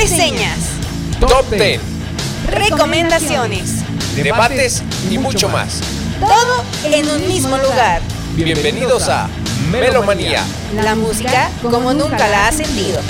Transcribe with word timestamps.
reseñas, 0.00 0.56
Top 1.20 1.50
10, 1.50 1.78
recomendaciones, 2.46 3.82
debates 4.16 4.82
y 5.10 5.18
mucho 5.18 5.50
más. 5.50 5.80
todo 6.18 6.64
en 6.84 7.06
un 7.10 7.28
mismo 7.28 7.58
lugar. 7.58 8.00
Bienvenidos 8.34 9.10
a 9.10 9.28
Melomanía. 9.70 10.42
La 10.74 10.94
música 10.94 11.50
como 11.60 11.92
nunca 11.92 12.28
la 12.28 12.48
has 12.48 12.56
sentido. 12.56 13.02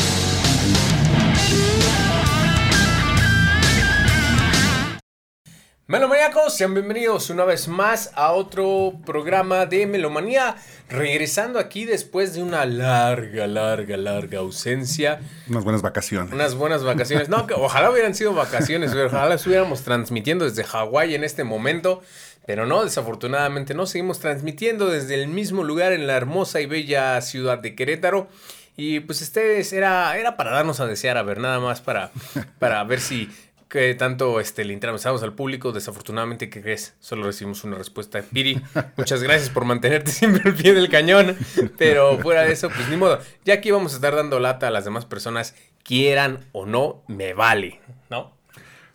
Melomaníacos, 5.90 6.56
sean 6.56 6.72
bienvenidos 6.72 7.30
una 7.30 7.44
vez 7.44 7.66
más 7.66 8.12
a 8.14 8.30
otro 8.30 8.92
programa 9.04 9.66
de 9.66 9.88
Melomanía. 9.88 10.54
Regresando 10.88 11.58
aquí 11.58 11.84
después 11.84 12.32
de 12.32 12.44
una 12.44 12.64
larga, 12.64 13.48
larga, 13.48 13.96
larga 13.96 14.38
ausencia. 14.38 15.18
Unas 15.48 15.64
buenas 15.64 15.82
vacaciones. 15.82 16.32
Unas 16.32 16.54
buenas 16.54 16.84
vacaciones. 16.84 17.28
No, 17.28 17.44
que 17.48 17.54
ojalá 17.54 17.90
hubieran 17.90 18.14
sido 18.14 18.32
vacaciones, 18.34 18.92
pero 18.92 19.06
ojalá 19.06 19.34
estuviéramos 19.34 19.82
transmitiendo 19.82 20.44
desde 20.44 20.62
Hawái 20.62 21.16
en 21.16 21.24
este 21.24 21.42
momento. 21.42 22.02
Pero 22.46 22.66
no, 22.66 22.84
desafortunadamente 22.84 23.74
no. 23.74 23.84
Seguimos 23.84 24.20
transmitiendo 24.20 24.86
desde 24.86 25.20
el 25.20 25.26
mismo 25.26 25.64
lugar 25.64 25.92
en 25.92 26.06
la 26.06 26.16
hermosa 26.16 26.60
y 26.60 26.66
bella 26.66 27.20
ciudad 27.20 27.58
de 27.58 27.74
Querétaro. 27.74 28.28
Y 28.76 29.00
pues 29.00 29.20
ustedes 29.22 29.72
era, 29.72 30.16
era 30.16 30.36
para 30.36 30.52
darnos 30.52 30.78
a 30.78 30.86
desear, 30.86 31.16
a 31.16 31.24
ver, 31.24 31.38
nada 31.38 31.58
más 31.58 31.80
para, 31.80 32.12
para 32.60 32.82
ver 32.84 33.00
si 33.00 33.28
que 33.70 33.94
tanto 33.94 34.40
este, 34.40 34.64
le 34.64 34.74
interesamos 34.74 35.22
al 35.22 35.32
público. 35.32 35.70
Desafortunadamente, 35.72 36.50
¿qué 36.50 36.60
crees? 36.60 36.96
Solo 36.98 37.24
recibimos 37.24 37.62
una 37.62 37.78
respuesta 37.78 38.20
Piri. 38.20 38.60
Muchas 38.96 39.22
gracias 39.22 39.48
por 39.48 39.64
mantenerte 39.64 40.10
siempre 40.10 40.42
al 40.44 40.56
pie 40.56 40.74
del 40.74 40.90
cañón. 40.90 41.36
Pero 41.78 42.18
fuera 42.18 42.42
de 42.42 42.52
eso, 42.52 42.68
pues 42.68 42.88
ni 42.88 42.96
modo. 42.96 43.20
Ya 43.44 43.54
aquí 43.54 43.70
vamos 43.70 43.92
a 43.92 43.96
estar 43.96 44.14
dando 44.14 44.40
lata 44.40 44.68
a 44.68 44.70
las 44.70 44.84
demás 44.84 45.06
personas, 45.06 45.54
quieran 45.84 46.40
o 46.50 46.66
no, 46.66 47.04
me 47.06 47.32
vale, 47.32 47.80
¿no? 48.10 48.32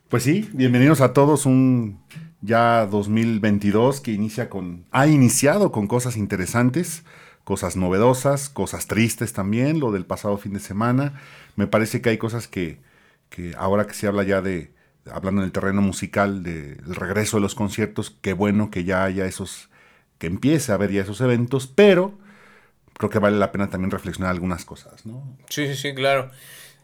Pues 0.10 0.24
sí, 0.24 0.50
bienvenidos 0.52 1.00
a 1.00 1.14
todos. 1.14 1.46
Un 1.46 2.02
ya 2.42 2.86
2022 2.86 4.02
que 4.02 4.12
inicia 4.12 4.49
con. 4.49 4.86
Ha 4.92 5.08
iniciado 5.08 5.71
con 5.71 5.88
cosas 5.88 6.18
interesantes, 6.18 7.05
cosas 7.46 7.77
novedosas, 7.77 8.49
cosas 8.49 8.88
tristes 8.88 9.32
también. 9.32 9.80
Lo 9.80 9.94
del 9.94 10.05
pasado 10.05 10.38
fin 10.38 10.54
de 10.54 10.60
semana. 10.60 11.14
Me 11.55 11.66
parece 11.66 12.02
que 12.02 12.10
hay 12.10 12.18
cosas 12.18 12.49
que, 12.49 12.80
que 13.30 13.54
ahora 13.58 13.88
que 13.88 13.94
se 13.94 14.05
habla 14.05 14.24
ya 14.24 14.42
de. 14.42 14.74
Hablando 15.12 15.42
en 15.42 15.46
el 15.46 15.52
terreno 15.52 15.82
musical 15.82 16.44
del 16.44 16.96
regreso 16.96 17.38
de 17.38 17.42
los 17.42 17.56
conciertos, 17.56 18.16
qué 18.22 18.34
bueno 18.34 18.72
que 18.72 18.84
ya 18.84 19.04
haya 19.04 19.26
esos. 19.26 19.70
que 20.18 20.28
empiece 20.28 20.72
a 20.72 20.76
haber 20.76 20.92
ya 20.92 21.02
esos 21.02 21.22
eventos, 21.22 21.68
pero 21.68 22.18
creo 22.98 23.10
que 23.10 23.20
vale 23.20 23.38
la 23.38 23.52
pena 23.52 23.70
también 23.70 23.92
reflexionar 23.92 24.32
algunas 24.32 24.66
cosas, 24.66 25.06
¿no? 25.06 25.38
Sí, 25.50 25.68
sí, 25.68 25.76
sí, 25.76 25.94
claro. 25.94 26.32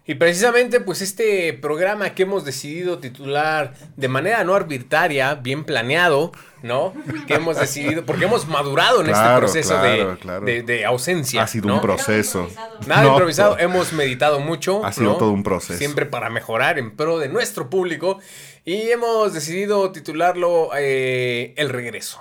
Y 0.06 0.16
precisamente, 0.16 0.80
pues 0.82 1.02
este 1.02 1.54
programa 1.54 2.16
que 2.16 2.24
hemos 2.24 2.44
decidido 2.44 2.98
titular 2.98 3.74
de 3.96 4.08
manera 4.08 4.44
no 4.44 4.56
arbitraria, 4.56 5.36
bien 5.36 5.64
planeado, 5.64 6.32
¿no? 6.64 6.94
Que 7.28 7.36
hemos 7.36 7.58
decidido, 7.60 8.04
porque 8.04 8.26
hemos 8.26 8.48
madurado 8.48 9.02
en 9.02 9.08
este 9.08 9.14
Claro, 9.22 9.40
proceso 9.42 9.78
de, 9.82 9.96
claro, 9.98 10.18
claro. 10.20 10.46
de- 10.46 10.64
de 10.64 10.86
ausencia. 10.86 11.44
Ha 11.44 11.48
sido 11.48 11.68
¿no? 11.68 11.76
un 11.76 11.82
proceso. 11.82 12.50
Nada 12.88 13.04
No, 13.04 13.10
improvisado, 13.12 13.60
hemos 13.60 13.94
meditado 13.94 14.40
mucho. 14.40 14.84
Ha 14.84 14.92
sido 14.92 15.12
¿no? 15.14 15.18
todo 15.18 15.32
un 15.32 15.44
proceso. 15.44 15.78
Siempre 15.78 16.08
para 16.08 16.30
mejorar 16.32 16.80
en 16.80 16.92
pro 16.96 17.20
de 17.20 17.30
nuestro 17.30 17.70
público. 17.70 18.20
Y 18.66 18.90
hemos 18.90 19.34
decidido 19.34 19.92
titularlo 19.92 20.72
eh, 20.78 21.54
El 21.58 21.70
Regreso. 21.70 22.20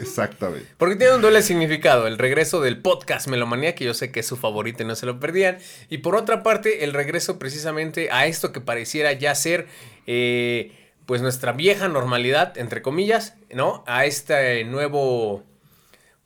Exactamente. 0.00 0.66
Porque 0.76 0.96
tiene 0.96 1.14
un 1.14 1.22
doble 1.22 1.42
significado, 1.42 2.06
el 2.06 2.18
regreso 2.18 2.60
del 2.60 2.78
podcast 2.78 3.28
Melomanía, 3.28 3.74
que 3.74 3.84
yo 3.84 3.94
sé 3.94 4.10
que 4.10 4.20
es 4.20 4.26
su 4.26 4.36
favorito 4.36 4.82
y 4.82 4.86
no 4.86 4.94
se 4.96 5.06
lo 5.06 5.18
perdían. 5.20 5.58
Y 5.88 5.98
por 5.98 6.16
otra 6.16 6.42
parte, 6.42 6.84
el 6.84 6.92
regreso 6.92 7.38
precisamente 7.38 8.10
a 8.10 8.26
esto 8.26 8.52
que 8.52 8.60
pareciera 8.60 9.12
ya 9.12 9.34
ser, 9.34 9.66
eh, 10.06 10.72
pues 11.06 11.22
nuestra 11.22 11.52
vieja 11.52 11.88
normalidad, 11.88 12.56
entre 12.58 12.82
comillas, 12.82 13.34
¿no? 13.54 13.82
A 13.86 14.04
este 14.04 14.64
nuevo, 14.64 15.42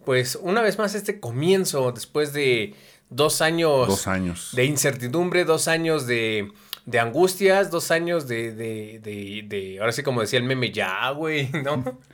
pues 0.05 0.37
una 0.41 0.63
vez 0.63 0.79
más 0.79 0.95
este 0.95 1.21
comienzo 1.21 1.93
después 1.93 2.33
de 2.33 2.75
dos 3.11 3.41
años. 3.43 3.87
Dos 3.89 4.07
años. 4.09 4.51
De 4.55 4.65
incertidumbre, 4.65 5.45
dos 5.45 5.69
años 5.69 6.07
de, 6.09 6.51
de 6.87 6.99
angustias, 6.99 7.71
dos 7.71 7.93
años 7.93 8.27
de, 8.27 8.53
de, 8.53 8.99
de, 9.01 9.45
de- 9.47 9.79
ahora 9.79 9.93
sí 9.93 10.03
como 10.03 10.21
decía 10.21 10.41
el 10.41 10.47
meme, 10.47 10.73
ya, 10.73 11.11
güey, 11.11 11.49
¿no? 11.63 12.01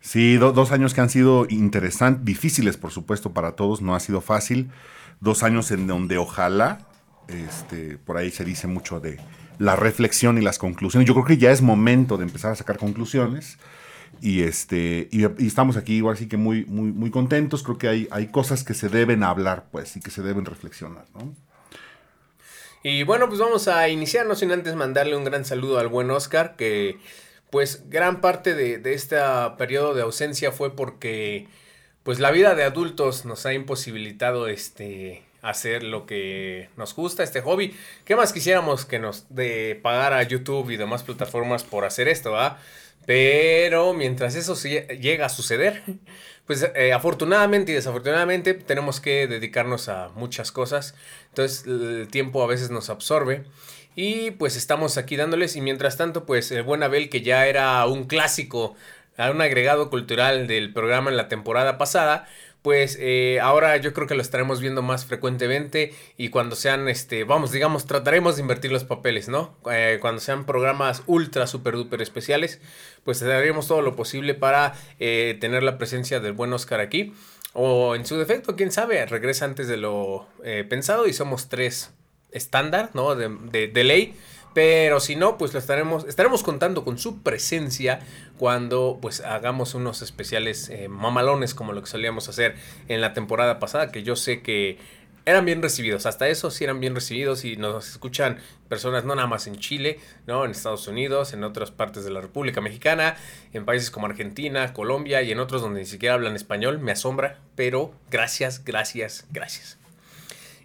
Sí, 0.00 0.36
do- 0.36 0.52
dos 0.52 0.72
años 0.72 0.94
que 0.94 1.00
han 1.00 1.10
sido 1.10 1.46
interesantes, 1.48 2.24
difíciles 2.24 2.76
por 2.76 2.90
supuesto 2.90 3.32
para 3.32 3.52
todos, 3.52 3.82
no 3.82 3.94
ha 3.94 4.00
sido 4.00 4.20
fácil. 4.20 4.70
Dos 5.20 5.42
años 5.42 5.70
en 5.70 5.86
donde 5.86 6.16
ojalá, 6.16 6.86
este, 7.28 7.98
por 7.98 8.16
ahí 8.16 8.30
se 8.30 8.44
dice 8.44 8.66
mucho 8.66 9.00
de 9.00 9.18
la 9.58 9.76
reflexión 9.76 10.38
y 10.38 10.40
las 10.40 10.58
conclusiones. 10.58 11.06
Yo 11.06 11.12
creo 11.14 11.26
que 11.26 11.36
ya 11.36 11.50
es 11.50 11.60
momento 11.60 12.16
de 12.16 12.24
empezar 12.24 12.52
a 12.52 12.56
sacar 12.56 12.78
conclusiones. 12.78 13.58
Y 14.22 14.42
este, 14.42 15.08
y, 15.10 15.24
estamos 15.46 15.76
aquí 15.76 15.94
igual 15.96 16.14
así 16.14 16.28
que 16.28 16.36
muy, 16.38 16.64
muy, 16.64 16.92
muy 16.92 17.10
contentos. 17.10 17.62
Creo 17.62 17.76
que 17.78 17.88
hay, 17.88 18.08
hay 18.10 18.28
cosas 18.28 18.64
que 18.64 18.74
se 18.74 18.88
deben 18.88 19.22
hablar, 19.22 19.66
pues, 19.70 19.96
y 19.96 20.00
que 20.00 20.10
se 20.10 20.22
deben 20.22 20.44
reflexionar, 20.46 21.04
¿no? 21.14 21.34
Y 22.82 23.02
bueno, 23.02 23.28
pues 23.28 23.38
vamos 23.40 23.68
a 23.68 23.88
iniciar, 23.90 24.26
no 24.26 24.34
sin 24.34 24.50
antes 24.52 24.74
mandarle 24.74 25.14
un 25.16 25.24
gran 25.24 25.44
saludo 25.44 25.78
al 25.78 25.88
buen 25.88 26.10
Oscar, 26.10 26.56
que 26.56 26.98
pues 27.50 27.88
gran 27.88 28.20
parte 28.20 28.54
de, 28.54 28.78
de 28.78 28.94
este 28.94 29.16
periodo 29.58 29.94
de 29.94 30.02
ausencia 30.02 30.52
fue 30.52 30.74
porque 30.74 31.48
pues 32.02 32.18
la 32.18 32.30
vida 32.30 32.54
de 32.54 32.64
adultos 32.64 33.24
nos 33.24 33.46
ha 33.46 33.52
imposibilitado 33.52 34.48
este 34.48 35.22
hacer 35.42 35.82
lo 35.82 36.06
que 36.06 36.68
nos 36.76 36.94
gusta, 36.94 37.22
este 37.22 37.40
hobby. 37.40 37.74
¿Qué 38.04 38.16
más 38.16 38.32
quisiéramos 38.32 38.84
que 38.84 38.98
nos 38.98 39.26
de 39.34 39.78
pagar 39.82 40.12
a 40.12 40.22
YouTube 40.22 40.70
y 40.70 40.76
demás 40.76 41.02
plataformas 41.02 41.64
por 41.64 41.84
hacer 41.84 42.08
esto, 42.08 42.36
ah? 42.36 42.58
Pero 43.06 43.94
mientras 43.94 44.34
eso 44.34 44.54
llega 44.54 45.26
a 45.26 45.30
suceder, 45.30 45.82
pues 46.46 46.68
eh, 46.74 46.92
afortunadamente 46.92 47.72
y 47.72 47.74
desafortunadamente 47.74 48.54
tenemos 48.54 49.00
que 49.00 49.26
dedicarnos 49.26 49.88
a 49.88 50.10
muchas 50.14 50.52
cosas. 50.52 50.94
Entonces 51.28 51.66
el 51.66 52.08
tiempo 52.08 52.42
a 52.42 52.46
veces 52.46 52.70
nos 52.70 52.90
absorbe. 52.90 53.44
Y 53.94 54.32
pues 54.32 54.56
estamos 54.56 54.96
aquí 54.96 55.16
dándoles. 55.16 55.56
Y 55.56 55.60
mientras 55.60 55.96
tanto, 55.96 56.24
pues 56.26 56.50
el 56.52 56.62
buen 56.62 56.82
Abel, 56.82 57.08
que 57.08 57.22
ya 57.22 57.46
era 57.46 57.84
un 57.86 58.04
clásico, 58.04 58.76
un 59.18 59.40
agregado 59.40 59.90
cultural 59.90 60.46
del 60.46 60.72
programa 60.72 61.10
en 61.10 61.16
la 61.16 61.28
temporada 61.28 61.78
pasada. 61.78 62.26
Pues 62.62 62.98
eh, 63.00 63.38
ahora 63.40 63.78
yo 63.78 63.94
creo 63.94 64.06
que 64.06 64.14
lo 64.14 64.20
estaremos 64.20 64.60
viendo 64.60 64.82
más 64.82 65.06
frecuentemente 65.06 65.94
y 66.18 66.28
cuando 66.28 66.56
sean, 66.56 66.88
este, 66.88 67.24
vamos, 67.24 67.52
digamos, 67.52 67.86
trataremos 67.86 68.36
de 68.36 68.42
invertir 68.42 68.70
los 68.70 68.84
papeles, 68.84 69.28
¿no? 69.28 69.56
Eh, 69.70 69.96
cuando 69.98 70.20
sean 70.20 70.44
programas 70.44 71.02
ultra, 71.06 71.46
super, 71.46 71.74
duper 71.74 72.02
especiales, 72.02 72.60
pues 73.02 73.22
haremos 73.22 73.66
todo 73.66 73.80
lo 73.80 73.96
posible 73.96 74.34
para 74.34 74.74
eh, 74.98 75.38
tener 75.40 75.62
la 75.62 75.78
presencia 75.78 76.20
del 76.20 76.34
buen 76.34 76.52
Oscar 76.52 76.80
aquí. 76.80 77.14
O 77.54 77.94
en 77.94 78.04
su 78.04 78.18
defecto, 78.18 78.56
quién 78.56 78.70
sabe, 78.70 79.04
regresa 79.06 79.46
antes 79.46 79.66
de 79.66 79.76
lo 79.78 80.28
pensado 80.68 81.08
y 81.08 81.12
somos 81.12 81.48
tres 81.48 81.92
estándar, 82.32 82.90
¿no? 82.94 83.14
De, 83.14 83.28
de- 83.68 83.84
ley. 83.84 84.14
Pero 84.52 84.98
si 84.98 85.14
no, 85.14 85.38
pues 85.38 85.52
lo 85.52 85.60
estaremos, 85.60 86.04
estaremos 86.06 86.42
contando 86.42 86.84
con 86.84 86.98
su 86.98 87.22
presencia 87.22 88.00
cuando 88.36 88.98
pues 89.00 89.20
hagamos 89.20 89.74
unos 89.74 90.02
especiales 90.02 90.68
eh, 90.70 90.88
mamalones 90.88 91.54
como 91.54 91.72
lo 91.72 91.80
que 91.82 91.88
solíamos 91.88 92.28
hacer 92.28 92.56
en 92.88 93.00
la 93.00 93.12
temporada 93.12 93.60
pasada, 93.60 93.92
que 93.92 94.02
yo 94.02 94.16
sé 94.16 94.42
que 94.42 94.78
eran 95.24 95.44
bien 95.44 95.62
recibidos. 95.62 96.06
Hasta 96.06 96.28
eso 96.28 96.50
sí 96.50 96.64
eran 96.64 96.80
bien 96.80 96.94
recibidos 96.96 97.44
y 97.44 97.56
nos 97.56 97.88
escuchan 97.90 98.38
personas 98.68 99.04
no 99.04 99.14
nada 99.14 99.28
más 99.28 99.46
en 99.46 99.56
Chile, 99.56 100.00
¿no? 100.26 100.44
En 100.44 100.50
Estados 100.50 100.88
Unidos, 100.88 101.32
en 101.32 101.44
otras 101.44 101.70
partes 101.70 102.04
de 102.04 102.10
la 102.10 102.20
República 102.20 102.60
Mexicana, 102.60 103.16
en 103.52 103.64
países 103.64 103.90
como 103.92 104.06
Argentina, 104.06 104.72
Colombia 104.72 105.22
y 105.22 105.30
en 105.30 105.38
otros 105.38 105.62
donde 105.62 105.80
ni 105.80 105.86
siquiera 105.86 106.14
hablan 106.16 106.34
español. 106.34 106.80
Me 106.80 106.90
asombra, 106.92 107.38
pero 107.54 107.92
gracias, 108.10 108.64
gracias, 108.64 109.26
gracias. 109.30 109.79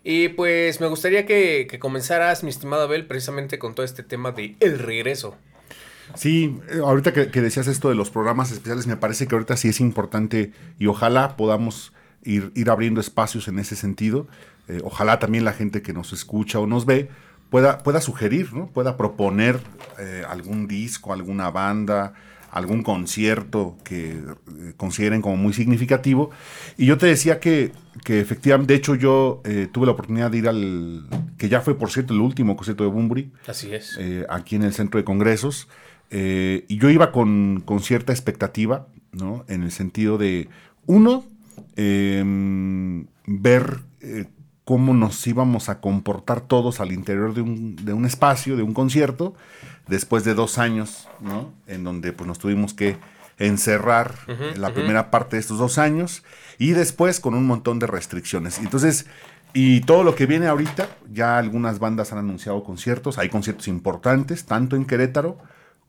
Y 0.07 0.29
pues 0.29 0.79
me 0.79 0.87
gustaría 0.87 1.25
que, 1.25 1.65
que 1.67 1.79
comenzaras, 1.79 2.43
mi 2.43 2.51
estimado 2.51 2.83
Abel, 2.83 3.07
precisamente 3.07 3.57
con 3.57 3.73
todo 3.73 3.83
este 3.83 4.03
tema 4.03 4.31
de 4.31 4.55
el 4.59 4.77
regreso. 4.77 5.35
Sí, 6.13 6.59
eh, 6.69 6.77
ahorita 6.83 7.11
que, 7.11 7.41
decías 7.41 7.65
esto 7.65 7.89
de 7.89 7.95
los 7.95 8.11
programas 8.11 8.51
especiales, 8.51 8.85
me 8.85 8.97
parece 8.97 9.25
que 9.25 9.33
ahorita 9.33 9.57
sí 9.57 9.69
es 9.69 9.79
importante 9.79 10.51
y 10.77 10.85
ojalá 10.85 11.35
podamos 11.35 11.91
ir, 12.23 12.51
ir 12.53 12.69
abriendo 12.69 13.01
espacios 13.01 13.47
en 13.47 13.57
ese 13.57 13.75
sentido. 13.75 14.27
Eh, 14.67 14.79
ojalá 14.83 15.17
también 15.17 15.43
la 15.43 15.53
gente 15.53 15.81
que 15.81 15.91
nos 15.91 16.13
escucha 16.13 16.59
o 16.59 16.67
nos 16.67 16.85
ve 16.85 17.09
pueda, 17.49 17.79
pueda 17.79 17.99
sugerir, 17.99 18.53
¿no? 18.53 18.67
pueda 18.67 18.97
proponer 18.97 19.59
eh, 19.97 20.23
algún 20.29 20.67
disco, 20.67 21.13
alguna 21.13 21.49
banda, 21.49 22.13
algún 22.55 22.81
concierto 22.83 23.77
que 23.83 24.11
eh, 24.13 24.73
consideren 24.77 25.21
como 25.21 25.37
muy 25.37 25.53
significativo. 25.53 26.31
Y 26.77 26.85
yo 26.87 26.97
te 26.97 27.05
decía 27.05 27.39
que, 27.39 27.71
que 28.03 28.19
efectivamente, 28.19 28.73
de 28.73 28.77
hecho 28.79 28.95
yo 28.95 29.41
eh, 29.45 29.67
tuve 29.71 29.85
la 29.85 29.91
oportunidad 29.91 30.31
de 30.31 30.37
ir 30.39 30.47
al, 30.47 31.05
que 31.37 31.49
ya 31.49 31.61
fue 31.61 31.77
por 31.77 31.91
cierto 31.91 32.13
el 32.13 32.21
último 32.21 32.55
concierto 32.55 32.83
de 32.83 32.89
Bumburi, 32.89 33.31
Así 33.47 33.73
es. 33.73 33.97
eh, 33.99 34.25
aquí 34.29 34.55
en 34.55 34.63
el 34.63 34.73
centro 34.73 34.97
de 34.99 35.03
congresos. 35.03 35.67
eh, 36.09 36.65
y 36.67 36.77
yo 36.77 36.89
iba 36.89 37.11
con, 37.11 37.61
con 37.65 37.81
cierta 37.81 38.13
expectativa, 38.13 38.87
¿no? 39.11 39.43
En 39.47 39.63
el 39.63 39.71
sentido 39.71 40.17
de, 40.17 40.47
uno, 40.85 41.25
em, 41.75 43.05
ver 43.25 43.79
cómo 44.65 44.93
nos 44.93 45.25
íbamos 45.27 45.69
a 45.69 45.79
comportar 45.79 46.41
todos 46.41 46.79
al 46.79 46.91
interior 46.91 47.33
de 47.33 47.41
un, 47.41 47.75
de 47.77 47.93
un 47.93 48.05
espacio, 48.05 48.57
de 48.57 48.63
un 48.63 48.73
concierto, 48.73 49.35
después 49.87 50.23
de 50.23 50.33
dos 50.33 50.57
años, 50.57 51.07
¿no? 51.21 51.53
En 51.67 51.83
donde 51.83 52.11
pues 52.11 52.27
nos 52.27 52.39
tuvimos 52.39 52.73
que 52.73 52.97
encerrar 53.37 54.15
en 54.27 54.61
la 54.61 54.73
primera 54.73 55.11
parte 55.11 55.35
de 55.35 55.41
estos 55.41 55.59
dos 55.59 55.77
años 55.77 56.23
y 56.57 56.71
después 56.71 57.19
con 57.19 57.35
un 57.35 57.45
montón 57.45 57.79
de 57.79 57.87
restricciones. 57.87 58.59
Entonces, 58.59 59.05
y 59.53 59.81
todo 59.81 60.03
lo 60.03 60.15
que 60.15 60.25
viene 60.25 60.47
ahorita, 60.47 60.89
ya 61.11 61.37
algunas 61.37 61.79
bandas 61.79 62.11
han 62.11 62.19
anunciado 62.19 62.63
conciertos, 62.63 63.17
hay 63.17 63.29
conciertos 63.29 63.67
importantes, 63.67 64.45
tanto 64.45 64.75
en 64.75 64.85
Querétaro 64.85 65.37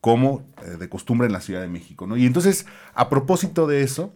como 0.00 0.44
eh, 0.64 0.76
de 0.76 0.88
costumbre 0.88 1.26
en 1.26 1.32
la 1.32 1.40
Ciudad 1.40 1.62
de 1.62 1.68
México, 1.68 2.06
¿no? 2.06 2.16
Y 2.16 2.26
entonces, 2.26 2.66
a 2.94 3.08
propósito 3.08 3.66
de 3.66 3.82
eso, 3.82 4.12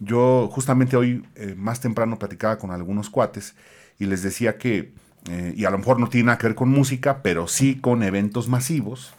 yo 0.00 0.48
justamente 0.50 0.96
hoy 0.96 1.24
eh, 1.36 1.54
más 1.56 1.80
temprano 1.80 2.18
platicaba 2.18 2.58
con 2.58 2.70
algunos 2.70 3.10
cuates 3.10 3.54
y 3.98 4.06
les 4.06 4.22
decía 4.22 4.56
que, 4.56 4.92
eh, 5.30 5.54
y 5.54 5.66
a 5.66 5.70
lo 5.70 5.78
mejor 5.78 6.00
no 6.00 6.08
tiene 6.08 6.26
nada 6.26 6.38
que 6.38 6.46
ver 6.46 6.56
con 6.56 6.70
música, 6.70 7.22
pero 7.22 7.46
sí 7.46 7.76
con 7.76 8.02
eventos 8.02 8.48
masivos, 8.48 9.12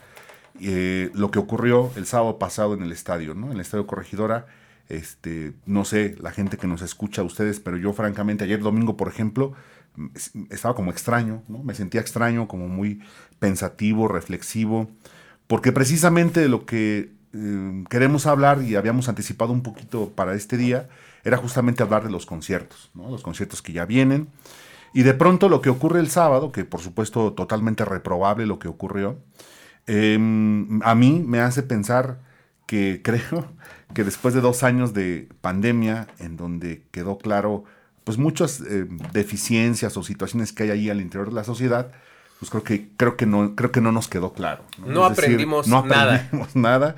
eh, 0.59 1.11
lo 1.13 1.31
que 1.31 1.39
ocurrió 1.39 1.91
el 1.95 2.07
sábado 2.07 2.39
pasado 2.39 2.73
en 2.73 2.81
el 2.81 2.91
estadio, 2.91 3.35
¿no? 3.35 3.47
En 3.47 3.53
el 3.53 3.61
estadio 3.61 3.87
Corregidora, 3.87 4.47
este, 4.89 5.53
no 5.65 5.85
sé, 5.85 6.15
la 6.19 6.31
gente 6.31 6.57
que 6.57 6.67
nos 6.67 6.81
escucha 6.81 7.21
a 7.21 7.25
ustedes, 7.25 7.59
pero 7.59 7.77
yo 7.77 7.93
francamente 7.93 8.43
ayer 8.43 8.59
domingo, 8.59 8.97
por 8.97 9.07
ejemplo, 9.07 9.53
estaba 10.49 10.75
como 10.75 10.91
extraño, 10.91 11.43
¿no? 11.47 11.63
Me 11.63 11.75
sentía 11.75 12.01
extraño, 12.01 12.47
como 12.47 12.67
muy 12.67 13.01
pensativo, 13.39 14.07
reflexivo, 14.07 14.89
porque 15.47 15.71
precisamente 15.71 16.39
de 16.39 16.49
lo 16.49 16.65
que 16.65 17.11
eh, 17.33 17.83
queremos 17.89 18.25
hablar 18.25 18.61
y 18.63 18.75
habíamos 18.75 19.09
anticipado 19.09 19.53
un 19.53 19.63
poquito 19.63 20.09
para 20.09 20.33
este 20.33 20.57
día 20.57 20.89
era 21.23 21.37
justamente 21.37 21.83
hablar 21.83 22.03
de 22.03 22.09
los 22.09 22.25
conciertos, 22.25 22.91
los 22.95 23.21
conciertos 23.21 23.61
que 23.61 23.73
ya 23.73 23.85
vienen. 23.85 24.27
Y 24.93 25.03
de 25.03 25.13
pronto 25.13 25.47
lo 25.47 25.61
que 25.61 25.69
ocurre 25.69 25.99
el 25.99 26.09
sábado, 26.09 26.51
que 26.51 26.65
por 26.65 26.81
supuesto 26.81 27.33
totalmente 27.33 27.85
reprobable 27.85 28.45
lo 28.45 28.59
que 28.59 28.67
ocurrió, 28.67 29.19
em, 29.87 30.81
a 30.83 30.95
mí 30.95 31.23
me 31.25 31.39
hace 31.39 31.63
pensar 31.63 32.19
que 32.65 33.01
creo 33.03 33.45
que 33.93 34.03
después 34.03 34.33
de 34.33 34.41
dos 34.41 34.63
años 34.63 34.93
de 34.93 35.29
pandemia, 35.41 36.07
en 36.19 36.37
donde 36.37 36.83
quedó 36.91 37.17
claro 37.17 37.63
pues 38.03 38.17
muchas 38.17 38.61
eh, 38.61 38.87
deficiencias 39.13 39.95
o 39.95 40.03
situaciones 40.03 40.53
que 40.53 40.63
hay 40.63 40.71
ahí 40.71 40.89
al 40.89 41.01
interior 41.01 41.29
de 41.29 41.35
la 41.35 41.43
sociedad, 41.43 41.91
pues 42.41 42.49
creo 42.49 42.63
que, 42.63 42.89
creo 42.97 43.17
que, 43.17 43.27
no, 43.27 43.55
creo 43.55 43.71
que 43.71 43.81
no 43.81 43.91
nos 43.91 44.07
quedó 44.07 44.33
claro. 44.33 44.63
No, 44.83 45.05
aprendimos, 45.05 45.67
no 45.67 45.77
aprendimos 45.77 46.55
nada. 46.55 46.95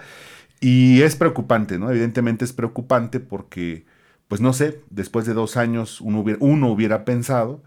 Y 0.61 1.01
es 1.01 1.17
preocupante, 1.17 1.77
¿no? 1.77 1.91
Evidentemente 1.91 2.45
es 2.45 2.53
preocupante 2.53 3.19
porque, 3.19 3.85
pues 4.29 4.39
no 4.39 4.53
sé, 4.53 4.79
después 4.89 5.25
de 5.25 5.33
dos 5.33 5.57
años 5.57 5.99
uno 5.99 6.21
hubiera, 6.21 6.39
uno 6.41 6.71
hubiera 6.71 7.03
pensado 7.03 7.61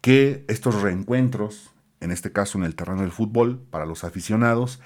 que 0.00 0.46
estos 0.48 0.80
reencuentros, 0.80 1.70
en 2.00 2.12
este 2.12 2.32
caso 2.32 2.56
en 2.56 2.64
el 2.64 2.74
terreno 2.74 3.02
del 3.02 3.12
fútbol, 3.12 3.60
para 3.68 3.84
los 3.84 4.04
aficionados, 4.04 4.80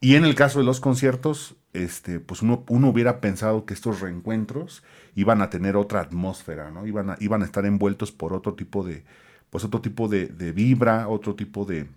y 0.00 0.14
en 0.14 0.24
el 0.24 0.36
caso 0.36 0.60
de 0.60 0.66
los 0.66 0.78
conciertos, 0.78 1.56
este, 1.72 2.20
pues 2.20 2.40
uno, 2.40 2.62
uno 2.68 2.88
hubiera 2.88 3.20
pensado 3.20 3.64
que 3.66 3.74
estos 3.74 3.98
reencuentros 3.98 4.84
iban 5.16 5.42
a 5.42 5.50
tener 5.50 5.74
otra 5.74 6.02
atmósfera, 6.02 6.70
¿no? 6.70 6.86
Iban 6.86 7.10
a, 7.10 7.16
iban 7.18 7.42
a 7.42 7.46
estar 7.46 7.66
envueltos 7.66 8.12
por 8.12 8.32
otro 8.32 8.54
tipo 8.54 8.84
de, 8.84 9.02
pues 9.50 9.64
otro 9.64 9.80
tipo 9.80 10.08
de, 10.08 10.26
vibra, 10.52 11.08
otro 11.08 11.34
tipo 11.34 11.64
de, 11.64 11.88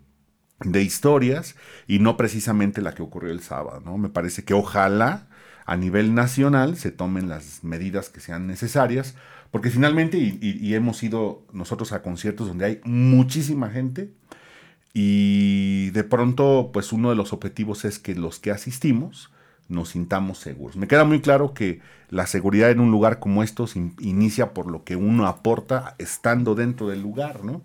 historias 0.82 1.56
y 1.88 2.00
no 2.00 2.16
precisamente 2.16 2.82
la 2.82 2.94
que 2.94 3.02
ocurrió 3.02 3.32
el 3.32 3.42
sábado, 3.42 3.82
¿no? 3.84 3.98
Me 3.98 4.10
parece 4.10 4.44
que 4.44 4.54
ojalá 4.54 5.28
a 5.66 5.78
nivel 5.78 6.14
nacional 6.14 6.78
se 6.78 6.92
tomen 6.92 7.30
las 7.30 7.64
medidas 7.64 8.10
que 8.10 8.20
sean 8.20 8.48
necesarias, 8.48 9.16
porque 9.52 9.70
finalmente, 9.70 10.18
y, 10.18 10.74
hemos 10.74 11.04
ido 11.04 11.46
nosotros 11.52 11.92
a 11.92 12.02
conciertos 12.02 12.48
donde 12.48 12.66
hay 12.66 12.82
muchísima 12.86 13.70
gente, 13.70 14.12
y 14.94 15.90
de 15.92 16.04
pronto, 16.04 16.70
pues 16.74 16.94
uno 16.94 17.10
de 17.10 17.16
los 17.16 17.34
objetivos 17.34 17.84
es 17.86 18.00
que 18.00 18.16
los 18.16 18.40
que 18.40 18.52
asistimos 18.52 19.32
nos 19.70 19.90
sintamos 19.90 20.38
seguros. 20.38 20.76
Me 20.76 20.88
queda 20.88 21.04
muy 21.04 21.22
claro 21.22 21.54
que 21.54 21.82
la 22.10 22.28
seguridad 22.28 22.70
en 22.70 22.80
un 22.80 22.92
lugar 22.92 23.20
como 23.20 23.44
estos 23.44 23.76
inicia 23.76 24.54
por 24.54 24.68
lo 24.68 24.84
que 24.84 24.96
uno 24.96 25.28
aporta 25.28 25.96
estando 25.98 26.56
dentro 26.56 26.88
del 26.88 27.02
lugar, 27.02 27.44
¿no? 27.44 27.62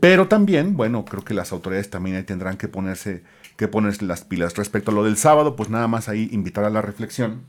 Pero 0.00 0.28
también, 0.28 0.76
bueno, 0.76 1.04
creo 1.04 1.24
que 1.24 1.34
las 1.34 1.52
autoridades 1.52 1.90
también 1.90 2.24
tendrán 2.26 2.56
que 2.56 2.68
ponerse, 2.68 3.22
que 3.56 3.66
ponerse 3.66 4.04
las 4.04 4.24
pilas. 4.24 4.56
Respecto 4.56 4.90
a 4.90 4.94
lo 4.94 5.04
del 5.04 5.16
sábado, 5.16 5.56
pues 5.56 5.70
nada 5.70 5.88
más 5.88 6.08
ahí 6.08 6.28
invitar 6.32 6.64
a 6.64 6.70
la 6.70 6.82
reflexión 6.82 7.42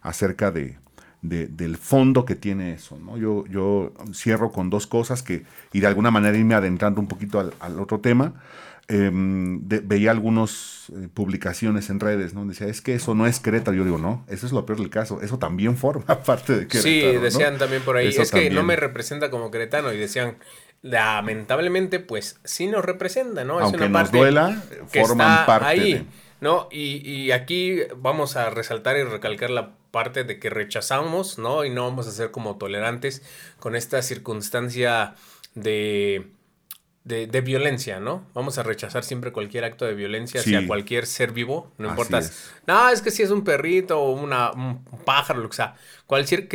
acerca 0.00 0.50
de, 0.50 0.78
del 1.20 1.76
fondo 1.76 2.24
que 2.24 2.34
tiene 2.34 2.72
eso, 2.72 2.98
¿no? 2.98 3.16
Yo, 3.18 3.44
yo 3.46 3.92
cierro 4.14 4.50
con 4.50 4.70
dos 4.70 4.86
cosas 4.86 5.22
que, 5.22 5.44
y 5.72 5.80
de 5.80 5.86
alguna 5.86 6.10
manera 6.10 6.36
irme 6.36 6.54
adentrando 6.54 7.00
un 7.00 7.06
poquito 7.06 7.52
al 7.60 7.80
otro 7.80 8.00
tema. 8.00 8.34
Em, 8.92 9.60
veía 9.66 10.10
algunas 10.10 10.92
eh, 10.94 11.08
publicaciones 11.14 11.88
en 11.88 11.98
redes, 11.98 12.34
¿no? 12.34 12.44
Decía, 12.44 12.66
es 12.66 12.82
que 12.82 12.94
eso 12.94 13.14
no 13.14 13.26
es 13.26 13.40
Querétaro. 13.40 13.74
Yo 13.74 13.84
digo, 13.84 13.96
no, 13.96 14.26
eso 14.28 14.44
es 14.44 14.52
lo 14.52 14.66
peor 14.66 14.80
del 14.80 14.90
caso. 14.90 15.22
Eso 15.22 15.38
también 15.38 15.76
forma 15.78 16.22
parte 16.22 16.52
de 16.52 16.68
Querétaro. 16.68 16.82
Sí, 16.82 17.00
decían 17.18 17.56
también 17.56 17.80
por 17.82 17.96
ahí, 17.96 18.08
es 18.08 18.30
que 18.30 18.50
no 18.50 18.62
me 18.62 18.76
representa 18.76 19.30
como 19.30 19.50
queretano. 19.50 19.94
Y 19.94 19.96
decían, 19.96 20.36
lamentablemente, 20.82 22.00
pues 22.00 22.38
sí 22.44 22.66
nos 22.66 22.84
representa, 22.84 23.44
¿no? 23.44 23.60
Es 23.60 23.64
Aunque 23.64 23.84
una 23.84 23.92
parte 23.92 24.18
nos 24.18 24.20
duela, 24.20 24.62
forman 24.88 25.46
parte 25.46 25.66
ahí, 25.68 26.06
¿no? 26.42 26.68
Y, 26.70 27.08
y 27.08 27.32
aquí 27.32 27.78
vamos 27.96 28.36
a 28.36 28.50
resaltar 28.50 28.98
y 28.98 29.04
recalcar 29.04 29.48
la 29.48 29.72
parte 29.90 30.24
de 30.24 30.38
que 30.38 30.50
rechazamos, 30.50 31.38
¿no? 31.38 31.64
Y 31.64 31.70
no 31.70 31.84
vamos 31.84 32.06
a 32.08 32.10
ser 32.10 32.30
como 32.30 32.58
tolerantes 32.58 33.22
con 33.58 33.74
esta 33.74 34.02
circunstancia 34.02 35.14
de 35.54 36.30
de, 37.04 37.26
de, 37.26 37.40
violencia, 37.40 37.98
¿no? 37.98 38.24
Vamos 38.32 38.58
a 38.58 38.62
rechazar 38.62 39.02
siempre 39.02 39.32
cualquier 39.32 39.64
acto 39.64 39.84
de 39.84 39.94
violencia 39.94 40.40
hacia 40.40 40.66
cualquier 40.66 41.06
ser 41.06 41.32
vivo, 41.32 41.72
no 41.78 41.88
importa. 41.88 42.20
No, 42.66 42.90
es 42.90 43.02
que 43.02 43.10
si 43.10 43.22
es 43.22 43.30
un 43.30 43.42
perrito 43.42 44.00
o 44.00 44.12
una, 44.12 44.52
un 44.52 44.84
pájaro, 45.04 45.40
lo 45.40 45.48
que 45.48 45.56
sea. 45.56 45.74
Cualquier, 46.06 46.48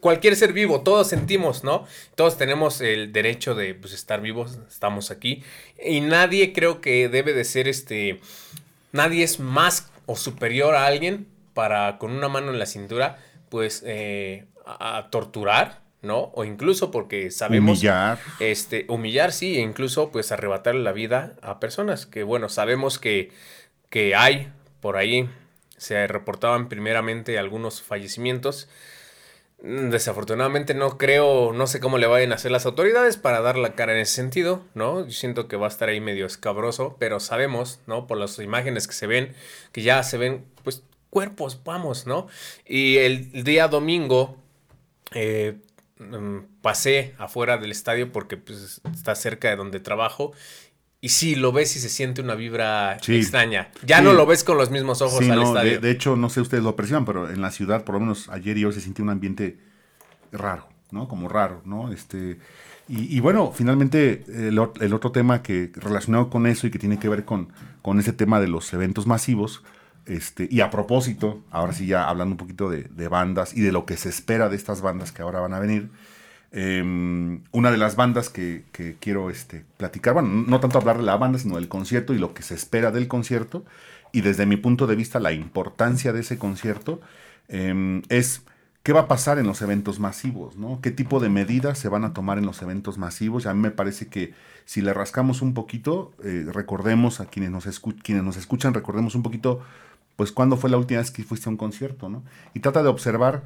cualquier 0.00 0.34
ser 0.34 0.52
vivo, 0.52 0.80
todos 0.80 1.08
sentimos, 1.08 1.62
¿no? 1.62 1.86
Todos 2.16 2.36
tenemos 2.36 2.80
el 2.80 3.12
derecho 3.12 3.54
de 3.54 3.74
pues, 3.74 3.92
estar 3.92 4.20
vivos, 4.20 4.58
estamos 4.68 5.10
aquí. 5.12 5.44
Y 5.84 6.00
nadie 6.00 6.52
creo 6.52 6.80
que 6.80 7.08
debe 7.08 7.32
de 7.32 7.44
ser 7.44 7.68
este. 7.68 8.20
Nadie 8.90 9.22
es 9.22 9.38
más 9.38 9.90
o 10.06 10.16
superior 10.16 10.74
a 10.74 10.86
alguien 10.86 11.28
para 11.54 11.98
con 11.98 12.10
una 12.12 12.28
mano 12.28 12.50
en 12.50 12.58
la 12.58 12.66
cintura, 12.66 13.18
pues, 13.50 13.82
eh, 13.86 14.46
a 14.66 15.08
torturar 15.10 15.81
¿no? 16.02 16.32
O 16.34 16.44
incluso 16.44 16.90
porque 16.90 17.30
sabemos... 17.30 17.78
Humillar. 17.78 18.18
Este, 18.40 18.84
humillar, 18.88 19.32
sí, 19.32 19.56
e 19.56 19.60
incluso 19.60 20.10
pues 20.10 20.32
arrebatarle 20.32 20.82
la 20.82 20.92
vida 20.92 21.36
a 21.42 21.60
personas 21.60 22.06
que, 22.06 22.24
bueno, 22.24 22.48
sabemos 22.48 22.98
que, 22.98 23.30
que 23.88 24.14
hay 24.14 24.52
por 24.80 24.96
ahí, 24.96 25.30
se 25.76 26.06
reportaban 26.06 26.68
primeramente 26.68 27.38
algunos 27.38 27.82
fallecimientos. 27.82 28.68
Mm, 29.62 29.90
desafortunadamente 29.90 30.74
no 30.74 30.98
creo, 30.98 31.52
no 31.52 31.68
sé 31.68 31.78
cómo 31.78 31.98
le 31.98 32.08
vayan 32.08 32.32
a 32.32 32.34
hacer 32.34 32.50
las 32.50 32.66
autoridades 32.66 33.16
para 33.16 33.40
dar 33.40 33.56
la 33.56 33.74
cara 33.76 33.92
en 33.92 34.00
ese 34.00 34.14
sentido, 34.14 34.64
¿no? 34.74 35.04
Yo 35.06 35.12
siento 35.12 35.46
que 35.46 35.56
va 35.56 35.66
a 35.66 35.70
estar 35.70 35.88
ahí 35.88 36.00
medio 36.00 36.26
escabroso, 36.26 36.96
pero 36.98 37.20
sabemos, 37.20 37.80
¿no? 37.86 38.08
Por 38.08 38.18
las 38.18 38.38
imágenes 38.40 38.88
que 38.88 38.94
se 38.94 39.06
ven, 39.06 39.34
que 39.70 39.82
ya 39.82 40.02
se 40.02 40.18
ven, 40.18 40.44
pues, 40.64 40.82
cuerpos, 41.10 41.60
vamos, 41.64 42.06
¿no? 42.06 42.26
Y 42.66 42.96
el 42.96 43.44
día 43.44 43.68
domingo, 43.68 44.36
eh, 45.14 45.58
pasé 46.60 47.14
afuera 47.18 47.58
del 47.58 47.70
estadio 47.70 48.12
porque 48.12 48.36
pues, 48.36 48.80
está 48.92 49.14
cerca 49.14 49.50
de 49.50 49.56
donde 49.56 49.80
trabajo. 49.80 50.32
Y 51.00 51.08
sí, 51.08 51.34
lo 51.34 51.50
ves 51.50 51.74
y 51.74 51.80
se 51.80 51.88
siente 51.88 52.22
una 52.22 52.36
vibra 52.36 52.96
extraña. 52.96 53.70
Ya 53.84 54.00
no 54.00 54.12
lo 54.12 54.24
ves 54.24 54.44
con 54.44 54.56
los 54.56 54.70
mismos 54.70 55.02
ojos 55.02 55.28
al 55.28 55.42
estadio. 55.42 55.80
De, 55.80 55.90
hecho, 55.90 56.14
no 56.14 56.28
sé 56.28 56.34
si 56.34 56.40
ustedes 56.42 56.62
lo 56.62 56.76
perciban, 56.76 57.04
pero 57.04 57.28
en 57.28 57.42
la 57.42 57.50
ciudad, 57.50 57.84
por 57.84 57.96
lo 57.96 58.00
menos 58.00 58.28
ayer 58.28 58.56
y 58.56 58.64
hoy, 58.64 58.72
se 58.72 58.80
sintió 58.80 59.02
un 59.02 59.10
ambiente 59.10 59.58
raro, 60.30 60.68
¿no? 60.92 61.08
Como 61.08 61.28
raro, 61.28 61.60
¿no? 61.64 61.92
Este, 61.92 62.38
y, 62.88 63.18
bueno, 63.18 63.52
finalmente, 63.52 64.24
el, 64.28 64.58
otro 64.58 65.10
tema 65.10 65.42
que 65.42 65.72
relacionado 65.74 66.30
con 66.30 66.46
eso 66.46 66.68
y 66.68 66.70
que 66.70 66.78
tiene 66.78 67.00
que 67.00 67.08
ver 67.08 67.24
con, 67.24 67.48
con 67.80 67.98
ese 67.98 68.12
tema 68.12 68.40
de 68.40 68.46
los 68.46 68.72
eventos 68.72 69.06
masivos, 69.06 69.64
este, 70.06 70.48
y 70.50 70.60
a 70.60 70.70
propósito, 70.70 71.42
ahora 71.50 71.72
sí 71.72 71.86
ya 71.86 72.08
hablando 72.08 72.32
un 72.32 72.38
poquito 72.38 72.68
de, 72.70 73.08
bandas 73.08 73.56
y 73.56 73.60
de 73.60 73.72
lo 73.72 73.86
que 73.86 73.96
se 73.96 74.08
espera 74.08 74.48
de 74.48 74.56
estas 74.56 74.80
bandas 74.80 75.12
que 75.12 75.22
ahora 75.22 75.40
van 75.40 75.54
a 75.54 75.60
venir, 75.60 75.90
em, 76.50 77.42
una 77.52 77.70
de 77.70 77.78
las 77.78 77.96
bandas 77.96 78.28
que, 78.28 78.64
quiero 79.00 79.30
este, 79.30 79.64
platicar, 79.76 80.14
bueno, 80.14 80.28
no 80.28 80.60
tanto 80.60 80.78
hablar 80.78 80.98
de 80.98 81.04
la 81.04 81.16
banda, 81.16 81.38
sino 81.38 81.56
del 81.56 81.68
concierto 81.68 82.14
y 82.14 82.18
lo 82.18 82.34
que 82.34 82.42
se 82.42 82.54
espera 82.54 82.90
del 82.90 83.08
concierto, 83.08 83.64
y 84.12 84.20
desde 84.20 84.46
mi 84.46 84.56
punto 84.56 84.86
de 84.86 84.96
vista 84.96 85.20
la 85.20 85.32
importancia 85.32 86.12
de 86.12 86.20
ese 86.20 86.38
concierto, 86.38 87.00
em, 87.48 88.02
es 88.08 88.42
qué 88.82 88.92
va 88.92 89.02
a 89.02 89.08
pasar 89.08 89.38
en 89.38 89.46
los 89.46 89.62
eventos 89.62 90.00
masivos, 90.00 90.56
¿no? 90.56 90.80
¿Qué 90.82 90.90
tipo 90.90 91.20
de 91.20 91.28
medidas 91.28 91.78
se 91.78 91.88
van 91.88 92.04
a 92.04 92.12
tomar 92.12 92.38
en 92.38 92.46
los 92.46 92.60
eventos 92.62 92.98
masivos? 92.98 93.46
A 93.46 93.54
mí 93.54 93.60
me 93.60 93.70
parece 93.70 94.08
que 94.08 94.34
si 94.64 94.80
le 94.82 94.92
rascamos 94.92 95.42
un 95.42 95.54
poquito, 95.54 96.12
eh, 96.24 96.46
recordemos 96.52 97.20
a 97.20 97.26
quienes 97.26 97.50
nos, 97.50 97.80
quienes 98.02 98.24
nos 98.24 98.36
escuchan, 98.36 98.74
recordemos 98.74 99.14
un 99.14 99.22
poquito 99.22 99.60
pues 100.22 100.30
cuándo 100.30 100.56
fue 100.56 100.70
la 100.70 100.76
última 100.76 101.00
vez 101.00 101.10
que 101.10 101.24
fuiste 101.24 101.48
a 101.48 101.50
un 101.50 101.56
concierto, 101.56 102.08
¿no? 102.08 102.22
Y 102.54 102.60
trata 102.60 102.84
de 102.84 102.88
observar, 102.88 103.42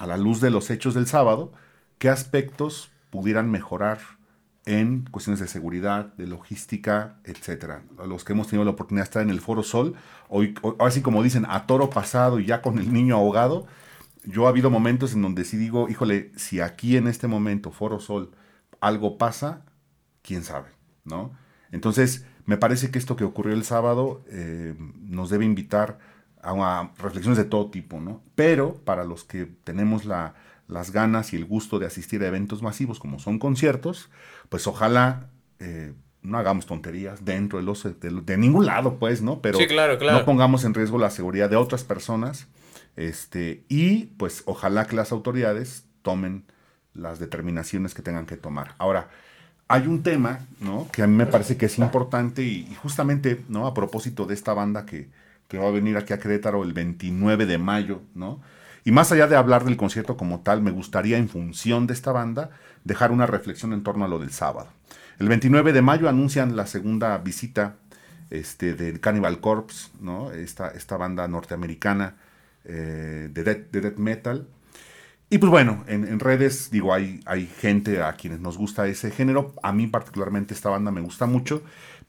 a 0.00 0.08
la 0.08 0.16
luz 0.16 0.40
de 0.40 0.50
los 0.50 0.70
hechos 0.70 0.92
del 0.92 1.06
sábado, 1.06 1.52
qué 1.98 2.08
aspectos 2.08 2.90
pudieran 3.10 3.48
mejorar 3.48 4.00
en 4.64 5.04
cuestiones 5.08 5.38
de 5.38 5.46
seguridad, 5.46 6.06
de 6.14 6.26
logística, 6.26 7.20
etcétera. 7.22 7.84
Los 8.08 8.24
que 8.24 8.32
hemos 8.32 8.48
tenido 8.48 8.64
la 8.64 8.72
oportunidad 8.72 9.04
de 9.04 9.08
estar 9.08 9.22
en 9.22 9.30
el 9.30 9.40
Foro 9.40 9.62
Sol, 9.62 9.94
hoy, 10.28 10.56
ahora 10.64 10.90
sí 10.90 11.00
como 11.00 11.22
dicen, 11.22 11.46
a 11.48 11.64
toro 11.68 11.90
pasado 11.90 12.40
y 12.40 12.46
ya 12.46 12.60
con 12.60 12.80
el 12.80 12.92
niño 12.92 13.14
ahogado, 13.14 13.68
yo 14.24 14.46
ha 14.46 14.48
habido 14.48 14.68
momentos 14.68 15.14
en 15.14 15.22
donde 15.22 15.44
sí 15.44 15.56
digo, 15.56 15.88
híjole, 15.88 16.32
si 16.34 16.58
aquí 16.58 16.96
en 16.96 17.06
este 17.06 17.28
momento, 17.28 17.70
Foro 17.70 18.00
Sol, 18.00 18.32
algo 18.80 19.16
pasa, 19.16 19.62
quién 20.22 20.42
sabe, 20.42 20.70
¿no? 21.04 21.30
Entonces, 21.70 22.26
me 22.46 22.56
parece 22.56 22.90
que 22.90 22.98
esto 22.98 23.14
que 23.14 23.22
ocurrió 23.22 23.54
el 23.54 23.62
sábado 23.62 24.24
eh, 24.28 24.74
nos 25.04 25.30
debe 25.30 25.44
invitar 25.44 26.15
a, 26.46 26.92
reflexiones 26.98 27.38
de 27.38 27.44
todo 27.44 27.70
tipo, 27.70 28.00
¿no? 28.00 28.22
Pero 28.34 28.74
para 28.84 29.04
los 29.04 29.24
que 29.24 29.46
tenemos 29.64 30.04
la, 30.04 30.34
las 30.68 30.90
ganas 30.90 31.32
y 31.32 31.36
el 31.36 31.44
gusto 31.44 31.78
de 31.78 31.86
asistir 31.86 32.22
a 32.22 32.26
eventos 32.26 32.62
masivos 32.62 32.98
como 32.98 33.18
son 33.18 33.38
conciertos, 33.38 34.10
pues 34.48 34.66
ojalá 34.66 35.30
eh, 35.58 35.92
no 36.22 36.38
hagamos 36.38 36.66
tonterías 36.66 37.24
dentro 37.24 37.58
de, 37.58 37.64
los, 37.64 37.84
de, 37.84 38.36
ningún 38.36 38.66
lado, 38.66 38.98
pues, 38.98 39.22
¿no? 39.22 39.40
Pero 39.40 39.58
no 40.00 40.24
pongamos 40.24 40.64
en 40.64 40.74
riesgo 40.74 40.98
la 40.98 41.10
seguridad 41.10 41.48
de 41.48 41.56
otras 41.56 41.84
personas. 41.84 42.48
Este, 42.96 43.64
y 43.68 44.06
pues 44.16 44.42
ojalá 44.46 44.86
que 44.86 44.96
las 44.96 45.12
autoridades 45.12 45.84
tomen 46.02 46.44
las 46.94 47.18
determinaciones 47.18 47.94
que 47.94 48.02
tengan 48.02 48.26
que 48.26 48.36
tomar. 48.36 48.74
Ahora, 48.78 49.10
hay 49.68 49.86
un 49.86 50.02
tema, 50.02 50.40
¿no? 50.60 50.88
Que 50.92 51.02
a 51.02 51.06
mí 51.06 51.14
me 51.14 51.26
parece 51.26 51.56
que 51.56 51.66
es 51.66 51.78
importante 51.78 52.42
y, 52.42 52.74
justamente, 52.82 53.42
¿no? 53.48 53.66
A 53.66 53.74
propósito 53.74 54.24
de 54.24 54.34
esta 54.34 54.54
banda 54.54 54.86
que, 54.86 55.08
que 55.48 55.58
va 55.58 55.68
a 55.68 55.70
venir 55.70 55.96
aquí 55.96 56.12
a 56.12 56.18
Querétaro 56.18 56.62
el 56.62 56.72
29 56.72 57.46
de 57.46 57.58
mayo, 57.58 58.02
¿no? 58.14 58.40
Y 58.84 58.92
más 58.92 59.10
allá 59.10 59.26
de 59.26 59.36
hablar 59.36 59.64
del 59.64 59.76
concierto 59.76 60.16
como 60.16 60.40
tal, 60.40 60.62
me 60.62 60.70
gustaría, 60.70 61.18
en 61.18 61.28
función 61.28 61.86
de 61.86 61.94
esta 61.94 62.12
banda, 62.12 62.50
dejar 62.84 63.10
una 63.10 63.26
reflexión 63.26 63.72
en 63.72 63.82
torno 63.82 64.04
a 64.04 64.08
lo 64.08 64.20
del 64.20 64.30
sábado. 64.30 64.68
El 65.18 65.28
29 65.28 65.72
de 65.72 65.82
mayo 65.82 66.08
anuncian 66.08 66.54
la 66.54 66.66
segunda 66.66 67.18
visita 67.18 67.76
este, 68.30 68.74
del 68.74 69.00
Cannibal 69.00 69.40
Corpse, 69.40 69.88
¿no? 70.00 70.30
esta, 70.30 70.68
esta 70.68 70.96
banda 70.96 71.26
norteamericana 71.26 72.14
eh, 72.64 73.28
de, 73.32 73.42
death, 73.44 73.96
metal. 73.96 74.46
Y 75.30 75.38
pues 75.38 75.50
bueno, 75.50 75.82
en, 75.88 76.20
redes, 76.20 76.70
digo, 76.70 76.94
hay, 76.94 77.20
hay 77.26 77.46
gente 77.46 78.00
a 78.02 78.12
quienes 78.12 78.38
nos 78.38 78.56
gusta 78.56 78.86
ese 78.86 79.10
género. 79.10 79.52
A 79.62 79.72
mí 79.72 79.88
particularmente 79.88 80.54
esta 80.54 80.70
banda 80.70 80.92
me 80.92 81.00
gusta 81.00 81.26
mucho. 81.26 81.62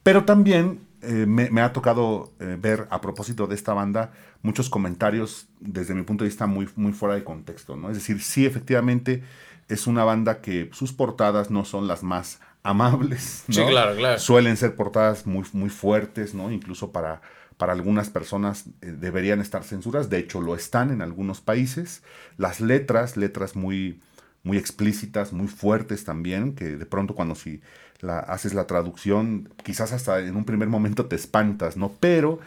Pero 0.04 0.26
también 0.26 0.82
eh, 1.02 1.26
me, 1.28 1.62
ha 1.62 1.74
tocado 1.74 2.34
eh, 2.40 2.58
ver 2.60 2.88
a 2.90 3.02
propósito 3.02 3.46
de 3.46 3.56
esta 3.56 3.74
banda 3.74 4.12
muchos 4.42 4.70
comentarios 4.70 5.48
desde 5.60 5.94
mi 5.94 6.04
punto 6.04 6.24
de 6.24 6.30
vista 6.30 6.48
muy, 6.48 6.68
muy 6.76 6.94
fuera 6.94 7.16
de 7.16 7.24
contexto, 7.24 7.76
¿no? 7.76 7.90
Es 7.90 7.98
decir, 7.98 8.22
sí, 8.22 8.46
efectivamente 8.46 9.24
es 9.68 9.86
una 9.86 10.04
banda 10.04 10.42
que 10.42 10.70
sus 10.74 10.94
portadas 10.94 11.52
no 11.52 11.66
son 11.66 11.88
las 11.88 12.02
más 12.02 12.40
amables, 12.64 13.44
¿no? 13.48 13.54
Sí, 13.54 13.62
claro, 13.68 13.96
claro. 13.96 14.20
Suelen 14.20 14.58
ser 14.58 14.76
portadas 14.76 15.28
muy, 15.28 15.46
muy 15.54 15.70
fuertes, 15.70 16.34
¿no? 16.34 16.52
Incluso 16.52 16.92
para, 16.92 17.22
para 17.58 17.74
algunas 17.74 18.10
personas 18.10 18.66
eh, 18.82 18.92
deberían 18.92 19.40
estar 19.40 19.64
censuras, 19.64 20.10
de 20.10 20.20
hecho 20.20 20.42
lo 20.42 20.56
están 20.56 20.92
en 20.92 21.02
algunos 21.02 21.42
países. 21.42 22.02
Las 22.38 22.60
letras, 22.60 23.18
letras 23.18 23.56
muy, 23.56 24.02
muy 24.44 24.58
explícitas, 24.58 25.34
muy 25.34 25.48
fuertes 25.48 26.06
también, 26.06 26.56
que 26.56 26.78
de 26.78 26.86
pronto 26.86 27.14
cuando 27.14 27.36
si 27.36 27.62
la, 28.02 28.20
haces 28.20 28.54
la 28.54 28.68
traducción, 28.68 29.50
quizás 29.64 29.92
hasta 29.94 30.20
en 30.20 30.36
un 30.36 30.46
primer 30.46 30.68
momento 30.68 31.06
te 31.06 31.16
espantas, 31.16 31.78
¿no? 31.78 31.92
Pero 32.00 32.40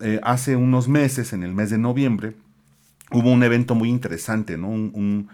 eh, 0.00 0.20
hace 0.22 0.56
unos 0.56 0.88
meses, 0.88 1.32
en 1.32 1.42
el 1.42 1.52
mes 1.52 1.70
de 1.70 1.78
noviembre, 1.78 2.34
hubo 3.12 3.30
un 3.30 3.42
evento 3.42 3.74
muy 3.74 3.88
interesante, 3.88 4.56
¿no? 4.56 4.68
Un, 4.68 5.28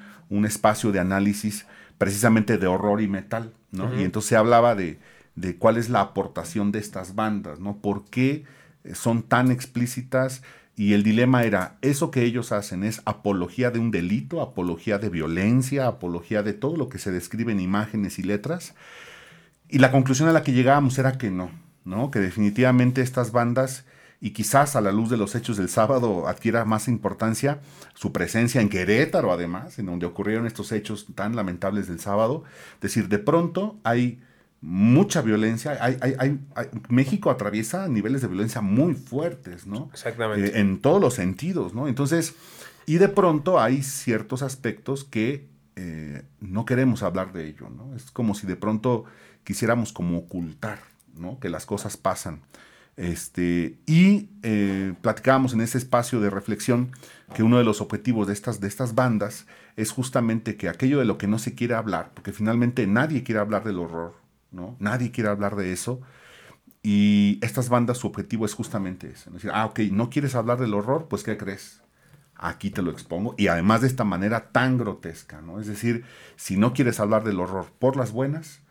espacio 0.46 0.92
de 0.92 0.98
análisis 0.98 1.66
precisamente 1.98 2.56
de 2.56 2.66
horror 2.66 3.02
y 3.02 3.06
metal, 3.06 3.52
¿no? 3.70 3.94
Y 3.98 4.02
entonces 4.02 4.30
se 4.30 4.36
hablaba 4.36 4.74
de, 4.74 4.98
de, 5.36 5.56
cuál 5.56 5.76
es 5.76 5.90
la 5.90 6.00
aportación 6.00 6.72
de 6.72 6.78
estas 6.78 7.14
bandas, 7.14 7.60
¿no? 7.60 7.76
¿Por 7.76 8.06
qué 8.06 8.44
son 8.94 9.22
tan 9.22 9.50
explícitas? 9.50 10.42
Y 10.74 10.94
el 10.94 11.02
dilema 11.02 11.44
era, 11.44 11.76
eso 11.82 12.10
que 12.10 12.22
ellos 12.24 12.50
hacen 12.50 12.82
es 12.82 13.02
apología 13.04 13.70
de 13.70 13.78
un 13.78 13.90
delito, 13.90 14.40
apología 14.40 14.98
de 14.98 15.10
violencia, 15.10 15.86
apología 15.86 16.42
de 16.42 16.54
todo 16.54 16.76
lo 16.76 16.88
que 16.88 16.98
se 16.98 17.12
describe 17.12 17.52
en 17.52 17.60
imágenes 17.60 18.18
y 18.18 18.22
letras. 18.22 18.74
Y 19.72 19.78
la 19.78 19.90
conclusión 19.90 20.28
a 20.28 20.32
la 20.32 20.42
que 20.42 20.52
llegábamos 20.52 20.98
era 20.98 21.16
que 21.16 21.30
no, 21.30 21.50
¿no? 21.86 22.10
Que 22.10 22.18
definitivamente 22.18 23.00
estas 23.00 23.32
bandas, 23.32 23.86
y 24.20 24.32
quizás 24.32 24.76
a 24.76 24.82
la 24.82 24.92
luz 24.92 25.08
de 25.08 25.16
los 25.16 25.34
hechos 25.34 25.56
del 25.56 25.70
sábado 25.70 26.28
adquiera 26.28 26.66
más 26.66 26.88
importancia 26.88 27.58
su 27.94 28.12
presencia 28.12 28.60
en 28.60 28.68
Querétaro, 28.68 29.32
además, 29.32 29.78
en 29.78 29.86
donde 29.86 30.04
ocurrieron 30.04 30.46
estos 30.46 30.72
hechos 30.72 31.06
tan 31.14 31.36
lamentables 31.36 31.88
del 31.88 32.00
sábado. 32.00 32.44
Es 32.74 32.80
decir, 32.82 33.08
de 33.08 33.18
pronto 33.18 33.80
hay 33.82 34.20
mucha 34.60 35.22
violencia. 35.22 35.78
Hay, 35.80 35.96
hay, 36.18 36.38
México 36.90 37.30
atraviesa 37.30 37.88
niveles 37.88 38.20
de 38.20 38.28
violencia 38.28 38.60
muy 38.60 38.92
fuertes, 38.92 39.66
¿no? 39.66 39.88
Exactamente. 39.90 40.48
Eh, 40.48 40.60
en 40.60 40.82
todos 40.82 41.00
los 41.00 41.14
sentidos, 41.14 41.72
¿no? 41.72 41.88
Entonces, 41.88 42.34
y 42.84 42.96
de 42.96 43.08
pronto 43.08 43.58
hay 43.58 43.82
ciertos 43.82 44.42
aspectos 44.42 45.04
que 45.04 45.48
eh, 45.76 46.24
no 46.40 46.66
queremos 46.66 47.02
hablar 47.02 47.32
de 47.32 47.48
ello, 47.48 47.70
¿no? 47.70 47.96
Es 47.96 48.10
como 48.10 48.34
si 48.34 48.46
de 48.46 48.56
pronto 48.56 49.06
quisiéramos 49.44 49.92
como 49.92 50.18
ocultar, 50.18 50.78
¿no? 51.14 51.38
Que 51.38 51.48
las 51.48 51.66
cosas 51.66 51.96
pasan. 51.96 52.42
Este, 52.96 53.78
y 53.86 54.28
eh, 54.42 54.94
platicábamos 55.00 55.54
en 55.54 55.62
ese 55.62 55.78
espacio 55.78 56.20
de 56.20 56.28
reflexión 56.28 56.92
que 57.34 57.42
uno 57.42 57.56
de 57.56 57.64
los 57.64 57.80
objetivos 57.80 58.26
de 58.26 58.34
estas, 58.34 58.60
de 58.60 58.68
estas 58.68 58.94
bandas 58.94 59.46
es 59.76 59.90
justamente 59.90 60.56
que 60.56 60.68
aquello 60.68 60.98
de 60.98 61.06
lo 61.06 61.16
que 61.16 61.26
no 61.26 61.38
se 61.38 61.54
quiere 61.54 61.74
hablar, 61.74 62.10
porque 62.14 62.32
finalmente 62.32 62.86
nadie 62.86 63.22
quiere 63.22 63.40
hablar 63.40 63.64
del 63.64 63.78
horror, 63.78 64.14
¿no? 64.50 64.76
Nadie 64.78 65.10
quiere 65.10 65.30
hablar 65.30 65.56
de 65.56 65.72
eso. 65.72 66.00
Y 66.82 67.38
estas 67.42 67.68
bandas, 67.68 67.98
su 67.98 68.08
objetivo 68.08 68.44
es 68.44 68.54
justamente 68.54 69.08
eso. 69.10 69.30
Es 69.30 69.34
decir, 69.34 69.52
ah, 69.54 69.66
ok, 69.66 69.80
no 69.92 70.10
quieres 70.10 70.34
hablar 70.34 70.58
del 70.58 70.74
horror, 70.74 71.06
pues 71.08 71.22
¿qué 71.22 71.36
crees? 71.36 71.80
Aquí 72.34 72.70
te 72.70 72.82
lo 72.82 72.90
expongo. 72.90 73.34
Y 73.38 73.46
además 73.46 73.82
de 73.82 73.86
esta 73.86 74.04
manera 74.04 74.50
tan 74.50 74.78
grotesca, 74.78 75.40
¿no? 75.40 75.60
Es 75.60 75.68
decir, 75.68 76.04
si 76.36 76.56
no 76.56 76.74
quieres 76.74 76.98
hablar 76.98 77.22
del 77.22 77.38
horror 77.40 77.66
por 77.78 77.96
las 77.96 78.10
buenas, 78.10 78.61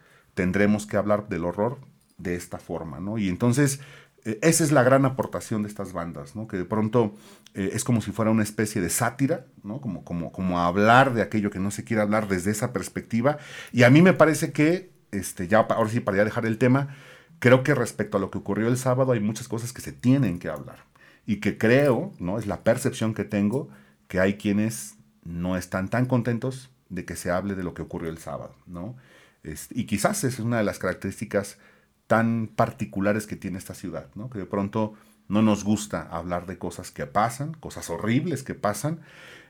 tendremos 0.41 0.87
que 0.87 0.97
hablar 0.97 1.29
del 1.29 1.45
horror 1.45 1.77
de 2.17 2.33
esta 2.33 2.57
forma, 2.57 2.99
¿no? 2.99 3.19
Y 3.19 3.29
entonces, 3.29 3.79
eh, 4.25 4.39
esa 4.41 4.63
es 4.63 4.71
la 4.71 4.81
gran 4.81 5.05
aportación 5.05 5.61
de 5.61 5.69
estas 5.69 5.93
bandas, 5.93 6.35
¿no? 6.35 6.47
Que 6.47 6.57
de 6.57 6.65
pronto 6.65 7.13
eh, 7.53 7.69
es 7.73 7.83
como 7.83 8.01
si 8.01 8.11
fuera 8.11 8.31
una 8.31 8.41
especie 8.41 8.81
de 8.81 8.89
sátira, 8.89 9.45
¿no? 9.61 9.81
Como, 9.81 10.03
como, 10.03 10.31
como 10.31 10.59
hablar 10.59 11.13
de 11.13 11.21
aquello 11.21 11.51
que 11.51 11.59
no 11.59 11.69
se 11.69 11.83
quiere 11.83 12.01
hablar 12.01 12.27
desde 12.27 12.49
esa 12.49 12.73
perspectiva. 12.73 13.37
Y 13.71 13.83
a 13.83 13.91
mí 13.91 14.01
me 14.01 14.13
parece 14.13 14.51
que, 14.51 14.89
este, 15.11 15.47
ya 15.47 15.59
ahora 15.59 15.91
sí, 15.91 15.99
para 15.99 16.17
ya 16.17 16.25
dejar 16.25 16.47
el 16.47 16.57
tema, 16.57 16.95
creo 17.37 17.61
que 17.61 17.75
respecto 17.75 18.17
a 18.17 18.19
lo 18.19 18.31
que 18.31 18.39
ocurrió 18.39 18.67
el 18.67 18.77
sábado 18.77 19.11
hay 19.11 19.19
muchas 19.19 19.47
cosas 19.47 19.73
que 19.73 19.81
se 19.81 19.91
tienen 19.91 20.39
que 20.39 20.49
hablar. 20.49 20.85
Y 21.27 21.35
que 21.35 21.59
creo, 21.59 22.13
¿no? 22.17 22.39
Es 22.39 22.47
la 22.47 22.63
percepción 22.63 23.13
que 23.13 23.25
tengo, 23.25 23.69
que 24.07 24.19
hay 24.19 24.37
quienes 24.37 24.95
no 25.23 25.55
están 25.55 25.87
tan 25.89 26.07
contentos 26.07 26.71
de 26.89 27.05
que 27.05 27.15
se 27.15 27.29
hable 27.29 27.53
de 27.53 27.61
lo 27.61 27.75
que 27.75 27.83
ocurrió 27.83 28.09
el 28.09 28.17
sábado, 28.17 28.55
¿no? 28.65 28.95
Y 29.43 29.85
quizás 29.85 30.23
es 30.23 30.39
una 30.39 30.57
de 30.57 30.63
las 30.63 30.79
características 30.79 31.57
tan 32.07 32.47
particulares 32.47 33.25
que 33.25 33.35
tiene 33.35 33.57
esta 33.57 33.73
ciudad, 33.73 34.07
¿no? 34.15 34.29
que 34.29 34.39
de 34.39 34.45
pronto 34.45 34.93
no 35.31 35.41
nos 35.41 35.63
gusta 35.63 36.09
hablar 36.11 36.45
de 36.45 36.57
cosas 36.57 36.91
que 36.91 37.05
pasan, 37.05 37.53
cosas 37.53 37.89
horribles 37.89 38.43
que 38.43 38.53
pasan. 38.53 38.99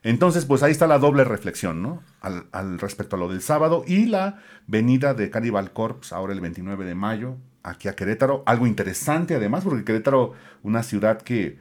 Entonces, 0.04 0.46
pues 0.46 0.62
ahí 0.62 0.72
está 0.72 0.86
la 0.86 1.00
doble 1.00 1.24
reflexión, 1.24 1.82
¿no? 1.82 2.04
Al, 2.22 2.78
respecto 2.78 3.16
a 3.16 3.20
lo 3.20 3.30
del 3.30 3.42
sábado 3.42 3.84
y 3.88 4.06
la 4.06 4.40
venida 4.68 5.16
de 5.16 5.32
Cannibal 5.32 5.74
Corpse 5.74 6.14
ahora 6.14 6.34
el 6.34 6.40
29 6.40 6.86
de 6.86 6.94
mayo 6.94 7.38
aquí 7.64 7.88
a 7.88 7.96
Querétaro. 7.96 8.44
Algo 8.46 8.68
interesante 8.68 9.34
además, 9.34 9.64
porque 9.64 9.84
Querétaro, 9.84 10.34
una 10.62 10.84
ciudad 10.84 11.20
que... 11.22 11.58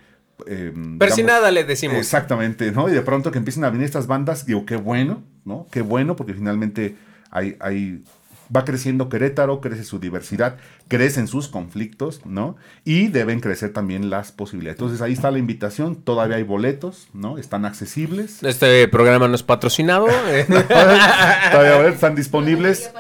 Eh, 0.47 0.73
Persinada 0.99 1.51
le 1.51 1.65
decimos. 1.65 1.97
Exactamente, 1.97 2.73
¿no? 2.73 2.91
Y 2.91 2.93
de 2.93 3.03
pronto 3.03 3.31
que 3.31 3.39
empiecen 3.39 3.65
a 3.65 3.71
venir 3.71 3.87
estas 3.87 4.07
bandas, 4.07 4.45
digo, 4.45 4.67
qué 4.67 4.77
bueno, 4.77 5.23
¿no? 5.47 5.67
Qué 5.71 5.81
bueno, 5.81 6.15
porque 6.15 6.35
finalmente 6.35 6.97
hay, 7.31 7.57
hay 7.61 8.05
va 8.55 8.65
creciendo 8.65 9.09
Querétaro, 9.09 9.61
crece 9.61 9.85
su 9.85 9.99
diversidad, 9.99 10.57
crecen 10.89 11.29
sus 11.29 11.49
conflictos, 11.49 12.21
¿no? 12.25 12.57
Y 12.85 13.09
deben 13.09 13.41
crecer 13.41 13.73
también 13.73 14.11
las 14.11 14.33
posibilidades. 14.33 14.79
Entonces 14.79 15.01
ahí 15.01 15.13
está 15.13 15.31
la 15.31 15.39
invitación, 15.39 15.97
todavía 15.97 16.37
hay 16.37 16.43
boletos, 16.43 17.09
¿no? 17.13 17.39
Están 17.39 17.65
accesibles. 17.65 18.43
Este 18.43 18.89
programa 18.89 19.29
no 19.29 19.35
es 19.35 19.43
patrocinado. 19.43 20.07
todavía 21.53 21.89
están 21.89 22.15
disponibles. 22.15 22.91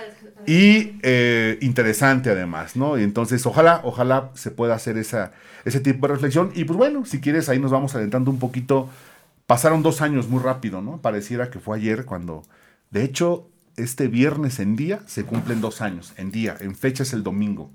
Y 0.46 0.98
eh, 1.02 1.58
interesante 1.60 2.30
además, 2.30 2.74
¿no? 2.74 2.98
Y 2.98 3.02
entonces 3.02 3.44
ojalá, 3.44 3.80
ojalá 3.84 4.30
se 4.34 4.50
pueda 4.50 4.74
hacer 4.74 4.96
esa, 4.96 5.32
ese 5.64 5.80
tipo 5.80 6.06
de 6.06 6.14
reflexión. 6.14 6.50
Y 6.54 6.64
pues 6.64 6.76
bueno, 6.76 7.04
si 7.04 7.20
quieres 7.20 7.48
ahí 7.48 7.58
nos 7.58 7.70
vamos 7.70 7.94
adentrando 7.94 8.30
un 8.30 8.38
poquito. 8.38 8.88
Pasaron 9.46 9.82
dos 9.82 10.00
años 10.00 10.28
muy 10.28 10.40
rápido, 10.40 10.80
¿no? 10.80 11.02
Pareciera 11.02 11.50
que 11.50 11.58
fue 11.58 11.76
ayer 11.76 12.04
cuando, 12.04 12.44
de 12.90 13.02
hecho, 13.02 13.49
este 13.76 14.08
viernes 14.08 14.60
en 14.60 14.76
día 14.76 15.00
se 15.06 15.24
cumplen 15.24 15.60
dos 15.60 15.80
años, 15.80 16.12
en 16.16 16.30
día, 16.30 16.56
en 16.60 16.74
fecha 16.74 17.02
es 17.02 17.12
el 17.12 17.22
domingo. 17.22 17.70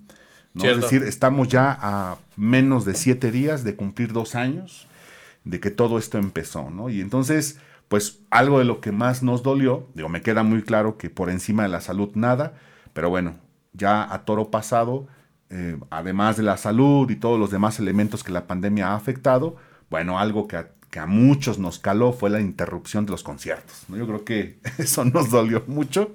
¿no? 0.53 0.63
Es 0.65 0.81
decir, 0.81 1.03
estamos 1.03 1.47
ya 1.49 1.77
a 1.81 2.17
menos 2.37 2.85
de 2.85 2.95
siete 2.95 3.31
días 3.31 3.63
de 3.63 3.75
cumplir 3.75 4.13
dos 4.13 4.35
años 4.35 4.87
de 5.43 5.59
que 5.59 5.71
todo 5.71 5.97
esto 5.97 6.17
empezó, 6.17 6.69
¿no? 6.69 6.89
Y 6.89 7.01
entonces, 7.01 7.59
pues 7.87 8.21
algo 8.31 8.59
de 8.59 8.65
lo 8.65 8.81
que 8.81 8.91
más 8.91 9.21
nos 9.21 9.43
dolió, 9.43 9.87
digo, 9.93 10.09
me 10.09 10.21
queda 10.21 10.43
muy 10.43 10.63
claro 10.63 10.97
que 10.97 11.09
por 11.09 11.29
encima 11.29 11.63
de 11.63 11.69
la 11.69 11.81
salud 11.81 12.09
nada, 12.15 12.53
pero 12.93 13.09
bueno, 13.09 13.35
ya 13.73 14.11
a 14.11 14.25
toro 14.25 14.49
pasado, 14.49 15.07
eh, 15.49 15.77
además 15.89 16.37
de 16.37 16.43
la 16.43 16.57
salud 16.57 17.09
y 17.09 17.15
todos 17.15 17.39
los 17.39 17.51
demás 17.51 17.79
elementos 17.79 18.23
que 18.23 18.31
la 18.31 18.47
pandemia 18.47 18.89
ha 18.89 18.95
afectado, 18.95 19.57
bueno, 19.89 20.19
algo 20.19 20.47
que 20.47 20.57
a, 20.57 20.69
que 20.95 21.01
a 21.01 21.07
muchos 21.07 21.59
nos 21.59 21.77
caló 21.77 22.13
fue 22.13 22.29
la 22.29 22.39
interrupción 22.39 23.05
de 23.05 23.11
los 23.11 23.21
conciertos. 23.21 23.83
¿no? 23.89 23.97
Yo 23.97 24.07
creo 24.07 24.23
que 24.23 24.59
eso 24.77 25.03
nos 25.03 25.29
dolió 25.29 25.61
mucho. 25.67 26.13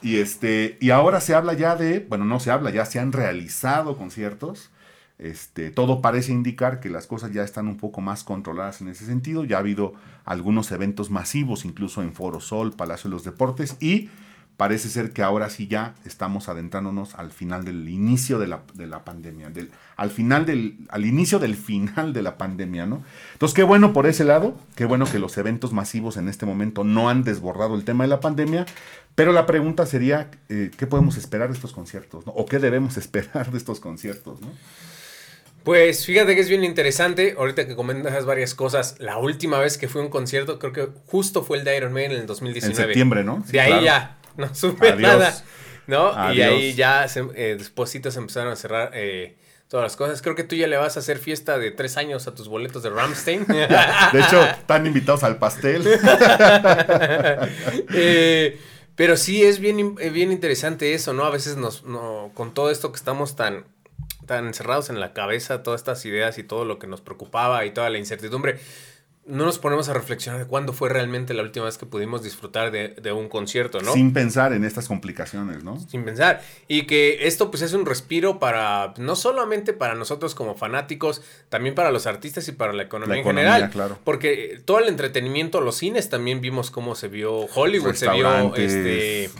Y, 0.00 0.16
este, 0.16 0.78
y 0.80 0.88
ahora 0.88 1.20
se 1.20 1.34
habla 1.34 1.52
ya 1.52 1.76
de, 1.76 2.00
bueno, 2.00 2.24
no 2.24 2.40
se 2.40 2.50
habla, 2.50 2.70
ya 2.70 2.86
se 2.86 2.98
han 2.98 3.12
realizado 3.12 3.98
conciertos. 3.98 4.70
Este, 5.18 5.70
todo 5.70 6.00
parece 6.00 6.32
indicar 6.32 6.80
que 6.80 6.88
las 6.88 7.06
cosas 7.06 7.34
ya 7.34 7.42
están 7.42 7.68
un 7.68 7.76
poco 7.76 8.00
más 8.00 8.24
controladas 8.24 8.80
en 8.80 8.88
ese 8.88 9.04
sentido. 9.04 9.44
Ya 9.44 9.56
ha 9.56 9.60
habido 9.60 9.92
algunos 10.24 10.72
eventos 10.72 11.10
masivos, 11.10 11.66
incluso 11.66 12.00
en 12.00 12.14
Foro 12.14 12.40
Sol, 12.40 12.72
Palacio 12.72 13.10
de 13.10 13.16
los 13.16 13.24
Deportes, 13.24 13.76
y 13.80 14.08
parece 14.56 14.88
ser 14.88 15.12
que 15.12 15.22
ahora 15.22 15.50
sí 15.50 15.66
ya 15.66 15.94
estamos 16.04 16.48
adentrándonos 16.48 17.14
al 17.14 17.30
final 17.30 17.64
del 17.64 17.88
inicio 17.88 18.38
de 18.38 18.46
la, 18.46 18.62
de 18.74 18.86
la 18.86 19.04
pandemia, 19.04 19.50
del, 19.50 19.70
al 19.96 20.10
final 20.10 20.46
del, 20.46 20.78
al 20.88 21.04
inicio 21.04 21.38
del 21.38 21.56
final 21.56 22.12
de 22.12 22.22
la 22.22 22.38
pandemia, 22.38 22.86
¿no? 22.86 23.02
Entonces, 23.34 23.54
qué 23.54 23.62
bueno 23.62 23.92
por 23.92 24.06
ese 24.06 24.24
lado, 24.24 24.56
qué 24.74 24.86
bueno 24.86 25.04
que 25.04 25.18
los 25.18 25.36
eventos 25.36 25.72
masivos 25.72 26.16
en 26.16 26.28
este 26.28 26.46
momento 26.46 26.84
no 26.84 27.10
han 27.10 27.22
desbordado 27.22 27.74
el 27.74 27.84
tema 27.84 28.04
de 28.04 28.08
la 28.08 28.20
pandemia, 28.20 28.64
pero 29.14 29.32
la 29.32 29.44
pregunta 29.44 29.84
sería, 29.84 30.30
eh, 30.48 30.70
¿qué 30.76 30.86
podemos 30.86 31.16
esperar 31.18 31.48
de 31.48 31.54
estos 31.54 31.72
conciertos? 31.72 32.26
¿no? 32.26 32.32
¿O 32.32 32.46
qué 32.46 32.58
debemos 32.58 32.96
esperar 32.98 33.50
de 33.50 33.58
estos 33.58 33.80
conciertos? 33.80 34.40
¿no? 34.40 34.48
Pues 35.64 36.06
fíjate 36.06 36.34
que 36.34 36.40
es 36.40 36.48
bien 36.48 36.62
interesante, 36.62 37.34
ahorita 37.36 37.66
que 37.66 37.74
comentas 37.74 38.24
varias 38.24 38.54
cosas, 38.54 38.94
la 39.00 39.18
última 39.18 39.58
vez 39.58 39.76
que 39.76 39.88
fui 39.88 40.00
a 40.00 40.04
un 40.04 40.10
concierto, 40.10 40.60
creo 40.60 40.72
que 40.72 40.88
justo 41.06 41.42
fue 41.42 41.58
el 41.58 41.64
de 41.64 41.76
Iron 41.76 41.92
Man 41.92 42.04
en 42.04 42.12
el 42.12 42.26
2019. 42.26 42.70
En 42.70 42.86
septiembre, 42.86 43.24
¿no? 43.24 43.42
Sí, 43.44 43.52
de 43.52 43.60
ahí 43.60 43.70
claro. 43.70 43.84
ya, 43.84 44.16
no 44.38 44.54
supe 44.54 44.88
Adiós. 44.88 45.00
nada, 45.00 45.44
¿no? 45.86 46.08
Adiós. 46.08 46.36
Y 46.36 46.42
ahí 46.42 46.74
ya, 46.74 47.06
se, 47.08 47.24
eh, 47.34 47.56
después 47.58 47.90
se 47.90 47.98
empezaron 47.98 48.52
a 48.52 48.56
cerrar 48.56 48.90
eh, 48.94 49.36
todas 49.68 49.84
las 49.84 49.96
cosas. 49.96 50.22
Creo 50.22 50.34
que 50.34 50.44
tú 50.44 50.56
ya 50.56 50.66
le 50.66 50.76
vas 50.76 50.96
a 50.96 51.00
hacer 51.00 51.18
fiesta 51.18 51.58
de 51.58 51.70
tres 51.70 51.96
años 51.96 52.26
a 52.26 52.34
tus 52.34 52.48
boletos 52.48 52.82
de 52.82 52.90
Ramstein. 52.90 53.46
de 53.46 54.20
hecho, 54.20 54.42
están 54.44 54.86
invitados 54.86 55.24
al 55.24 55.38
pastel. 55.38 55.86
eh, 57.94 58.60
pero 58.94 59.16
sí 59.16 59.44
es 59.44 59.58
bien, 59.58 59.94
bien 59.94 60.32
interesante 60.32 60.94
eso, 60.94 61.12
¿no? 61.12 61.24
A 61.24 61.30
veces 61.30 61.56
nos, 61.56 61.84
no, 61.84 62.30
con 62.34 62.54
todo 62.54 62.70
esto 62.70 62.92
que 62.92 62.96
estamos 62.96 63.36
tan 63.36 63.64
tan 64.26 64.46
encerrados 64.46 64.90
en 64.90 65.00
la 65.00 65.12
cabeza 65.12 65.62
todas 65.62 65.80
estas 65.80 66.04
ideas 66.04 66.36
y 66.38 66.42
todo 66.42 66.64
lo 66.64 66.78
que 66.78 66.86
nos 66.86 67.00
preocupaba 67.00 67.64
y 67.64 67.70
toda 67.70 67.88
la 67.90 67.98
incertidumbre, 67.98 68.58
no 69.26 69.44
nos 69.44 69.58
ponemos 69.58 69.88
a 69.88 69.92
reflexionar 69.92 70.40
de 70.40 70.46
cuándo 70.46 70.72
fue 70.72 70.88
realmente 70.88 71.34
la 71.34 71.42
última 71.42 71.64
vez 71.66 71.78
que 71.78 71.86
pudimos 71.86 72.22
disfrutar 72.22 72.70
de, 72.70 72.90
de, 72.90 73.12
un 73.12 73.28
concierto, 73.28 73.80
¿no? 73.80 73.92
Sin 73.92 74.12
pensar 74.12 74.52
en 74.52 74.64
estas 74.64 74.86
complicaciones, 74.86 75.64
¿no? 75.64 75.80
Sin 75.80 76.04
pensar. 76.04 76.42
Y 76.68 76.86
que 76.86 77.26
esto 77.26 77.50
pues 77.50 77.62
es 77.62 77.72
un 77.72 77.86
respiro 77.86 78.38
para, 78.38 78.94
no 78.98 79.16
solamente 79.16 79.72
para 79.72 79.94
nosotros 79.94 80.34
como 80.34 80.54
fanáticos, 80.54 81.22
también 81.48 81.74
para 81.74 81.90
los 81.90 82.06
artistas 82.06 82.46
y 82.48 82.52
para 82.52 82.72
la 82.72 82.84
economía, 82.84 83.16
La 83.16 83.20
en 83.20 83.20
economía, 83.20 83.52
general. 83.52 83.70
claro. 83.70 83.98
Porque 84.04 84.60
todo 84.64 84.78
el 84.78 84.88
entretenimiento, 84.88 85.60
los 85.60 85.76
cines 85.76 86.08
también 86.08 86.40
vimos 86.40 86.70
cómo 86.70 86.94
se 86.94 87.08
vio 87.08 87.46
Hollywood, 87.54 87.94
se 87.94 88.08
vio 88.10 88.54
este 88.54 89.30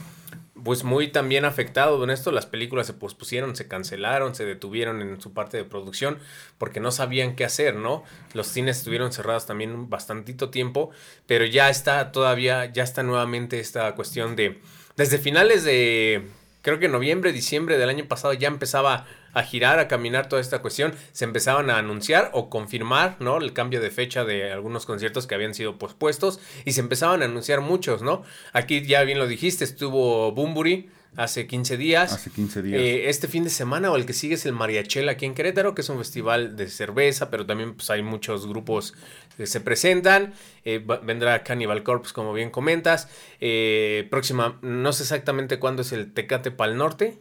pues 0.66 0.82
muy 0.82 1.06
también 1.06 1.44
afectado 1.44 2.02
en 2.02 2.11
esto. 2.11 2.32
Las 2.32 2.44
películas 2.44 2.88
se 2.88 2.92
pospusieron, 2.92 3.54
se 3.54 3.68
cancelaron, 3.68 4.35
se 4.35 4.44
detuvieron 4.44 5.00
en 5.00 5.20
su 5.20 5.32
parte 5.32 5.56
de 5.56 5.62
producción 5.62 6.18
porque 6.58 6.80
no 6.80 6.90
sabían 6.90 7.37
qué 7.37 7.44
hacer, 7.44 7.76
¿no? 7.76 8.02
Los 8.35 8.49
cines 8.49 8.78
estuvieron 8.78 9.12
cerrados 9.12 9.46
también 9.46 9.88
bastantito 9.88 10.50
tiempo, 10.50 10.90
pero 11.28 11.44
ya 11.44 11.70
está 11.70 12.11
todavía, 12.11 12.66
ya 12.66 12.82
está 12.82 13.04
nuevamente 13.04 13.61
esta 13.61 13.94
cuestión 13.94 14.35
de, 14.35 14.61
desde 14.96 15.18
finales 15.18 15.62
de, 15.62 16.26
creo 16.62 16.80
que 16.80 16.88
noviembre, 16.88 17.32
diciembre 17.32 17.78
del 17.78 17.88
año 17.88 18.08
pasado 18.08 18.35
ya 18.35 18.49
empezaba 18.49 19.06
a 19.37 19.43
girar, 19.43 19.78
a 19.78 19.87
caminar 19.87 20.28
toda 20.28 20.40
esta 20.40 20.61
cuestión, 20.61 20.95
se 21.12 21.25
empezaban 21.25 21.69
a 21.69 21.76
anunciar 21.78 22.31
o 22.33 22.49
confirmar, 22.49 23.16
¿no? 23.21 23.37
El 23.38 23.52
cambio 23.52 23.81
de 23.81 23.90
fecha 23.90 24.25
de 24.25 24.50
algunos 24.50 24.87
conciertos 24.87 25.26
que 25.26 25.34
habían 25.34 25.52
sido 25.54 25.78
pospuestos 25.78 26.41
y 26.65 26.73
se 26.73 26.80
empezaban 26.80 27.21
a 27.23 27.26
anunciar 27.26 27.60
muchos, 27.60 28.00
¿no? 28.02 28.23
Aquí 28.52 28.82
ya 28.87 29.02
bien 29.02 29.19
lo 29.19 29.26
dijiste, 29.26 29.65
estuvo 29.65 30.32
Bumburi 30.32 30.89
hace 31.17 31.47
15 31.47 31.76
días. 31.76 32.13
Hace 32.13 32.30
15 32.30 32.63
días. 32.63 32.80
Eh, 32.80 33.08
este 33.08 33.28
fin 33.28 33.45
de 33.45 33.50
semana 33.50 33.91
o 33.91 33.97
el 33.97 34.06
que 34.06 34.13
sigue 34.13 34.34
es 34.34 34.45
el 34.47 34.52
Mariachel 34.52 35.08
aquí 35.08 35.25
en 35.26 35.34
Querétaro, 35.34 35.75
que 35.75 35.82
es 35.82 35.89
un 35.89 35.99
festival 35.99 36.56
de 36.56 36.69
cerveza, 36.69 37.30
pero 37.30 37.45
también 37.47 37.75
pues, 37.75 37.89
hay 37.91 38.02
muchos 38.02 38.47
grupos 38.47 38.95
que 39.37 39.47
se 39.47 39.60
presentan. 39.60 40.32
Eh, 40.65 40.78
va- 40.78 40.99
vendrá 40.99 41.43
Cannibal 41.43 41.82
Corpse, 41.82 42.13
como 42.15 42.32
bien 42.32 42.50
comentas. 42.50 43.08
Eh, 43.41 44.06
próxima, 44.10 44.58
no 44.63 44.93
sé 44.93 45.02
exactamente 45.04 45.58
cuándo 45.58 45.82
es 45.82 45.93
el 45.93 46.13
Tecate 46.13 46.50
Pal 46.50 46.76
Norte, 46.76 47.19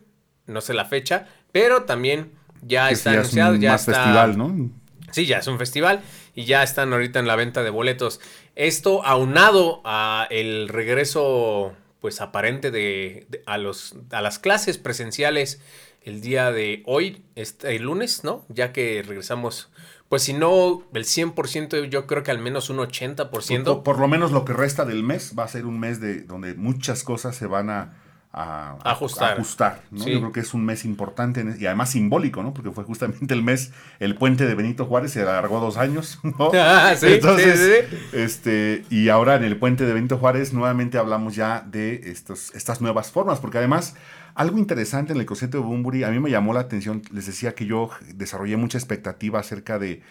no 0.47 0.61
sé 0.61 0.73
la 0.73 0.85
fecha, 0.85 1.27
pero 1.55 1.83
también 1.83 2.33
ya 2.61 2.89
está 2.91 3.11
ya 3.13 3.19
es 3.19 3.19
anunciado, 3.27 3.53
un 3.55 3.61
ya 3.61 3.71
más 3.71 3.87
está 3.87 3.93
festival, 4.03 4.37
¿no? 4.37 4.69
Sí, 5.11 5.25
ya 5.25 5.37
es 5.37 5.47
un 5.47 5.57
festival 5.57 6.01
y 6.35 6.43
ya 6.43 6.63
están 6.63 6.91
ahorita 6.91 7.19
en 7.19 7.27
la 7.27 7.37
venta 7.37 7.63
de 7.63 7.69
boletos. 7.69 8.19
Esto 8.57 9.05
aunado 9.05 9.81
a 9.85 10.27
el 10.31 10.67
regreso 10.67 11.71
pues 12.01 12.19
aparente 12.19 12.71
de, 12.71 13.25
de- 13.29 13.41
a 13.45 13.57
los 13.57 13.95
a 14.11 14.19
las 14.21 14.37
clases 14.37 14.77
presenciales 14.77 15.61
el 16.03 16.19
día 16.19 16.51
de 16.51 16.83
hoy, 16.85 17.23
este 17.35 17.73
el 17.77 17.83
lunes, 17.83 18.25
¿no? 18.25 18.43
Ya 18.49 18.73
que 18.73 19.01
regresamos 19.07 19.69
pues 20.09 20.23
si 20.23 20.33
no 20.33 20.83
el 20.93 21.05
100%, 21.05 21.85
yo 21.89 22.05
creo 22.05 22.21
que 22.23 22.31
al 22.31 22.39
menos 22.39 22.69
un 22.69 22.77
80%. 22.79 23.63
Por, 23.63 23.83
por 23.83 23.99
lo 23.99 24.07
menos 24.09 24.33
lo 24.33 24.43
que 24.43 24.51
resta 24.51 24.83
del 24.83 25.03
mes 25.03 25.33
va 25.39 25.45
a 25.45 25.47
ser 25.47 25.65
un 25.65 25.79
mes 25.79 26.01
de 26.01 26.21
donde 26.23 26.53
muchas 26.55 27.03
cosas 27.03 27.37
se 27.37 27.47
van 27.47 27.69
a, 27.69 27.93
a- 28.37 28.71
a- 28.83 28.91
Ajustar. 28.91 29.29
a 29.29 29.33
ajustar, 29.35 29.81
¿no? 29.91 30.03
Sí. 30.03 30.11
Yo 30.11 30.19
creo 30.19 30.31
que 30.33 30.41
es 30.41 30.53
un 30.53 30.65
mes 30.65 30.83
importante 30.83 31.39
en- 31.39 31.55
y 31.57 31.65
además 31.67 31.91
simbólico, 31.91 32.43
¿no? 32.43 32.53
Porque 32.53 32.69
fue 32.71 32.83
justamente 32.83 33.33
el 33.33 33.41
mes, 33.41 33.71
el 33.99 34.15
puente 34.15 34.45
de 34.45 34.53
Benito 34.55 34.85
Juárez 34.85 35.11
se 35.13 35.21
alargó 35.21 35.61
dos 35.61 35.77
años, 35.77 36.19
¿no? 36.37 36.51
Ah, 36.53 36.93
sí, 36.97 37.05
Entonces, 37.13 37.87
sí, 37.89 37.97
este, 38.11 38.83
y 38.89 39.07
ahora 39.07 39.35
en 39.35 39.45
el 39.45 39.57
puente 39.57 39.85
de 39.85 39.93
Benito 39.93 40.17
Juárez 40.17 40.51
nuevamente 40.53 40.97
hablamos 40.97 41.33
ya 41.35 41.61
de 41.65 42.11
estos, 42.11 42.53
estas 42.53 42.81
nuevas 42.81 43.09
formas, 43.11 43.39
porque 43.39 43.57
además 43.59 43.95
algo 44.35 44.57
interesante 44.57 45.13
en 45.13 45.19
el 45.19 45.25
concierto 45.25 45.59
de 45.59 45.63
Bumburi, 45.63 46.03
a 46.03 46.09
mí 46.11 46.19
me 46.19 46.29
llamó 46.29 46.51
la 46.53 46.59
atención, 46.59 47.03
les 47.13 47.25
decía 47.27 47.55
que 47.55 47.65
yo 47.65 47.89
desarrollé 48.15 48.57
mucha 48.57 48.77
expectativa 48.77 49.39
acerca 49.39 49.79
de, 49.79 50.01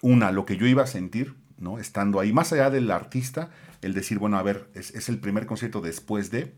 una, 0.00 0.32
lo 0.32 0.46
que 0.46 0.56
yo 0.56 0.66
iba 0.66 0.82
a 0.82 0.86
sentir, 0.86 1.34
¿no? 1.58 1.78
Estando 1.78 2.18
ahí, 2.18 2.32
más 2.32 2.50
allá 2.54 2.70
del 2.70 2.90
artista, 2.90 3.50
el 3.82 3.92
decir, 3.92 4.18
bueno, 4.18 4.38
a 4.38 4.42
ver, 4.42 4.68
es, 4.74 4.90
es 4.94 5.10
el 5.10 5.18
primer 5.18 5.44
concierto 5.44 5.82
después 5.82 6.30
de, 6.30 6.52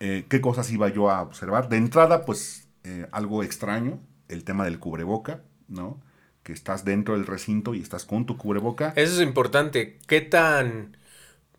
eh, 0.00 0.26
qué 0.28 0.40
cosas 0.40 0.70
iba 0.72 0.88
yo 0.88 1.10
a 1.10 1.22
observar. 1.22 1.68
De 1.68 1.76
entrada, 1.76 2.24
pues, 2.24 2.68
eh, 2.84 3.06
algo 3.12 3.42
extraño, 3.42 4.00
el 4.28 4.44
tema 4.44 4.64
del 4.64 4.78
cubreboca, 4.78 5.42
¿no? 5.68 6.00
Que 6.42 6.52
estás 6.52 6.84
dentro 6.84 7.14
del 7.14 7.26
recinto 7.26 7.74
y 7.74 7.80
estás 7.80 8.04
con 8.04 8.26
tu 8.26 8.36
cubreboca. 8.36 8.92
Eso 8.96 9.20
es 9.20 9.26
importante. 9.26 9.98
¿Qué 10.06 10.20
tan...? 10.20 10.96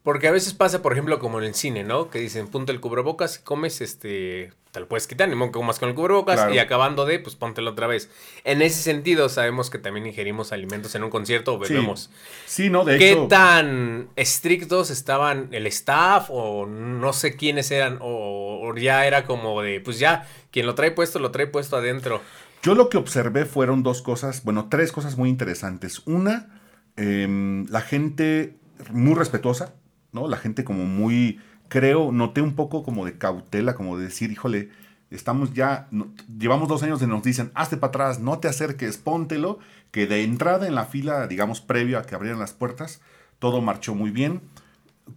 Porque 0.04 0.28
a 0.28 0.32
veces 0.32 0.54
pasa, 0.54 0.82
por 0.82 0.94
ejemplo, 0.94 1.20
como 1.20 1.40
en 1.40 1.46
el 1.46 1.54
cine, 1.54 1.84
¿no? 1.84 2.10
Que 2.10 2.20
dicen, 2.20 2.48
punto 2.48 2.72
el 2.72 2.80
cubrebocas, 2.80 3.38
comes, 3.40 3.82
este... 3.82 4.52
Te 4.72 4.80
lo 4.80 4.88
puedes 4.88 5.06
quitar, 5.06 5.28
ni 5.28 5.36
modo 5.36 5.50
que 5.50 5.60
comas 5.60 5.80
con 5.80 5.90
el 5.90 5.96
cubrebocas. 5.96 6.38
Claro. 6.38 6.54
Y 6.54 6.58
acabando 6.58 7.06
de, 7.06 7.20
pues 7.20 7.36
póntelo 7.36 7.72
otra 7.72 7.88
vez. 7.88 8.10
En 8.46 8.62
ese 8.62 8.82
sentido, 8.82 9.28
sabemos 9.28 9.70
que 9.70 9.80
también 9.80 10.08
ingerimos 10.08 10.54
alimentos 10.54 10.96
en 10.96 11.04
un 11.04 11.10
concierto 11.10 11.56
o 11.56 11.60
bebemos. 11.60 12.10
Sí, 12.46 12.70
¿no? 12.70 12.86
De 12.86 12.98
¿Qué 12.98 13.12
hecho, 13.12 13.28
tan 13.28 14.08
estrictos 14.16 14.90
estaban 14.90 15.50
el 15.52 15.68
staff 15.68 16.30
o 16.30 16.68
no 16.68 17.12
sé 17.12 17.36
quiénes 17.36 17.70
eran? 17.70 17.98
O, 18.00 18.62
o 18.64 18.76
ya 18.78 19.06
era 19.06 19.26
como 19.26 19.62
de, 19.62 19.82
pues 19.82 20.00
ya, 20.00 20.26
quien 20.52 20.66
lo 20.66 20.74
trae 20.74 20.92
puesto, 20.92 21.20
lo 21.20 21.32
trae 21.32 21.48
puesto 21.48 21.76
adentro. 21.76 22.22
yo 22.64 22.74
lo 22.74 22.88
que 22.88 22.96
observé 22.98 23.44
fueron 23.44 23.84
dos 23.84 24.02
cosas, 24.02 24.46
bueno, 24.46 24.70
tres 24.70 24.94
cosas 24.94 25.18
muy 25.18 25.30
interesantes. 25.30 26.02
Una, 26.06 26.62
em, 26.96 27.68
la 27.68 27.82
gente 27.82 28.56
muy 28.90 29.16
respetuosa, 29.16 29.74
¿no? 30.14 30.28
La 30.28 30.38
gente 30.38 30.64
como 30.64 30.86
muy, 30.86 31.40
creo, 31.68 32.12
noté 32.12 32.42
un 32.42 32.54
poco 32.56 32.84
como 32.84 33.06
de 33.06 33.18
cautela, 33.18 33.76
como 33.76 33.98
de 33.98 34.06
decir, 34.06 34.32
híjole, 34.32 34.70
estamos 35.10 35.54
ya, 35.54 35.88
no- 35.92 36.08
llevamos 36.40 36.68
dos 36.70 36.84
años 36.84 37.00
de 37.00 37.08
nos 37.08 37.24
dicen, 37.24 37.52
hazte 37.54 37.78
para 37.78 37.90
atrás, 37.90 38.20
no 38.20 38.40
te 38.40 38.48
acerques, 38.48 38.98
póntelo, 38.98 39.60
que 39.92 40.08
de 40.08 40.24
entrada 40.24 40.68
en 40.68 40.76
la 40.76 40.86
fila, 40.86 41.28
digamos, 41.28 41.60
previo 41.62 42.00
a 42.00 42.04
que 42.04 42.16
abrieran 42.16 42.40
las 42.40 42.54
puertas, 42.54 43.02
todo 43.40 43.62
marchó 43.62 43.94
muy 43.96 44.10
bien. 44.12 44.42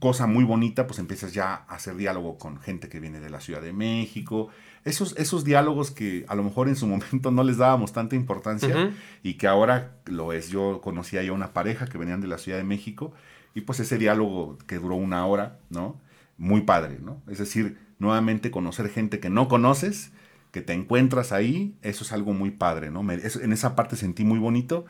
Cosa 0.00 0.26
muy 0.26 0.42
bonita, 0.44 0.86
pues 0.88 0.98
empiezas 0.98 1.34
ya 1.34 1.54
a 1.68 1.74
hacer 1.74 1.94
diálogo 1.96 2.36
con 2.38 2.58
gente 2.58 2.88
que 2.88 2.98
viene 2.98 3.20
de 3.20 3.30
la 3.30 3.40
Ciudad 3.40 3.60
de 3.60 3.72
México. 3.72 4.48
Esos, 4.84 5.14
esos 5.18 5.44
diálogos 5.44 5.92
que 5.92 6.24
a 6.26 6.34
lo 6.34 6.42
mejor 6.42 6.68
en 6.68 6.74
su 6.74 6.86
momento 6.88 7.30
no 7.30 7.44
les 7.44 7.58
dábamos 7.58 7.92
tanta 7.92 8.16
importancia 8.16 8.92
y 9.22 9.34
que 9.34 9.46
ahora 9.46 9.92
lo 10.06 10.32
es. 10.32 10.48
Yo 10.48 10.80
conocía 10.82 11.22
ya 11.22 11.30
una 11.32 11.52
pareja 11.52 11.86
que 11.86 11.98
venían 11.98 12.20
de 12.20 12.26
la 12.26 12.38
Ciudad 12.38 12.58
de 12.58 12.64
México 12.64 13.12
y 13.54 13.62
pues 13.62 13.80
ese 13.80 13.98
diálogo 13.98 14.58
que 14.66 14.78
duró 14.78 14.96
una 14.96 15.26
hora, 15.26 15.58
¿no? 15.70 16.00
Muy 16.38 16.62
padre, 16.62 16.98
¿no? 17.00 17.22
Es 17.28 17.38
decir, 17.38 17.78
nuevamente 17.98 18.50
conocer 18.50 18.88
gente 18.88 19.20
que 19.20 19.30
no 19.30 19.48
conoces, 19.48 20.12
que 20.50 20.62
te 20.62 20.72
encuentras 20.72 21.32
ahí, 21.32 21.76
eso 21.82 22.04
es 22.04 22.12
algo 22.12 22.32
muy 22.32 22.50
padre, 22.50 22.90
¿no? 22.90 23.02
Me- 23.02 23.14
eso- 23.14 23.40
en 23.40 23.52
esa 23.52 23.76
parte 23.76 23.96
sentí 23.96 24.24
muy 24.24 24.38
bonito. 24.38 24.84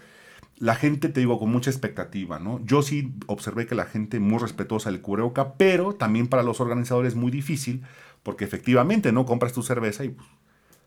La 0.58 0.74
gente, 0.76 1.08
te 1.08 1.20
digo, 1.20 1.38
con 1.38 1.50
mucha 1.50 1.70
expectativa, 1.70 2.38
¿no? 2.38 2.60
Yo 2.64 2.82
sí 2.82 3.14
observé 3.26 3.66
que 3.66 3.74
la 3.74 3.86
gente 3.86 4.20
muy 4.20 4.38
respetuosa 4.38 4.90
del 4.90 5.00
cubreboca, 5.00 5.54
pero 5.54 5.94
también 5.94 6.28
para 6.28 6.42
los 6.44 6.60
organizadores 6.60 7.14
muy 7.16 7.30
difícil, 7.32 7.82
porque 8.22 8.44
efectivamente, 8.44 9.12
¿no? 9.12 9.26
Compras 9.26 9.52
tu 9.52 9.62
cerveza 9.62 10.04
y 10.04 10.10
pues, 10.10 10.28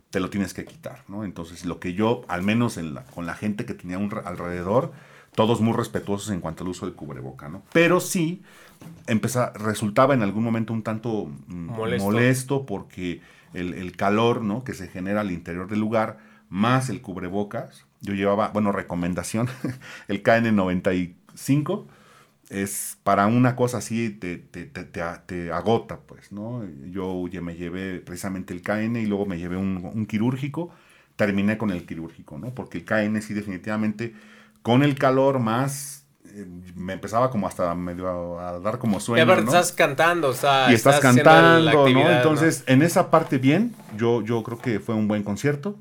te 0.10 0.20
lo 0.20 0.30
tienes 0.30 0.54
que 0.54 0.66
quitar, 0.66 1.04
¿no? 1.08 1.24
Entonces, 1.26 1.66
lo 1.66 1.80
que 1.80 1.94
yo, 1.94 2.24
al 2.28 2.44
menos 2.44 2.80
con 3.14 3.26
la 3.26 3.36
gente 3.36 3.66
que 3.66 3.74
tenía 3.74 3.98
un, 3.98 4.12
alrededor, 4.26 4.94
todos 5.38 5.62
muy 5.62 5.74
respetuosos 5.74 6.32
en 6.32 6.42
cuanto 6.42 6.64
al 6.64 6.70
uso 6.72 6.88
del 6.88 6.96
cubreboca, 6.96 7.48
¿no? 7.48 7.62
Pero 7.72 8.00
sí, 8.00 8.42
empezaba, 9.06 9.54
resultaba 9.54 10.16
en 10.16 10.24
algún 10.24 10.44
momento 10.44 10.74
un 10.74 10.82
tanto 10.82 11.30
mm, 11.46 12.00
molesto, 12.00 12.66
porque 12.66 13.22
el, 13.54 13.76
el, 13.76 13.96
calor, 13.96 14.42
¿no? 14.42 14.64
Que 14.64 14.74
se 14.74 14.88
genera 14.88 15.22
al 15.22 15.30
interior 15.30 15.68
del 15.70 15.80
lugar, 15.80 16.18
más 16.50 16.90
el 16.90 17.04
cubrebocas. 17.04 17.86
Yo 18.02 18.16
llevaba, 18.16 18.48
bueno, 18.48 18.72
recomendación, 18.72 19.48
el 20.08 20.24
KN95 20.24 21.86
es 22.50 22.98
para 23.04 23.28
una 23.28 23.56
cosa 23.56 23.78
así 23.78 24.10
te, 24.10 24.38
te, 24.40 24.66
te, 24.66 24.86
te, 24.86 25.52
agota, 25.52 26.00
pues, 26.00 26.32
¿no? 26.32 26.64
Yo 26.90 27.30
me 27.44 27.56
llevé 27.56 28.00
precisamente 28.00 28.56
el 28.56 28.64
KN 28.64 28.96
y 28.96 29.06
luego 29.06 29.28
me 29.28 29.38
llevé 29.38 29.56
un, 29.56 29.88
un, 29.94 30.08
quirúrgico, 30.08 30.72
terminé 31.16 31.60
con 31.60 31.70
el 31.70 31.86
quirúrgico, 31.86 32.40
¿no? 32.40 32.56
Porque 32.56 32.80
el 32.80 32.86
KN 32.86 33.22
sí 33.22 33.36
definitivamente, 33.36 34.16
con 34.68 34.84
el 34.84 34.96
calor 34.96 35.40
más, 35.40 36.04
eh, 36.26 36.46
me 36.76 36.92
empezaba 36.92 37.30
como 37.30 37.48
hasta 37.48 37.74
medio 37.74 38.38
a, 38.38 38.60
dar 38.60 38.80
como 38.80 39.00
sueño, 39.00 39.26
¿no? 39.26 39.34
estás 39.34 39.72
cantando, 39.72 40.28
o 40.28 40.34
sea, 40.34 40.70
y 40.70 40.74
estás, 40.74 41.00
cantando, 41.00 41.88
¿no? 41.88 42.12
Entonces, 42.12 42.66
en 42.68 42.82
esa 42.82 43.10
parte 43.10 43.38
bien, 43.38 43.74
yo, 43.96 44.22
yo 44.24 44.44
creo 44.44 44.60
que 44.60 44.82
fue 44.82 44.94
un 44.94 45.08
buen 45.08 45.24
concierto. 45.24 45.80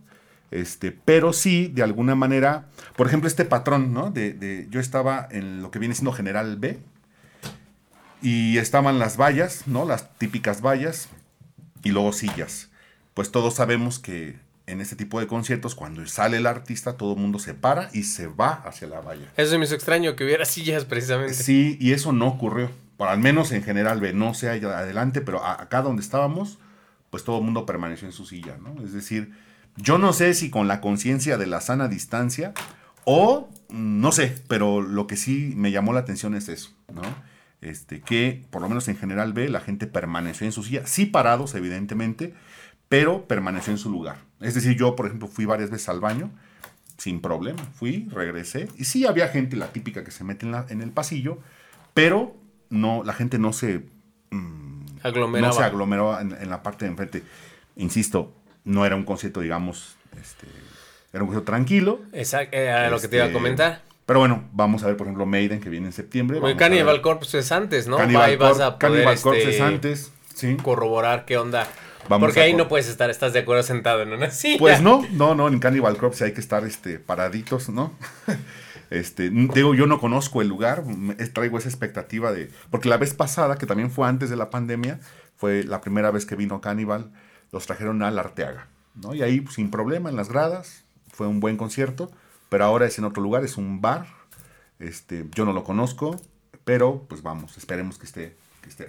Este, 0.53 0.93
pero 0.93 1.33
sí, 1.33 1.67
de 1.67 1.83
alguna 1.83 2.15
manera, 2.15 2.67
por 2.95 3.09
ejemplo, 3.09 3.27
este 3.27 3.45
patrón, 3.45 3.93
¿no? 3.93 4.13
De, 4.13 4.69
yo 4.71 4.79
estaba 4.79 5.27
en 5.33 5.63
lo 5.63 5.73
que 5.73 5.81
viene 5.81 5.97
siendo 5.97 6.13
General 6.13 6.55
B 6.55 6.79
y 8.23 8.59
estaban 8.59 9.01
las 9.01 9.17
vallas, 9.21 9.67
¿no? 9.67 9.85
Las 9.85 10.17
típicas 10.17 10.63
vallas 10.63 11.09
y 11.83 11.91
luego 11.91 12.13
sillas. 12.13 12.71
Pues 13.15 13.33
todos 13.33 13.55
sabemos 13.55 13.99
que 13.99 14.46
en 14.67 14.81
este 14.81 14.97
tipo 14.97 15.21
de 15.21 15.27
conciertos, 15.27 15.75
cuando 15.75 16.05
sale 16.07 16.39
el 16.39 16.47
artista, 16.47 16.97
todo 16.97 17.15
el 17.15 17.21
mundo 17.21 17.39
se 17.39 17.55
para 17.55 17.89
y 17.93 18.03
se 18.03 18.27
va 18.27 18.55
hacia 18.65 18.89
la 18.89 19.01
valla. 19.01 19.33
Eso 19.37 19.59
me 19.59 19.65
hizo 19.65 19.75
extraño, 19.75 20.17
que 20.17 20.25
hubiera 20.25 20.45
sillas 20.47 20.85
precisamente. 20.85 21.35
Sí, 21.35 21.77
y 21.81 21.93
eso 21.93 22.13
no 22.13 22.27
ocurrió. 22.27 22.71
Por 22.97 23.09
al 23.09 23.19
menos 23.19 23.53
en 23.53 23.63
General 23.63 24.01
B, 24.01 24.13
no 24.13 24.35
sé 24.35 24.49
adelante, 24.49 25.21
pero 25.21 25.45
acá 25.45 25.83
donde 25.83 26.03
estábamos, 26.03 26.59
pues 27.11 27.25
todo 27.25 27.39
el 27.39 27.45
mundo 27.45 27.67
permaneció 27.67 28.09
en 28.09 28.13
su 28.13 28.25
silla, 28.25 28.57
¿no? 28.59 28.83
Es 28.83 28.93
decir, 28.93 29.33
yo 29.77 29.99
no 29.99 30.15
sé 30.15 30.33
si 30.33 30.51
con 30.51 30.67
la 30.67 30.81
conciencia 30.81 31.37
de 31.37 31.47
la 31.47 31.61
sana 31.61 31.89
distancia 31.89 32.55
o 33.05 33.51
no 33.69 34.13
sé, 34.13 34.35
pero 34.49 34.81
lo 34.81 35.07
que 35.07 35.17
sí 35.17 35.53
me 35.57 35.71
llamó 35.71 35.93
la 35.93 36.01
atención 36.01 36.35
es 36.35 36.49
eso, 36.49 36.71
¿no? 36.93 37.03
Este, 37.61 38.01
que 38.01 38.45
por 38.51 38.63
lo 38.63 38.69
menos 38.69 38.89
en 38.89 38.97
general 38.97 39.33
ve, 39.33 39.49
la 39.49 39.61
gente 39.61 39.87
permaneció 39.87 40.47
en 40.47 40.53
su 40.53 40.63
silla, 40.63 40.87
sí 40.87 41.07
parados 41.07 41.55
evidentemente, 41.55 42.35
pero 42.89 43.27
permaneció 43.27 43.73
en 43.73 43.79
su 43.79 43.91
lugar. 43.91 44.26
Es 44.41 44.55
decir, 44.55 44.77
yo 44.77 44.97
por 44.97 45.07
ejemplo 45.07 45.29
fui 45.29 45.45
varias 45.45 45.71
veces 45.71 45.89
al 45.89 46.01
baño 46.01 46.31
sin 46.99 47.21
problema, 47.21 47.63
fui, 47.75 48.09
regresé 48.11 48.69
y 48.77 48.85
sí 48.85 49.07
había 49.07 49.29
gente, 49.29 49.57
la 49.57 49.69
típica 49.69 50.03
que 50.05 50.11
se 50.11 50.25
mete 50.25 50.47
en, 50.47 50.53
la, 50.53 50.67
en 50.69 50.83
el 50.83 50.91
pasillo, 50.91 51.39
pero 51.95 52.37
no, 52.71 53.03
la 53.05 53.13
gente 53.13 53.39
no 53.39 53.53
se... 53.53 53.87
Mm, 54.31 54.77
no 55.05 55.53
se 55.53 55.63
aglomeró 55.63 56.19
en, 56.19 56.33
en 56.33 56.51
la 56.51 56.63
parte 56.63 56.85
de 56.85 56.91
enfrente. 56.91 57.23
Insisto, 57.77 58.35
no 58.65 58.85
era 58.85 58.97
un 58.97 59.05
concierto, 59.05 59.41
digamos, 59.41 59.97
este, 60.21 60.47
era 61.13 61.23
un 61.23 61.29
concierto 61.29 61.53
tranquilo. 61.53 62.01
Exacto, 62.13 62.57
era 62.57 62.91
lo 62.91 62.99
que 63.01 63.09
te 63.09 63.17
iba 63.17 63.25
a 63.25 63.29
este, 63.29 63.39
comentar. 63.39 63.83
Pero 64.05 64.21
bueno, 64.21 64.45
vamos 64.53 64.83
a 64.83 64.87
ver, 64.87 64.97
por 64.97 65.07
ejemplo, 65.07 65.27
Maiden, 65.27 65.61
que 65.61 65.69
viene 65.69 65.87
en 65.87 65.93
septiembre. 65.93 66.39
Oye, 66.41 66.57
Cannibal 66.57 67.01
Corpse 67.01 67.39
es 67.39 67.53
antes, 67.53 67.89
¿no? 67.89 67.97
Cannibal, 67.97 68.37
vas 68.39 68.61
a 68.61 68.79
poder, 68.79 69.19
Corpse 69.21 69.43
es 69.43 69.49
este, 69.49 69.63
antes, 69.63 70.13
sí. 70.35 70.57
Corroborar 70.63 71.25
qué 71.25 71.37
onda. 71.39 71.67
Porque 72.09 72.41
ahí 72.41 72.55
no 72.55 72.69
puedes 72.69 72.89
estar, 72.89 73.11
estás 73.11 73.33
de 73.33 73.41
acuerdo 73.41 73.63
sentado 73.63 74.03
en 74.03 74.13
una 74.13 74.31
silla. 74.31 74.59
Pues 74.59 74.81
no, 74.81 75.05
no, 75.13 75.35
no, 75.35 75.49
en 75.49 75.59
Cannibal 75.59 75.97
Corpse 75.97 76.25
hay 76.25 76.33
que 76.33 76.41
estar 76.41 76.65
este, 76.65 76.99
paraditos, 76.99 77.69
¿no? 77.69 77.93
Este, 78.89 79.31
digo, 79.31 79.75
yo 79.75 79.89
no 79.89 79.99
conozco 79.99 80.43
el 80.43 80.49
lugar, 80.49 80.85
traigo 81.33 81.59
esa 81.59 81.69
expectativa 81.69 82.31
de... 82.31 82.53
Porque 82.71 82.89
la 82.89 82.99
vez 82.99 83.15
pasada, 83.15 83.59
que 83.59 83.67
también 83.67 83.91
fue 83.91 84.07
antes 84.07 84.31
de 84.31 84.37
la 84.37 84.49
pandemia, 84.49 85.01
fue 85.35 85.65
la 85.65 85.81
primera 85.81 86.13
vez 86.13 86.25
que 86.25 86.37
vino 86.37 86.61
Cannibal, 86.61 87.11
los 87.51 87.67
trajeron 87.67 88.05
a 88.05 88.13
la 88.13 88.21
Arteaga, 88.21 88.69
¿no? 88.95 89.13
Y 89.13 89.23
ahí 89.23 89.45
sin 89.51 89.73
problema 89.73 90.09
en 90.09 90.15
las 90.15 90.29
gradas, 90.29 90.85
fue 91.13 91.27
un 91.27 91.41
buen 91.41 91.57
concierto, 91.57 92.13
pero 92.49 92.65
ahora 92.65 92.87
es 92.87 92.97
en 92.99 93.05
otro 93.05 93.25
lugar, 93.25 93.45
es 93.45 93.57
un 93.57 93.81
bar, 93.81 94.07
este, 94.79 95.27
yo 95.35 95.45
no 95.45 95.53
lo 95.53 95.65
conozco, 95.65 96.21
pero 96.65 97.07
pues 97.09 97.23
vamos, 97.23 97.57
esperemos 97.59 97.99
que 97.99 98.07
esté. 98.07 98.37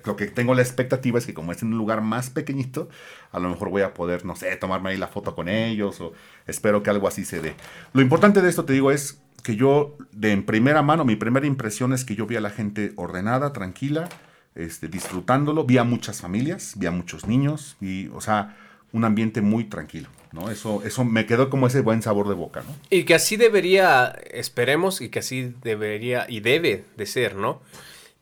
Lo 0.06 0.16
que 0.16 0.28
tengo 0.28 0.56
la 0.56 0.62
expectativa 0.62 1.20
es 1.20 1.26
que 1.26 1.34
como 1.34 1.52
es 1.52 1.62
en 1.62 1.70
un 1.70 1.78
lugar 1.78 2.02
más 2.02 2.30
pequeñito, 2.30 2.90
a 3.32 3.40
lo 3.40 3.50
mejor 3.50 3.70
voy 3.70 3.82
a 3.82 3.94
poder, 3.94 4.26
no 4.26 4.36
sé, 4.36 4.56
tomarme 4.56 4.92
ahí 4.92 4.98
la 4.98 5.08
foto 5.08 5.36
con 5.36 5.50
ellos 5.50 6.00
o 6.02 6.14
espero 6.46 6.84
que 6.84 6.90
algo 6.90 7.08
así 7.08 7.26
se 7.26 7.42
dé. 7.42 7.56
Lo 7.94 8.02
importante 8.02 8.42
de 8.42 8.50
esto, 8.50 8.66
te 8.66 8.74
digo, 8.74 8.92
es 8.92 9.22
que 9.44 9.56
yo 9.56 9.96
de 10.12 10.32
en 10.32 10.46
primera 10.46 10.82
mano, 10.82 11.06
mi 11.06 11.16
primera 11.16 11.48
impresión 11.48 11.94
es 11.94 12.04
que 12.04 12.16
yo 12.16 12.26
vi 12.26 12.36
a 12.36 12.42
la 12.42 12.50
gente 12.50 12.94
ordenada, 12.96 13.54
tranquila, 13.54 14.10
este, 14.56 14.88
disfrutándolo. 14.88 15.64
Vi 15.64 15.78
a 15.78 15.84
muchas 15.84 16.22
familias, 16.22 16.74
vi 16.76 16.88
a 16.88 16.92
muchos 16.92 17.28
niños, 17.28 17.78
y, 17.80 18.08
o 18.10 18.22
sea, 18.22 18.58
un 18.92 19.06
ambiente 19.06 19.42
muy 19.42 19.66
tranquilo. 19.66 20.10
¿no? 20.32 20.50
Eso, 20.50 20.84
eso 20.84 21.06
me 21.06 21.26
quedó 21.26 21.50
como 21.50 21.68
ese 21.68 21.82
buen 21.82 22.02
sabor 22.02 22.28
de 22.28 22.36
boca, 22.36 22.62
¿no? 22.62 22.76
Y 22.90 23.04
que 23.04 23.16
así 23.16 23.38
debería, 23.38 24.14
esperemos, 24.32 25.02
y 25.02 25.10
que 25.10 25.20
así 25.20 25.54
debería 25.64 26.26
y 26.28 26.42
debe 26.42 26.84
de 26.98 27.06
ser, 27.06 27.36
¿no? 27.36 27.62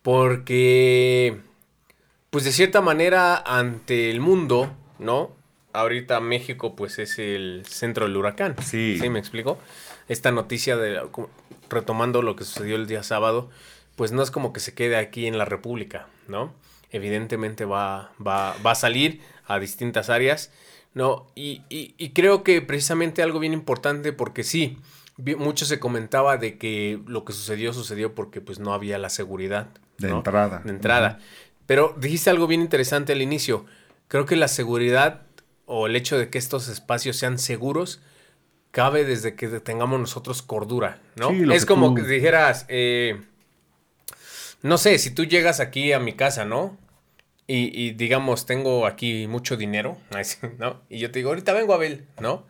Porque, 0.06 1.40
pues 2.30 2.44
de 2.44 2.52
cierta 2.52 2.80
manera, 2.80 3.38
ante 3.38 4.12
el 4.12 4.20
mundo, 4.20 4.72
¿no? 5.00 5.32
Ahorita 5.74 6.20
México, 6.20 6.76
pues 6.76 7.00
es 7.00 7.18
el 7.18 7.64
centro 7.68 8.06
del 8.06 8.16
huracán. 8.16 8.56
Sí. 8.62 9.00
¿Sí 9.02 9.10
me 9.10 9.18
explico? 9.18 9.58
Esta 10.08 10.32
noticia 10.32 10.78
de, 10.78 11.02
retomando 11.72 12.22
lo 12.22 12.36
que 12.36 12.44
sucedió 12.44 12.76
el 12.76 12.86
día 12.86 13.02
sábado, 13.02 13.50
pues 13.96 14.12
no 14.12 14.22
es 14.22 14.30
como 14.30 14.54
que 14.54 14.60
se 14.60 14.76
quede 14.76 14.96
aquí 14.96 15.26
en 15.26 15.40
la 15.40 15.46
República, 15.46 16.06
¿no? 16.28 16.54
Evidentemente 16.92 17.66
va, 17.66 18.12
va, 18.26 18.56
va 18.64 18.72
a 18.74 18.76
salir 18.76 19.22
a 19.48 19.58
distintas 19.58 20.12
áreas, 20.12 20.52
¿no? 20.94 21.26
Y, 21.34 21.64
y, 21.68 22.10
creo 22.12 22.44
que 22.44 22.62
precisamente 22.62 23.24
algo 23.24 23.40
bien 23.40 23.54
importante 23.54 24.14
porque 24.14 24.44
sí, 24.44 24.78
mucho 25.18 25.66
se 25.66 25.80
comentaba 25.80 26.38
de 26.38 26.60
que 26.60 27.00
lo 27.08 27.26
que 27.26 27.34
sucedió 27.34 27.74
sucedió 27.74 28.14
porque 28.14 28.40
pues 28.40 28.60
no 28.60 28.72
había 28.72 29.00
la 29.00 29.10
seguridad. 29.10 29.70
De 29.98 30.10
entrada. 30.10 30.62
De 30.64 30.72
entrada. 30.72 31.20
Pero 31.66 31.96
dijiste 31.98 32.30
algo 32.30 32.48
bien 32.48 32.62
interesante 32.62 33.14
al 33.14 33.22
inicio. 33.22 33.66
Creo 34.08 34.26
que 34.26 34.36
la 34.36 34.48
seguridad 34.48 35.24
o 35.66 35.88
el 35.88 35.96
hecho 35.96 36.18
de 36.18 36.30
que 36.30 36.38
estos 36.38 36.68
espacios 36.68 37.18
sean 37.18 37.40
seguros 37.40 38.02
cabe 38.72 39.06
desde 39.06 39.36
que 39.36 39.48
tengamos 39.62 40.00
nosotros 40.00 40.42
cordura, 40.42 41.00
¿no? 41.16 41.30
es 41.54 41.66
como 41.66 41.96
que 41.96 42.02
dijeras, 42.02 42.66
eh, 42.68 43.22
no 44.62 44.78
sé, 44.78 45.00
si 45.00 45.12
tú 45.12 45.24
llegas 45.24 45.62
aquí 45.62 45.94
a 45.94 46.00
mi 46.00 46.14
casa, 46.14 46.44
¿no? 46.44 46.78
Y, 47.48 47.92
digamos, 47.92 48.48
tengo 48.48 48.88
aquí 48.88 49.28
mucho 49.28 49.56
dinero, 49.56 49.98
¿no? 50.58 50.82
Y 50.90 50.98
yo 50.98 51.12
te 51.12 51.20
digo, 51.20 51.30
ahorita 51.30 51.54
vengo 51.54 51.74
a 51.74 51.78
ver, 51.78 52.04
¿no? 52.20 52.48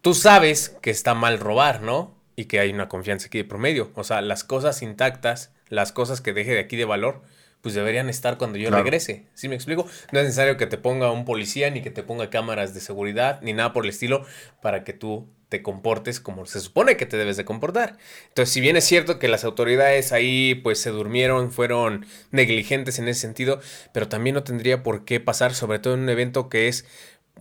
Tú 0.00 0.14
sabes 0.14 0.70
que 0.80 0.90
está 0.90 1.14
mal 1.14 1.38
robar, 1.38 1.82
¿no? 1.82 2.16
Y 2.34 2.46
que 2.46 2.58
hay 2.60 2.70
una 2.70 2.88
confianza 2.88 3.26
aquí 3.26 3.38
de 3.38 3.44
promedio. 3.44 3.90
O 3.94 4.04
sea, 4.04 4.22
las 4.22 4.42
cosas 4.42 4.80
intactas, 4.80 5.52
las 5.68 5.92
cosas 5.92 6.20
que 6.20 6.32
deje 6.32 6.52
de 6.52 6.60
aquí 6.60 6.76
de 6.76 6.84
valor, 6.84 7.22
pues 7.60 7.74
deberían 7.74 8.08
estar 8.08 8.38
cuando 8.38 8.58
yo 8.58 8.70
regrese. 8.70 9.26
¿Sí 9.34 9.48
me 9.48 9.54
explico? 9.54 9.86
No 10.12 10.20
es 10.20 10.26
necesario 10.26 10.56
que 10.56 10.66
te 10.66 10.78
ponga 10.78 11.10
un 11.10 11.24
policía, 11.24 11.70
ni 11.70 11.82
que 11.82 11.90
te 11.90 12.02
ponga 12.02 12.30
cámaras 12.30 12.74
de 12.74 12.80
seguridad, 12.80 13.40
ni 13.42 13.52
nada 13.52 13.72
por 13.72 13.84
el 13.84 13.90
estilo, 13.90 14.24
para 14.62 14.84
que 14.84 14.92
tú 14.92 15.28
te 15.48 15.62
comportes 15.62 16.20
como 16.20 16.44
se 16.44 16.60
supone 16.60 16.96
que 16.96 17.06
te 17.06 17.16
debes 17.16 17.36
de 17.36 17.44
comportar. 17.44 17.96
Entonces, 18.28 18.52
si 18.52 18.60
bien 18.60 18.76
es 18.76 18.84
cierto 18.84 19.18
que 19.18 19.28
las 19.28 19.44
autoridades 19.44 20.12
ahí 20.12 20.54
pues 20.56 20.78
se 20.78 20.90
durmieron, 20.90 21.52
fueron 21.52 22.06
negligentes 22.30 22.98
en 22.98 23.08
ese 23.08 23.20
sentido, 23.20 23.60
pero 23.92 24.08
también 24.08 24.34
no 24.34 24.42
tendría 24.42 24.82
por 24.82 25.04
qué 25.04 25.20
pasar, 25.20 25.54
sobre 25.54 25.78
todo 25.78 25.94
en 25.94 26.00
un 26.00 26.08
evento 26.10 26.48
que 26.48 26.68
es 26.68 26.84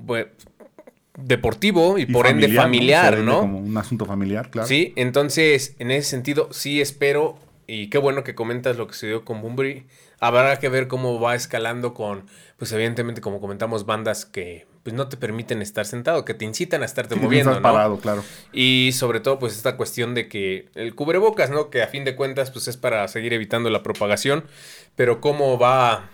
pues, 0.06 0.28
deportivo 1.18 1.98
y, 1.98 2.06
por 2.06 2.28
ende 2.28 2.48
familiar, 2.50 3.18
¿no? 3.20 3.42
Como 3.42 3.60
un 3.60 3.78
asunto 3.78 4.06
familiar, 4.06 4.50
claro. 4.52 4.68
Sí, 4.68 4.94
entonces, 4.96 5.76
en 5.80 5.92
ese 5.92 6.10
sentido, 6.10 6.50
sí 6.54 6.80
espero, 6.80 7.38
y 7.68 7.90
qué 7.90 7.98
bueno 7.98 8.24
que 8.24 8.34
comentas 8.34 8.78
lo 8.78 8.88
que 8.88 8.94
se 8.94 9.08
dio 9.08 9.26
con 9.26 9.42
Bunbury, 9.42 9.86
habrá 10.20 10.58
que 10.58 10.70
ver 10.70 10.88
cómo 10.88 11.20
va 11.20 11.36
escalando 11.36 11.94
con, 11.94 12.26
pues 12.58 12.72
evidentemente, 12.72 13.22
como 13.22 13.42
comentamos, 13.42 13.86
bandas 13.86 14.26
que 14.26 14.66
pues 14.84 14.96
no 14.96 15.10
te 15.10 15.18
permiten 15.18 15.62
estar 15.62 15.86
sentado, 15.86 16.24
que 16.24 16.34
te 16.34 16.46
incitan 16.46 16.82
a 16.82 16.86
estarte 16.86 17.16
moviendo, 17.16 17.54
¿no? 17.54 17.62
parado, 17.62 18.00
claro. 18.00 18.24
Y 18.54 18.92
sobre 18.94 19.20
todo, 19.20 19.38
pues 19.38 19.54
esta 19.54 19.76
cuestión 19.76 20.16
de 20.16 20.30
que 20.30 20.70
el 20.76 20.96
cubrebocas, 20.96 21.50
¿no? 21.50 21.70
Que 21.70 21.84
a 21.84 21.88
fin 21.88 22.06
de 22.06 22.16
cuentas, 22.16 22.52
pues 22.52 22.70
es 22.70 22.78
para 22.78 23.06
seguir 23.10 23.34
evitando 23.34 23.70
la 23.70 23.84
propagación, 23.84 24.46
pero 24.96 25.20
cómo 25.20 25.60
va 25.60 26.10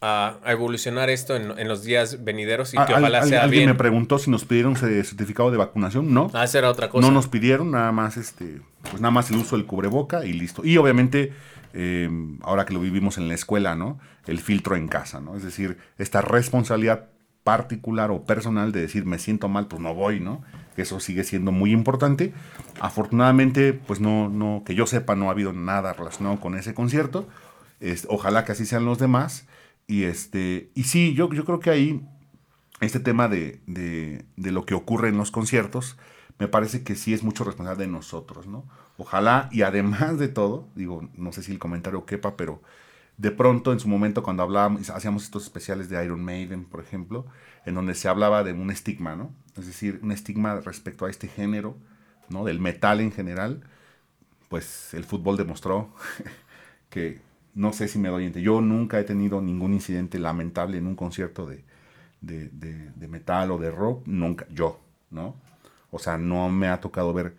a, 0.00 0.38
evolucionar 0.46 1.10
esto 1.10 1.36
en, 1.36 1.68
los 1.68 1.82
días 1.82 2.24
venideros 2.24 2.72
y 2.74 2.78
que 2.78 2.94
ojalá 2.94 3.22
sea 3.24 3.42
alguien 3.42 3.66
me 3.66 3.74
preguntó 3.74 4.18
si 4.18 4.30
nos 4.30 4.44
pidieron 4.44 4.76
certificado 4.76 5.50
de 5.50 5.58
vacunación, 5.58 6.14
¿no? 6.14 6.30
Ah, 6.32 6.44
esa 6.44 6.58
era 6.58 6.70
otra 6.70 6.88
cosa. 6.88 7.06
No 7.06 7.12
nos 7.12 7.28
pidieron, 7.28 7.70
nada 7.70 7.92
más 7.92 8.16
este, 8.16 8.60
pues 8.82 9.00
nada 9.00 9.10
más 9.10 9.30
el 9.30 9.36
uso 9.36 9.56
del 9.56 9.66
cubreboca 9.66 10.24
y 10.24 10.32
listo. 10.32 10.64
Y 10.64 10.76
obviamente 10.78 11.32
Em, 11.72 12.38
ahora 12.42 12.66
que 12.66 12.74
lo 12.74 12.80
vivimos 12.80 13.16
en 13.18 13.28
la 13.28 13.34
escuela, 13.34 13.76
¿no? 13.76 13.98
El 14.26 14.40
filtro 14.40 14.76
en 14.76 14.88
casa, 14.88 15.20
¿no? 15.20 15.36
Es 15.36 15.44
decir, 15.44 15.78
esta 15.98 16.20
responsabilidad 16.20 17.08
particular 17.44 18.10
o 18.10 18.24
personal 18.24 18.72
de 18.72 18.82
decir 18.82 19.06
me 19.06 19.18
siento 19.18 19.48
mal, 19.48 19.66
pues 19.66 19.80
no 19.80 19.94
voy, 19.94 20.20
¿no? 20.20 20.42
Eso 20.76 20.98
sigue 20.98 21.24
siendo 21.24 21.52
muy 21.52 21.72
importante. 21.72 22.32
Afortunadamente, 22.80 23.72
pues 23.72 24.00
no, 24.00 24.28
no, 24.28 24.62
que 24.64 24.74
yo 24.74 24.86
sepa, 24.86 25.14
no 25.14 25.28
ha 25.28 25.32
habido 25.32 25.52
nada 25.52 25.92
relacionado 25.92 26.40
con 26.40 26.56
ese 26.56 26.74
concierto. 26.74 27.28
Ojalá 28.08 28.44
que 28.44 28.52
así 28.52 28.66
sean 28.66 28.84
los 28.84 28.98
demás. 28.98 29.46
Y 29.90 30.04
este, 30.04 30.70
y 30.76 30.84
sí, 30.84 31.14
yo, 31.14 31.28
yo 31.32 31.44
creo 31.44 31.58
que 31.58 31.68
ahí, 31.68 32.08
este 32.80 33.00
tema 33.00 33.26
de, 33.26 33.60
de, 33.66 34.52
lo 34.52 34.64
que 34.64 34.74
ocurre 34.74 35.08
en 35.08 35.16
los 35.16 35.32
conciertos, 35.32 35.98
me 36.38 36.46
parece 36.46 36.84
que 36.84 36.94
sí 36.94 37.12
es 37.12 37.24
mucho 37.24 37.42
responsable 37.42 37.86
de 37.86 37.90
nosotros, 37.90 38.46
¿no? 38.46 38.64
Ojalá, 38.98 39.48
y 39.50 39.62
además 39.62 40.16
de 40.20 40.28
todo, 40.28 40.68
digo, 40.76 41.10
no 41.16 41.32
sé 41.32 41.42
si 41.42 41.50
el 41.50 41.58
comentario 41.58 42.06
quepa, 42.06 42.36
pero 42.36 42.62
de 43.16 43.32
pronto 43.32 43.72
en 43.72 43.80
su 43.80 43.88
momento 43.88 44.22
cuando 44.22 44.44
hablábamos, 44.44 44.90
hacíamos 44.90 45.24
estos 45.24 45.42
especiales 45.42 45.88
de 45.88 46.04
Iron 46.04 46.24
Maiden, 46.24 46.66
por 46.66 46.78
ejemplo, 46.78 47.26
en 47.66 47.74
donde 47.74 47.96
se 47.96 48.06
hablaba 48.06 48.44
de 48.44 48.52
un 48.52 48.70
estigma, 48.70 49.16
¿no? 49.16 49.34
Es 49.58 49.66
decir, 49.66 49.98
un 50.04 50.12
estigma 50.12 50.60
respecto 50.60 51.04
a 51.04 51.10
este 51.10 51.26
género, 51.26 51.76
¿no? 52.28 52.44
Del 52.44 52.60
metal 52.60 53.00
en 53.00 53.10
general, 53.10 53.64
pues 54.48 54.94
el 54.94 55.02
fútbol 55.02 55.36
demostró 55.36 55.92
que, 56.90 57.28
no 57.54 57.72
sé 57.72 57.88
si 57.88 57.98
me 57.98 58.08
doy 58.08 58.24
entre, 58.26 58.42
yo 58.42 58.60
nunca 58.60 58.98
he 59.00 59.04
tenido 59.04 59.40
ningún 59.40 59.74
incidente 59.74 60.18
lamentable 60.18 60.78
en 60.78 60.86
un 60.86 60.94
concierto 60.96 61.46
de, 61.46 61.64
de, 62.20 62.48
de, 62.50 62.90
de 62.94 63.08
metal 63.08 63.50
o 63.50 63.58
de 63.58 63.70
rock, 63.70 64.02
nunca, 64.06 64.46
yo, 64.50 64.80
¿no? 65.10 65.34
O 65.90 65.98
sea, 65.98 66.18
no 66.18 66.48
me 66.48 66.68
ha 66.68 66.80
tocado 66.80 67.12
ver 67.12 67.34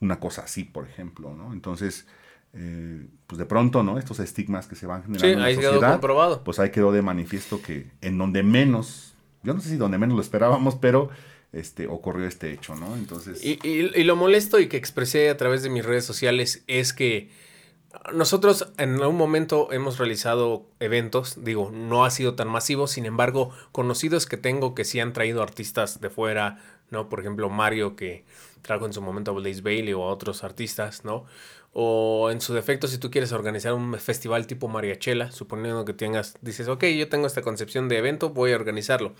una 0.00 0.20
cosa 0.20 0.42
así, 0.42 0.64
por 0.64 0.86
ejemplo, 0.86 1.34
¿no? 1.34 1.52
Entonces, 1.52 2.06
eh, 2.52 3.06
pues 3.26 3.38
de 3.38 3.46
pronto, 3.46 3.82
¿no? 3.82 3.98
Estos 3.98 4.20
estigmas 4.20 4.66
que 4.66 4.76
se 4.76 4.86
van 4.86 5.02
generando 5.02 5.26
Sí, 5.26 5.32
en 5.32 5.38
la 5.40 5.46
ahí 5.46 5.54
sociedad, 5.54 5.80
quedó 5.80 5.92
comprobado. 5.94 6.44
pues 6.44 6.58
ahí 6.58 6.70
quedó 6.70 6.92
de 6.92 7.02
manifiesto 7.02 7.60
que 7.62 7.90
en 8.00 8.18
donde 8.18 8.42
menos, 8.42 9.14
yo 9.42 9.52
no 9.54 9.60
sé 9.60 9.70
si 9.70 9.76
donde 9.76 9.98
menos 9.98 10.14
lo 10.16 10.22
esperábamos, 10.22 10.76
pero 10.76 11.10
este 11.52 11.86
ocurrió 11.88 12.26
este 12.26 12.52
hecho, 12.52 12.74
¿no? 12.76 12.94
Entonces, 12.96 13.42
Y, 13.44 13.58
y- 13.66 13.90
y 14.00 14.04
lo 14.04 14.16
molesto 14.16 14.60
y 14.60 14.68
que 14.68 14.76
expresé 14.76 15.30
a 15.30 15.36
través 15.36 15.62
de 15.62 15.70
mis 15.70 15.84
redes 15.84 16.04
sociales 16.04 16.62
es 16.66 16.92
que 16.92 17.30
nosotros 18.12 18.72
en 18.78 19.00
algún 19.00 19.16
momento 19.16 19.72
hemos 19.72 19.98
realizado 19.98 20.66
eventos, 20.80 21.44
digo, 21.44 21.70
no 21.72 22.04
ha 22.04 22.10
sido 22.10 22.34
tan 22.34 22.48
masivo, 22.48 22.86
sin 22.86 23.06
embargo, 23.06 23.50
conocidos 23.72 24.26
que 24.26 24.36
tengo 24.36 24.74
que 24.74 24.84
sí 24.84 25.00
han 25.00 25.12
traído 25.12 25.42
artistas 25.42 26.00
de 26.00 26.10
fuera, 26.10 26.58
¿no? 26.90 27.08
Por 27.08 27.20
ejemplo, 27.20 27.48
Mario 27.50 27.96
que 27.96 28.24
trajo 28.62 28.86
en 28.86 28.92
su 28.92 29.02
momento 29.02 29.30
a 29.30 29.34
Blaze 29.34 29.62
Bailey 29.62 29.94
o 29.94 30.02
a 30.02 30.08
otros 30.08 30.44
artistas, 30.44 31.04
¿no? 31.04 31.24
O 31.78 32.30
en 32.30 32.40
su 32.40 32.54
defecto, 32.54 32.88
si 32.88 32.96
tú 32.96 33.10
quieres 33.10 33.32
organizar 33.32 33.74
un 33.74 33.98
festival 33.98 34.46
tipo 34.46 34.66
Mariachela, 34.66 35.30
suponiendo 35.30 35.84
que 35.84 35.92
tengas, 35.92 36.38
dices, 36.40 36.68
ok, 36.68 36.84
yo 36.84 37.10
tengo 37.10 37.26
esta 37.26 37.42
concepción 37.42 37.90
de 37.90 37.98
evento, 37.98 38.30
voy 38.30 38.52
a 38.52 38.56
organizarlo. 38.56 39.12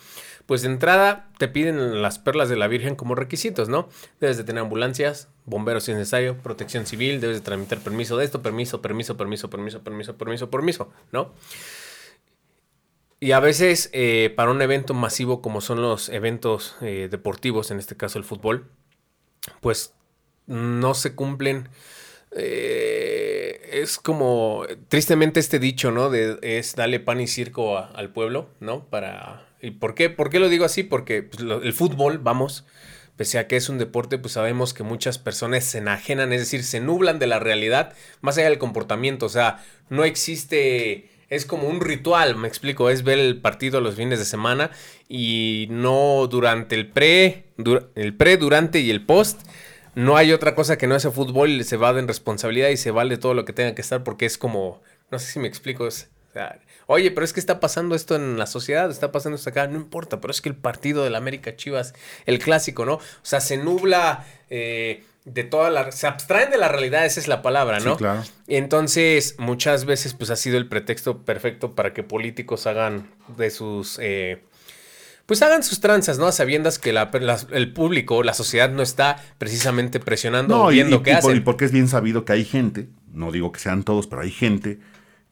Pues 0.47 0.62
de 0.62 0.69
entrada 0.69 1.29
te 1.37 1.49
piden 1.49 2.01
las 2.01 2.19
perlas 2.19 2.49
de 2.49 2.57
la 2.57 2.66
Virgen 2.66 2.97
como 2.97 3.14
requisitos, 3.14 3.69
¿no? 3.69 3.90
Debes 4.21 4.38
de 4.38 4.45
tener 4.45 4.62
ambulancias, 4.62 5.29
bomberos 5.45 5.85
si 5.85 5.90
es 5.90 5.99
necesario, 5.99 6.38
protección 6.38 6.87
civil, 6.87 7.21
debes 7.21 7.37
de 7.37 7.42
tramitar 7.42 7.79
permiso 7.81 8.16
de 8.16 8.25
esto, 8.25 8.40
permiso, 8.40 8.81
permiso, 8.81 9.19
permiso, 9.19 9.51
permiso, 9.51 9.83
permiso, 9.83 10.16
permiso, 10.16 10.49
permiso, 10.49 10.92
¿no? 11.12 11.35
Y 13.21 13.33
a 13.33 13.40
veces 13.40 13.90
eh, 13.92 14.33
para 14.35 14.51
un 14.51 14.62
evento 14.62 14.95
masivo 14.95 15.42
como 15.42 15.61
son 15.61 15.83
los 15.83 16.09
eventos 16.09 16.77
eh, 16.81 17.09
deportivos, 17.11 17.71
en 17.71 17.81
este 17.81 17.99
caso 17.99 18.19
el 18.19 18.25
fútbol, 18.25 18.71
pues 19.61 19.92
no 20.47 20.95
se 20.95 21.14
cumplen. 21.14 21.69
Eh, 22.33 23.61
es 23.73 23.99
como, 23.99 24.65
tristemente 24.89 25.41
este 25.41 25.59
dicho, 25.59 25.91
¿no? 25.91 26.11
De, 26.11 26.39
es 26.43 26.75
dale 26.77 27.01
pan 27.01 27.21
y 27.21 27.27
circo 27.27 27.79
al 27.79 28.11
pueblo, 28.11 28.49
¿no? 28.61 28.85
Para... 28.87 29.47
¿Y 29.62 29.73
por 29.73 29.95
qué? 29.95 30.11
¿Por 30.11 30.31
qué 30.31 30.39
lo 30.39 30.49
digo 30.49 30.65
así? 30.65 30.83
Porque 30.83 31.23
pues, 31.23 31.43
el 31.43 31.73
fútbol, 31.73 32.19
vamos, 32.19 32.67
pese 33.17 33.39
a 33.39 33.49
que 33.49 33.57
es 33.57 33.69
un 33.69 33.79
deporte, 33.79 34.19
pues 34.19 34.35
sabemos 34.35 34.75
que 34.75 34.83
muchas 34.83 35.19
personas 35.19 35.65
se 35.65 35.79
enajenan, 35.79 36.33
es 36.33 36.41
decir, 36.41 36.62
se 36.62 36.81
nublan 36.81 37.19
de 37.19 37.27
la 37.27 37.39
realidad, 37.39 37.95
más 38.21 38.37
allá 38.37 38.51
del 38.51 38.59
comportamiento, 38.59 39.27
o 39.27 39.31
sea, 39.31 39.65
no 39.89 40.05
existe... 40.05 41.11
Es 41.29 41.45
como 41.45 41.67
un 41.67 41.81
ritual, 41.81 42.37
me 42.37 42.47
explico, 42.47 42.89
es 42.89 43.03
ver 43.03 43.19
el 43.19 43.41
partido 43.41 43.81
los 43.81 43.97
fines 43.97 44.21
de 44.21 44.25
semana 44.25 44.71
y 45.09 45.67
no 45.71 46.29
durante 46.31 46.77
el 46.77 46.87
pre, 46.87 47.47
el 47.97 48.15
pre, 48.15 48.37
durante 48.37 48.79
y 48.79 48.91
el 48.91 49.05
post. 49.05 49.41
No 49.96 50.16
hay 50.16 50.32
otra 50.32 50.54
cosa 50.54 50.76
que 50.78 50.87
no 50.87 50.94
ese 50.94 51.11
fútbol 51.11 51.50
y 51.50 51.64
se 51.64 51.76
va 51.76 51.92
de 51.92 52.02
responsabilidad 52.02 52.68
y 52.68 52.76
se 52.76 52.90
vale 52.90 53.16
todo 53.16 53.35
lo 53.35 53.44
que 53.44 53.52
tenga 53.52 53.74
que 53.74 53.80
estar 53.80 54.04
porque 54.04 54.26
es 54.26 54.37
como, 54.38 54.82
no 55.11 55.18
sé 55.18 55.26
si 55.32 55.38
me 55.38 55.48
explico, 55.48 55.87
es, 55.87 56.11
o 56.30 56.32
sea, 56.35 56.61
oye, 56.87 57.11
pero 57.11 57.24
es 57.24 57.32
que 57.32 57.40
está 57.40 57.61
pasando 57.61 57.94
esto 57.94 58.14
en 58.14 58.38
la 58.38 58.46
sociedad, 58.46 58.90
está 58.90 59.11
pasando 59.11 59.37
esto 59.37 59.48
acá, 59.50 59.66
no 59.66 59.76
importa, 59.76 60.20
pero 60.20 60.30
es 60.32 60.42
que 60.42 60.50
el 60.50 60.54
partido 60.54 61.02
del 61.02 61.14
América 61.14 61.56
Chivas, 61.56 61.94
el 62.26 62.38
clásico, 62.38 62.85
¿no? 62.85 62.94
O 62.96 63.00
sea, 63.22 63.40
se 63.40 63.56
nubla 63.56 64.26
eh, 64.50 65.02
de 65.24 65.44
toda 65.44 65.70
la, 65.70 65.90
se 65.90 66.06
abstraen 66.06 66.50
de 66.50 66.59
la 66.59 66.68
realidad, 66.68 67.06
esa 67.06 67.18
es 67.18 67.26
la 67.26 67.40
palabra, 67.40 67.80
Sí, 67.80 67.87
¿no? 67.87 67.96
claro. 67.96 68.22
Entonces, 68.48 69.35
muchas 69.38 69.87
veces, 69.87 70.12
pues 70.12 70.28
ha 70.28 70.37
sido 70.37 70.59
el 70.59 70.68
pretexto 70.68 71.24
perfecto 71.24 71.74
para 71.74 71.94
que 71.94 72.02
políticos 72.02 72.66
hagan 72.66 73.11
de 73.37 73.50
sus. 73.50 73.98
eh, 74.02 74.42
pues 75.27 75.43
hagan 75.43 75.62
sus 75.62 75.81
tranzas, 75.81 76.19
¿no? 76.19 76.27
A 76.27 76.33
sabiendas 76.33 76.79
que 76.79 76.93
la- 76.93 77.11
la- 77.21 77.39
el 77.53 77.73
público, 77.73 78.23
la 78.23 78.33
sociedad 78.35 78.71
no 78.71 78.83
está 78.83 79.17
precisamente 79.39 80.01
presionando 80.01 80.55
o 80.61 80.65
No, 80.65 80.71
y, 80.73 80.77
viendo 80.77 80.97
y- 80.97 81.03
qué 81.03 81.11
y 81.11 81.15
por- 81.15 81.19
hacen. 81.31 81.37
y 81.37 81.41
porque 81.41 81.65
es 81.65 81.73
bien 81.73 81.89
sabido 81.89 82.25
que 82.25 82.33
hay 82.33 82.45
gente, 82.45 82.89
no 83.12 83.33
digo 83.33 83.51
que 83.53 83.61
sean 83.61 83.83
todos, 83.83 84.07
pero 84.07 84.23
hay 84.23 84.31
gente 84.31 84.79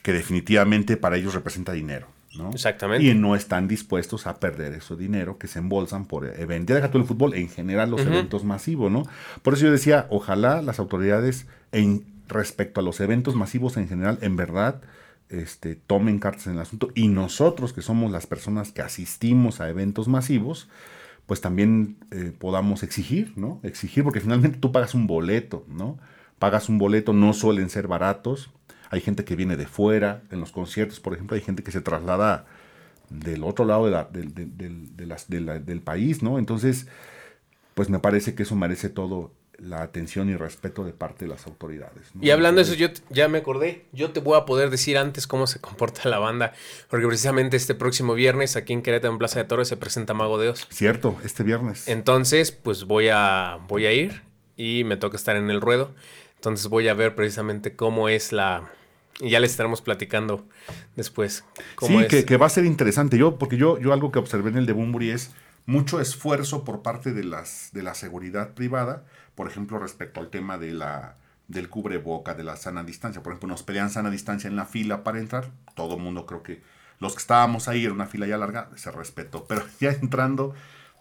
que 0.03 0.13
definitivamente 0.13 0.97
para 0.97 1.17
ellos 1.17 1.33
representa 1.35 1.73
dinero, 1.73 2.09
¿no? 2.37 2.51
Exactamente. 2.51 3.07
Y 3.07 3.15
no 3.15 3.37
están 3.37 3.69
dispuestos 3.69 4.27
a 4.27 4.39
perder 4.41 4.73
ese 4.75 4.97
dinero 4.97 5.39
que 5.39 5.47
se 5.47 5.61
embolsan 5.61 6.05
por 6.07 6.27
eventos. 6.27 6.69
Ya 6.71 6.75
deja 6.77 6.91
tú 6.91 6.99
el 6.99 7.05
fútbol, 7.05 7.35
en 7.35 7.49
general 7.49 7.91
los 7.91 8.01
eventos 8.03 8.45
masivos, 8.45 8.91
¿no? 8.91 9.05
Por 9.43 9.55
eso 9.55 9.65
yo 9.67 9.73
decía, 9.73 10.07
ojalá 10.11 10.61
las 10.61 10.79
autoridades 10.79 11.47
en 11.73 12.05
respecto 12.29 12.81
a 12.81 12.83
los 12.83 13.01
eventos 13.01 13.35
masivos 13.37 13.77
en 13.77 13.89
general, 13.89 14.19
en 14.23 14.35
verdad, 14.37 14.81
este, 15.29 15.75
tomen 15.77 16.19
cartas 16.19 16.47
en 16.47 16.55
el 16.55 16.61
asunto. 16.61 16.91
Y 16.95 17.09
nosotros, 17.09 17.73
que 17.73 17.83
somos 17.83 18.11
las 18.13 18.27
personas 18.27 18.73
que 18.73 18.83
asistimos 18.83 19.61
a 19.61 19.69
eventos 19.69 20.09
masivos, 20.09 20.69
pues 21.27 21.41
también 21.41 21.97
eh, 22.11 22.33
podamos 22.39 22.83
exigir, 22.83 23.33
¿no? 23.37 23.61
Exigir, 23.63 24.05
porque 24.05 24.21
finalmente 24.21 24.59
tú 24.59 24.73
pagas 24.73 24.95
un 24.95 25.07
boleto, 25.07 25.65
¿no? 25.69 25.99
Pagas 26.39 26.69
un 26.69 26.79
boleto, 26.79 27.13
no 27.13 27.33
suelen 27.33 27.71
ser 27.71 27.89
baratos. 27.89 28.51
Hay 28.91 29.01
gente 29.01 29.25
que 29.25 29.37
viene 29.37 29.57
de 29.57 29.67
fuera, 29.67 30.23
en 30.31 30.41
los 30.41 30.53
conciertos, 30.53 31.01
por 31.01 31.15
ejemplo, 31.15 31.35
hay 31.37 31.43
gente 31.43 31.63
que 31.63 31.73
se 31.73 31.81
traslada 31.81 32.47
del 33.11 33.45
otro 33.45 33.65
lado 33.65 33.87
de 33.87 33.91
la- 33.93 34.05
de 34.05 34.25
de 34.25 35.61
del 35.61 35.81
país, 35.81 36.23
¿no? 36.23 36.39
Entonces, 36.39 36.89
pues 37.75 37.91
me 37.91 37.99
parece 37.99 38.35
que 38.35 38.45
eso 38.45 38.57
merece 38.57 38.89
todo 38.89 39.33
la 39.59 39.83
atención 39.83 40.29
y 40.29 40.37
respeto 40.37 40.85
de 40.85 40.93
parte 40.93 41.25
de 41.25 41.31
las 41.31 41.47
autoridades. 41.47 42.15
¿no? 42.15 42.23
Y 42.25 42.31
hablando 42.31 42.59
de 42.59 42.63
eso, 42.63 42.75
yo 42.75 42.89
ya 43.11 43.29
me 43.29 43.39
acordé. 43.39 43.85
Yo 43.93 44.11
te 44.11 44.21
voy 44.21 44.37
a 44.39 44.45
poder 44.45 44.71
decir 44.71 44.99
antes 44.99 45.27
cómo 45.27 45.47
se 45.47 45.61
comporta 45.63 46.09
la 46.09 46.19
banda. 46.19 46.53
Porque 46.89 47.07
precisamente 47.07 47.57
este 47.57 47.75
próximo 47.75 48.15
viernes, 48.15 48.57
aquí 48.57 48.73
en 48.73 48.83
Querétaro, 48.83 49.13
en 49.13 49.19
Plaza 49.19 49.39
de 49.39 49.45
Torres, 49.47 49.69
se 49.69 49.77
presenta 49.77 50.15
Mago 50.15 50.39
de 50.39 50.51
Oz. 50.51 50.67
Cierto, 50.71 51.17
este 51.25 51.43
viernes. 51.43 51.89
Entonces, 51.89 52.53
pues 52.53 52.85
voy 52.85 53.09
a, 53.13 53.59
voy 53.69 53.87
a 53.87 53.93
ir 53.93 54.23
y 54.57 54.85
me 54.85 54.97
toca 54.97 55.17
estar 55.17 55.37
en 55.37 55.51
el 55.51 55.61
ruedo. 55.61 55.95
Entonces 56.37 56.69
voy 56.69 56.89
a 56.89 56.95
ver 56.95 57.15
precisamente 57.15 57.75
cómo 57.75 58.09
es 58.09 58.33
la... 58.33 58.71
Y 59.21 59.31
ya 59.31 59.39
les 59.39 59.53
estaremos 59.53 59.81
platicando 59.81 60.45
después. 60.97 61.45
Cómo 61.77 61.99
Sí, 62.01 62.05
es. 62.05 62.11
que, 62.11 62.25
que 62.25 62.37
va 62.37 62.47
a 62.47 62.51
ser 62.51 62.65
interesante. 62.65 63.17
Yo, 63.17 63.39
porque 63.39 63.57
yo, 63.57 63.79
yo 63.79 63.93
algo 63.93 64.11
que 64.11 64.19
observé 64.19 64.51
en 64.51 64.59
el 64.59 64.67
de 64.67 64.73
Bumburi 64.73 65.11
es 65.11 65.31
mucho 65.67 66.01
esfuerzo 66.01 66.65
por 66.65 66.83
parte 66.83 67.13
de, 67.13 67.25
las, 67.25 67.71
de 67.73 67.83
la 67.83 67.95
seguridad 67.95 68.55
privada, 68.55 69.05
por 69.35 69.49
ejemplo, 69.49 69.79
respecto 69.79 70.21
al 70.21 70.29
tema 70.29 70.59
de 70.59 70.73
la, 70.73 71.17
del 71.49 71.69
cubreboca, 71.69 72.35
de 72.35 72.45
la 72.45 72.57
sana 72.57 72.85
distancia. 72.85 73.23
Por 73.23 73.33
ejemplo, 73.33 73.49
nos 73.49 73.63
pedían 73.63 73.91
sana 73.91 74.11
distancia 74.11 74.49
en 74.49 74.57
la 74.57 74.67
fila 74.67 75.05
para 75.05 75.19
entrar. 75.19 75.51
Todo 75.75 75.97
el 75.97 76.03
mundo 76.03 76.27
creo 76.27 76.43
que 76.43 76.63
los 77.01 77.15
que 77.15 77.21
estábamos 77.21 77.69
ahí 77.69 77.85
en 77.85 77.93
una 77.93 78.07
fila 78.07 78.27
ya 78.27 78.39
larga, 78.39 78.71
se 78.77 78.91
respetó. 78.91 79.47
Pero 79.47 79.63
ya 79.81 79.91
entrando, 79.91 80.55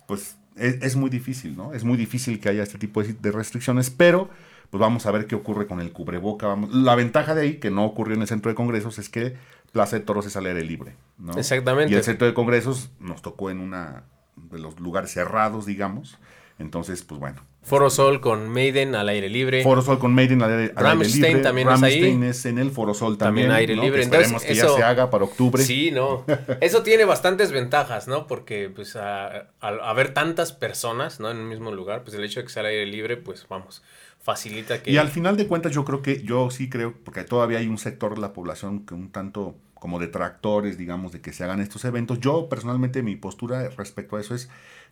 pues 0.07 0.37
es, 0.55 0.81
es 0.81 0.95
muy 0.95 1.09
difícil, 1.09 1.55
¿no? 1.55 1.73
Es 1.73 1.83
muy 1.83 1.97
difícil 1.97 2.39
que 2.39 2.49
haya 2.49 2.63
este 2.63 2.77
tipo 2.77 3.03
de, 3.03 3.13
de 3.13 3.31
restricciones, 3.31 3.89
pero 3.89 4.29
pues 4.69 4.79
vamos 4.79 5.05
a 5.05 5.11
ver 5.11 5.27
qué 5.27 5.35
ocurre 5.35 5.67
con 5.67 5.79
el 5.79 5.91
cubreboca. 5.91 6.47
Vamos. 6.47 6.73
La 6.73 6.95
ventaja 6.95 7.35
de 7.35 7.41
ahí, 7.41 7.59
que 7.59 7.69
no 7.69 7.85
ocurrió 7.85 8.15
en 8.15 8.21
el 8.21 8.27
centro 8.27 8.49
de 8.49 8.55
congresos, 8.55 8.97
es 8.97 9.09
que 9.09 9.35
Plaza 9.71 9.97
de 9.97 10.03
Toros 10.03 10.25
es 10.25 10.35
al 10.35 10.45
aire 10.45 10.63
libre, 10.63 10.95
¿no? 11.17 11.33
Exactamente. 11.33 11.93
Y 11.93 11.95
el 11.95 12.03
centro 12.03 12.27
de 12.27 12.33
congresos 12.33 12.91
nos 12.99 13.21
tocó 13.21 13.49
en 13.49 13.59
una 13.59 14.03
de 14.35 14.59
los 14.59 14.79
lugares 14.79 15.11
cerrados, 15.11 15.65
digamos. 15.65 16.17
Entonces, 16.59 17.01
pues 17.03 17.19
bueno. 17.19 17.41
Foro 17.63 17.89
Sol 17.89 18.19
con 18.19 18.49
Maiden 18.49 18.93
al 18.93 19.07
aire 19.09 19.29
libre. 19.29 19.63
Foro 19.63 19.81
Sol 19.81 19.97
con 19.97 20.13
Maiden 20.13 20.43
al 20.43 20.51
aire, 20.51 20.63
al 20.75 20.85
aire 20.85 20.89
Rammstein 20.89 21.23
libre. 21.23 21.41
también 21.43 21.69
es 21.69 21.81
ahí. 21.81 21.93
Rammstein 22.01 22.23
es 22.25 22.45
en 22.45 22.59
el 22.59 22.71
Foro 22.71 22.93
Sol 22.93 23.17
También 23.17 23.47
también. 23.47 23.57
aire 23.59 23.75
¿no? 23.77 23.83
libre. 23.83 23.99
Que 23.99 24.03
esperemos 24.03 24.43
Entonces, 24.43 24.47
que 24.47 24.53
eso- 24.65 24.77
ya 24.77 24.83
se 24.83 24.83
haga 24.83 25.09
para 25.09 25.23
octubre. 25.23 25.63
Sí, 25.63 25.89
no. 25.91 26.25
Eso 26.61 26.83
tiene 26.83 27.05
bastantes 27.05 27.51
ventajas, 27.53 28.07
¿no? 28.09 28.27
Porque, 28.27 28.69
pues, 28.69 28.95
al 28.97 29.47
haber 29.61 30.13
tantas 30.13 30.51
personas, 30.51 31.19
¿no? 31.21 31.31
En 31.31 31.37
un 31.37 31.47
mismo 31.47 31.71
lugar, 31.71 32.03
pues 32.03 32.15
el 32.15 32.23
hecho 32.25 32.41
de 32.41 32.45
que 32.45 32.51
sea 32.51 32.61
al 32.61 32.67
aire 32.67 32.85
libre, 32.85 33.15
pues, 33.17 33.45
vamos, 33.49 33.81
facilita 34.21 34.83
que... 34.83 34.91
Y 34.91 34.97
al 34.97 35.07
final 35.09 35.37
de 35.37 35.47
cuentas 35.47 35.71
yo 35.71 35.85
creo 35.85 36.01
que, 36.01 36.21
yo 36.23 36.49
sí 36.51 36.69
creo, 36.69 36.93
porque 37.05 37.23
todavía 37.23 37.59
hay 37.59 37.67
un 37.67 37.77
sector 37.77 38.15
de 38.15 38.21
la 38.21 38.33
población 38.33 38.85
que 38.85 38.93
un 38.93 39.09
tanto 39.09 39.55
como 39.83 39.99
detractores, 39.99 40.77
digamos, 40.77 41.11
de 41.11 41.19
que 41.19 41.33
se 41.33 41.43
hagan 41.43 41.59
estos 41.59 41.83
eventos. 41.83 42.21
Yo 42.21 42.47
personalmente 42.47 43.03
mi 43.03 43.17
postura 43.17 43.67
respecto 43.67 44.15
a 44.15 44.21
eso 44.21 44.33
es, 44.33 44.47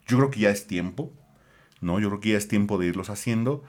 yo 0.05 0.17
creo 0.17 0.29
que 0.29 0.41
ya 0.41 0.49
es 0.49 0.67
tiempo, 0.67 1.13
¿no? 1.79 2.01
Yo 2.01 2.09
creo 2.09 2.19
que 2.19 2.31
ya 2.31 2.37
es 2.37 2.49
tiempo 2.49 2.77
de 2.77 2.87
irlos 2.87 3.09
haciendo, 3.09 3.63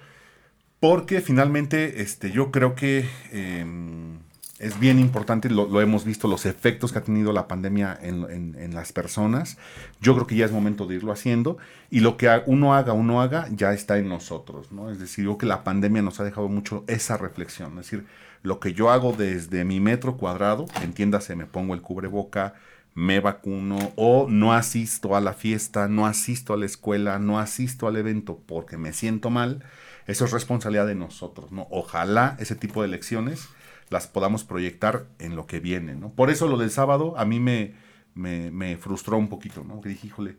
porque 0.80 1.20
finalmente 1.20 2.02
este, 2.02 2.32
yo 2.32 2.50
creo 2.50 2.74
que 2.74 3.08
em, 3.30 4.18
es 4.58 4.80
bien 4.80 4.98
importante, 4.98 5.48
lo, 5.48 5.80
hemos 5.80 6.04
visto, 6.04 6.26
los 6.26 6.44
efectos 6.44 6.90
que 6.90 6.98
ha 6.98 7.04
tenido 7.04 7.32
la 7.32 7.46
pandemia 7.46 7.96
en, 8.02 8.56
en, 8.58 8.74
las 8.74 8.90
personas. 8.90 9.58
Yo 10.00 10.14
creo 10.14 10.26
que 10.26 10.34
ya 10.34 10.46
es 10.46 10.50
momento 10.50 10.86
de 10.86 10.96
irlo 10.96 11.12
haciendo 11.12 11.56
y 11.88 12.00
lo 12.00 12.16
que 12.16 12.28
uno 12.46 12.74
haga 12.74 12.94
o 12.94 13.20
haga 13.20 13.46
ya 13.52 13.72
está 13.72 13.96
en 13.96 14.08
nosotros, 14.08 14.72
¿no? 14.72 14.90
Es 14.90 14.98
decir, 14.98 15.24
yo 15.24 15.30
creo 15.30 15.38
que 15.38 15.46
la 15.46 15.62
pandemia 15.62 16.02
nos 16.02 16.18
ha 16.18 16.24
dejado 16.24 16.48
mucho 16.48 16.82
esa 16.88 17.16
reflexión, 17.16 17.78
es 17.78 17.90
decir, 17.90 18.06
lo 18.42 18.60
que 18.60 18.74
yo 18.74 18.90
hago 18.90 19.12
desde 19.12 19.64
mi 19.64 19.80
metro 19.80 20.16
cuadrado, 20.16 20.66
entiéndase, 20.82 21.36
me 21.36 21.46
pongo 21.46 21.74
el 21.74 21.82
cubreboca, 21.82 22.54
me 22.94 23.20
vacuno 23.20 23.78
o 23.96 24.26
no 24.28 24.52
asisto 24.52 25.16
a 25.16 25.20
la 25.20 25.32
fiesta, 25.32 25.88
no 25.88 26.06
asisto 26.06 26.52
a 26.52 26.56
la 26.56 26.66
escuela, 26.66 27.18
no 27.18 27.38
asisto 27.38 27.86
al 27.86 27.96
evento 27.96 28.40
porque 28.46 28.76
me 28.76 28.92
siento 28.92 29.30
mal, 29.30 29.64
eso 30.06 30.24
es 30.24 30.32
responsabilidad 30.32 30.86
de 30.86 30.94
nosotros, 30.94 31.52
¿no? 31.52 31.66
Ojalá 31.70 32.36
ese 32.38 32.56
tipo 32.56 32.82
de 32.82 32.88
lecciones 32.88 33.48
las 33.88 34.06
podamos 34.06 34.44
proyectar 34.44 35.06
en 35.18 35.36
lo 35.36 35.46
que 35.46 35.60
viene, 35.60 35.94
¿no? 35.94 36.10
Por 36.10 36.30
eso 36.30 36.48
lo 36.48 36.58
del 36.58 36.70
sábado 36.70 37.14
a 37.16 37.24
mí 37.24 37.40
me, 37.40 37.74
me, 38.14 38.76
frustró 38.76 39.16
un 39.16 39.28
poquito, 39.28 39.64
¿no? 39.64 39.80
Que 39.80 39.90
dije, 39.90 40.08
híjole, 40.08 40.36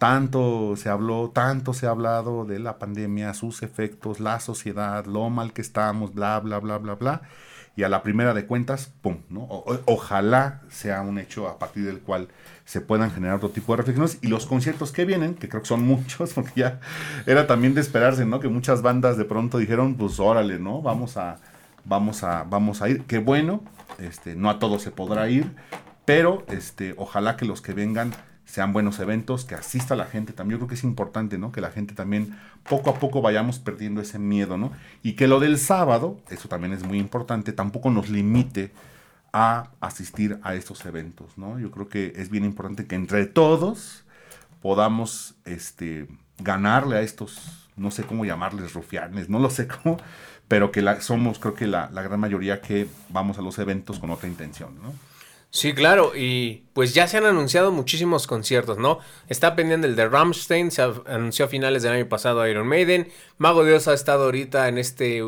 tanto 0.00 0.76
se 0.78 0.88
habló, 0.88 1.28
tanto 1.28 1.74
se 1.74 1.86
ha 1.86 1.90
hablado 1.90 2.46
de 2.46 2.58
la 2.58 2.78
pandemia, 2.78 3.34
sus 3.34 3.62
efectos, 3.62 4.18
la 4.18 4.40
sociedad, 4.40 5.04
lo 5.04 5.28
mal 5.28 5.52
que 5.52 5.60
estamos, 5.60 6.14
bla, 6.14 6.40
bla, 6.40 6.58
bla, 6.58 6.78
bla, 6.78 6.94
bla. 6.94 7.20
Y 7.76 7.82
a 7.82 7.90
la 7.90 8.02
primera 8.02 8.32
de 8.32 8.46
cuentas, 8.46 8.90
¡pum! 9.02 9.18
¿no? 9.28 9.46
ojalá 9.84 10.62
sea 10.70 11.02
un 11.02 11.18
hecho 11.18 11.48
a 11.48 11.58
partir 11.58 11.84
del 11.84 12.00
cual 12.00 12.28
se 12.64 12.80
puedan 12.80 13.10
generar 13.10 13.36
otro 13.36 13.50
tipo 13.50 13.74
de 13.74 13.76
reflexiones. 13.76 14.18
Y 14.22 14.28
los 14.28 14.46
conciertos 14.46 14.90
que 14.90 15.04
vienen, 15.04 15.34
que 15.34 15.50
creo 15.50 15.60
que 15.60 15.68
son 15.68 15.82
muchos, 15.86 16.32
porque 16.32 16.52
ya 16.56 16.80
era 17.26 17.46
también 17.46 17.74
de 17.74 17.82
esperarse, 17.82 18.24
¿no? 18.24 18.40
Que 18.40 18.48
muchas 18.48 18.80
bandas 18.80 19.18
de 19.18 19.26
pronto 19.26 19.58
dijeron, 19.58 19.96
pues 19.96 20.18
órale, 20.18 20.58
¿no? 20.58 20.80
Vamos 20.80 21.18
a, 21.18 21.36
vamos 21.84 22.24
a, 22.24 22.44
vamos 22.44 22.80
a 22.80 22.88
ir. 22.88 23.02
Qué 23.02 23.18
bueno, 23.18 23.62
este, 23.98 24.34
no 24.34 24.48
a 24.48 24.58
todos 24.58 24.80
se 24.80 24.92
podrá 24.92 25.28
ir, 25.28 25.54
pero 26.06 26.46
este, 26.48 26.94
ojalá 26.96 27.36
que 27.36 27.44
los 27.44 27.60
que 27.60 27.74
vengan 27.74 28.14
sean 28.50 28.72
buenos 28.72 28.98
eventos, 28.98 29.44
que 29.44 29.54
asista 29.54 29.94
la 29.94 30.06
gente 30.06 30.32
también. 30.32 30.58
Yo 30.58 30.66
creo 30.66 30.68
que 30.68 30.74
es 30.74 30.82
importante, 30.82 31.38
¿no? 31.38 31.52
Que 31.52 31.60
la 31.60 31.70
gente 31.70 31.94
también 31.94 32.36
poco 32.68 32.90
a 32.90 32.94
poco 32.94 33.22
vayamos 33.22 33.60
perdiendo 33.60 34.00
ese 34.00 34.18
miedo, 34.18 34.58
¿no? 34.58 34.72
Y 35.04 35.12
que 35.12 35.28
lo 35.28 35.38
del 35.38 35.56
sábado, 35.56 36.18
eso 36.30 36.48
también 36.48 36.72
es 36.72 36.82
muy 36.82 36.98
importante, 36.98 37.52
tampoco 37.52 37.90
nos 37.90 38.08
limite 38.08 38.72
a 39.32 39.68
asistir 39.78 40.40
a 40.42 40.56
estos 40.56 40.84
eventos, 40.84 41.38
¿no? 41.38 41.60
Yo 41.60 41.70
creo 41.70 41.88
que 41.88 42.12
es 42.16 42.28
bien 42.28 42.44
importante 42.44 42.86
que 42.86 42.96
entre 42.96 43.26
todos 43.26 44.04
podamos 44.60 45.36
este, 45.44 46.08
ganarle 46.38 46.96
a 46.96 47.02
estos, 47.02 47.68
no 47.76 47.92
sé 47.92 48.02
cómo 48.02 48.24
llamarles, 48.24 48.74
rufianes, 48.74 49.28
no 49.28 49.38
lo 49.38 49.50
sé 49.50 49.68
cómo, 49.68 49.98
pero 50.48 50.72
que 50.72 50.82
la, 50.82 51.00
somos 51.00 51.38
creo 51.38 51.54
que 51.54 51.68
la, 51.68 51.88
la 51.92 52.02
gran 52.02 52.18
mayoría 52.18 52.60
que 52.60 52.88
vamos 53.10 53.38
a 53.38 53.42
los 53.42 53.60
eventos 53.60 54.00
con 54.00 54.10
otra 54.10 54.28
intención, 54.28 54.74
¿no? 54.82 54.92
Sí, 55.52 55.72
claro, 55.74 56.12
y 56.14 56.62
pues 56.74 56.94
ya 56.94 57.08
se 57.08 57.16
han 57.16 57.26
anunciado 57.26 57.72
muchísimos 57.72 58.28
conciertos, 58.28 58.78
¿no? 58.78 59.00
Está 59.28 59.56
pendiente 59.56 59.88
el 59.88 59.96
de 59.96 60.08
Rammstein, 60.08 60.70
se 60.70 60.80
anunció 60.80 61.46
a 61.46 61.48
finales 61.48 61.82
del 61.82 61.92
año 61.92 62.08
pasado 62.08 62.46
Iron 62.46 62.68
Maiden, 62.68 63.08
Mago 63.36 63.64
Dios 63.64 63.88
ha 63.88 63.94
estado 63.94 64.24
ahorita 64.24 64.68
en 64.68 64.78
este 64.78 65.24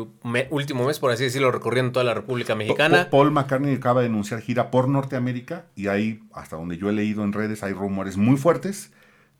último 0.49 0.85
mes, 0.85 0.99
por 0.99 1.11
así 1.11 1.25
decirlo, 1.25 1.51
recorriendo 1.51 1.91
toda 1.91 2.05
la 2.05 2.13
República 2.13 2.55
Mexicana. 2.55 3.09
Paul 3.09 3.31
McCartney 3.31 3.75
acaba 3.75 3.99
de 3.99 4.07
anunciar 4.07 4.39
gira 4.39 4.71
por 4.71 4.87
Norteamérica 4.87 5.65
y 5.75 5.87
ahí, 5.87 6.21
hasta 6.31 6.55
donde 6.55 6.77
yo 6.77 6.89
he 6.89 6.93
leído 6.93 7.25
en 7.25 7.33
redes, 7.33 7.61
hay 7.61 7.73
rumores 7.73 8.15
muy 8.15 8.37
fuertes 8.37 8.91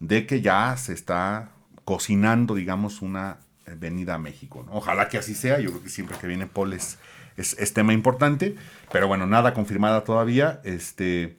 de 0.02 0.28
que 0.28 0.41
ya 0.41 0.76
se 0.76 0.91
está 0.91 1.52
cocinando, 1.86 2.56
digamos, 2.56 3.02
una 3.02 3.38
venida 3.78 4.15
a 4.15 4.17
México. 4.17 4.65
Ojalá 4.69 5.08
que 5.08 5.17
así 5.17 5.34
sea, 5.34 5.62
yo 5.62 5.69
creo 5.69 5.84
que 5.84 5.89
siempre 5.89 6.17
que 6.19 6.28
viene 6.28 6.46
Paul 6.46 6.74
es 6.74 6.98
es, 7.38 7.74
tema 7.74 7.93
importante, 7.93 8.56
pero 8.91 9.08
bueno, 9.08 9.26
nada 9.26 9.54
confirmada 9.54 10.04
todavía. 10.04 10.62
Este, 10.63 11.38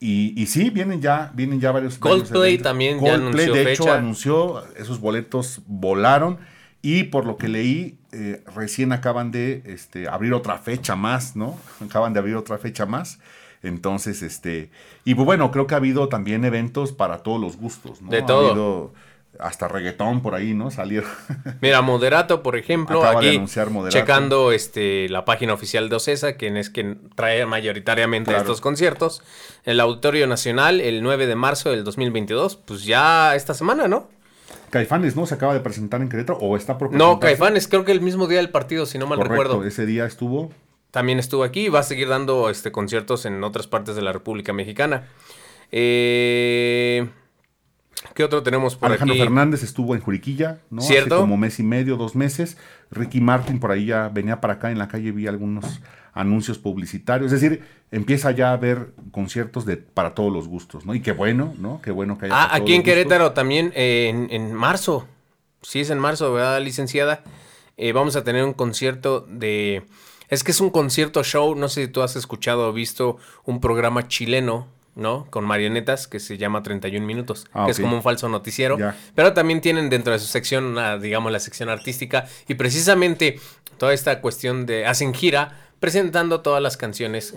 y, 0.00 0.40
y 0.40 0.46
sí, 0.46 0.70
vienen 0.70 1.00
ya, 1.00 1.30
vienen 1.34 1.60
ya 1.60 1.72
varios. 1.72 1.98
Coldplay 1.98 2.58
también 2.58 3.00
ya 3.00 3.14
anunció 3.14 3.52
de 3.52 3.72
hecho, 3.72 3.92
anunció, 3.92 4.64
esos 4.76 5.00
boletos 5.00 5.62
volaron. 5.66 6.38
Y 6.80 7.04
por 7.04 7.26
lo 7.26 7.36
que 7.36 7.48
leí, 7.48 7.98
eh, 8.12 8.42
recién 8.54 8.92
acaban 8.92 9.32
de 9.32 9.62
este, 9.66 10.08
abrir 10.08 10.32
otra 10.32 10.58
fecha 10.58 10.94
más, 10.94 11.34
¿no? 11.34 11.58
Acaban 11.84 12.12
de 12.12 12.20
abrir 12.20 12.36
otra 12.36 12.56
fecha 12.58 12.86
más. 12.86 13.18
Entonces, 13.62 14.22
este. 14.22 14.70
Y 15.04 15.16
pues 15.16 15.26
bueno, 15.26 15.50
creo 15.50 15.66
que 15.66 15.74
ha 15.74 15.78
habido 15.78 16.08
también 16.08 16.44
eventos 16.44 16.92
para 16.92 17.18
todos 17.18 17.40
los 17.40 17.56
gustos, 17.56 18.00
¿no? 18.00 18.10
De 18.10 18.22
todo 18.22 18.92
hasta 19.38 19.68
reggaetón 19.68 20.20
por 20.22 20.34
ahí, 20.34 20.54
¿no? 20.54 20.70
Salieron. 20.70 21.10
Mira, 21.60 21.82
Moderato, 21.82 22.42
por 22.42 22.56
ejemplo, 22.56 23.04
aquí 23.04 23.40
checando 23.88 24.52
este, 24.52 25.08
la 25.08 25.24
página 25.24 25.54
oficial 25.54 25.88
de 25.88 25.96
Ocesa, 25.96 26.34
quien 26.34 26.56
es 26.56 26.70
quien 26.70 27.10
trae 27.14 27.46
mayoritariamente 27.46 28.36
estos 28.36 28.60
conciertos. 28.60 29.22
El 29.64 29.80
Auditorio 29.80 30.26
Nacional, 30.26 30.80
el 30.80 31.02
9 31.02 31.26
de 31.26 31.34
marzo 31.36 31.70
del 31.70 31.84
2022, 31.84 32.56
pues 32.56 32.84
ya 32.84 33.34
esta 33.34 33.54
semana, 33.54 33.88
¿no? 33.88 34.08
Caifanes, 34.70 35.16
¿no? 35.16 35.26
Se 35.26 35.34
acaba 35.34 35.54
de 35.54 35.60
presentar 35.60 36.02
en 36.02 36.08
Querétaro 36.08 36.38
o 36.38 36.56
está 36.56 36.76
por 36.76 36.92
No, 36.92 37.20
Caifanes, 37.20 37.68
creo 37.68 37.84
que 37.84 37.92
el 37.92 38.00
mismo 38.00 38.26
día 38.26 38.38
del 38.38 38.50
partido, 38.50 38.86
si 38.86 38.98
no 38.98 39.06
mal 39.06 39.20
recuerdo. 39.20 39.64
ese 39.64 39.86
día 39.86 40.04
estuvo. 40.04 40.50
También 40.90 41.18
estuvo 41.18 41.44
aquí 41.44 41.66
y 41.66 41.68
va 41.68 41.80
a 41.80 41.84
seguir 41.84 42.08
dando 42.08 42.50
este, 42.50 42.72
conciertos 42.72 43.26
en 43.26 43.44
otras 43.44 43.66
partes 43.66 43.94
de 43.94 44.02
la 44.02 44.12
República 44.12 44.52
Mexicana. 44.52 45.08
Eh... 45.70 47.08
¿Qué 48.14 48.24
otro 48.24 48.42
tenemos 48.42 48.76
por 48.76 48.88
Alejandro 48.88 49.16
Fernández 49.16 49.62
estuvo 49.62 49.94
en 49.94 50.00
Juriquilla, 50.00 50.58
¿no? 50.70 50.82
¿Cierto? 50.82 51.16
Hace 51.16 51.22
como 51.22 51.36
mes 51.36 51.58
y 51.58 51.62
medio, 51.62 51.96
dos 51.96 52.14
meses. 52.14 52.56
Ricky 52.90 53.20
Martin 53.20 53.60
por 53.60 53.70
ahí 53.70 53.86
ya 53.86 54.08
venía 54.08 54.40
para 54.40 54.54
acá 54.54 54.70
en 54.70 54.78
la 54.78 54.88
calle, 54.88 55.12
vi 55.12 55.26
algunos 55.26 55.80
anuncios 56.14 56.58
publicitarios. 56.58 57.32
Es 57.32 57.40
decir, 57.40 57.62
empieza 57.90 58.30
ya 58.30 58.50
a 58.50 58.52
haber 58.54 58.92
conciertos 59.10 59.64
de 59.66 59.76
para 59.76 60.14
todos 60.14 60.32
los 60.32 60.48
gustos, 60.48 60.84
¿no? 60.84 60.94
Y 60.94 61.00
qué 61.00 61.12
bueno, 61.12 61.54
¿no? 61.58 61.80
Qué 61.82 61.90
bueno 61.90 62.18
que 62.18 62.26
haya. 62.26 62.34
Ah, 62.34 62.54
aquí 62.54 62.74
en 62.74 62.82
Querétaro 62.82 63.32
también 63.32 63.72
eh, 63.74 64.28
en, 64.30 64.52
marzo. 64.52 65.06
Sí, 65.62 65.80
es 65.80 65.90
en 65.90 65.98
marzo, 65.98 66.32
¿verdad, 66.32 66.60
licenciada? 66.62 67.22
Eh, 67.76 67.92
vamos 67.92 68.16
a 68.16 68.24
tener 68.24 68.44
un 68.44 68.52
concierto 68.52 69.26
de. 69.28 69.84
Es 70.28 70.44
que 70.44 70.50
es 70.50 70.60
un 70.60 70.70
concierto 70.70 71.22
show. 71.24 71.54
No 71.54 71.68
sé 71.68 71.86
si 71.86 71.88
tú 71.88 72.02
has 72.02 72.16
escuchado 72.16 72.68
o 72.68 72.72
visto 72.72 73.16
un 73.44 73.60
programa 73.60 74.08
chileno 74.08 74.66
¿no? 74.98 75.26
Con 75.30 75.44
marionetas 75.44 76.08
que 76.08 76.18
se 76.18 76.36
llama 76.36 76.62
31 76.62 77.06
minutos, 77.06 77.46
ah, 77.54 77.64
que 77.64 77.70
es 77.70 77.80
como 77.80 77.96
un 77.96 78.02
falso 78.02 78.28
noticiero. 78.28 78.76
Pero 79.14 79.32
también 79.32 79.60
tienen 79.60 79.88
dentro 79.88 80.12
de 80.12 80.18
su 80.18 80.26
sección, 80.26 80.76
digamos, 81.00 81.32
la 81.32 81.40
sección 81.40 81.68
artística. 81.70 82.26
Y 82.48 82.54
precisamente 82.54 83.38
toda 83.78 83.94
esta 83.94 84.20
cuestión 84.20 84.66
de 84.66 84.86
hacen 84.86 85.14
gira 85.14 85.70
presentando 85.80 86.40
todas 86.40 86.60
las 86.60 86.76
canciones. 86.76 87.34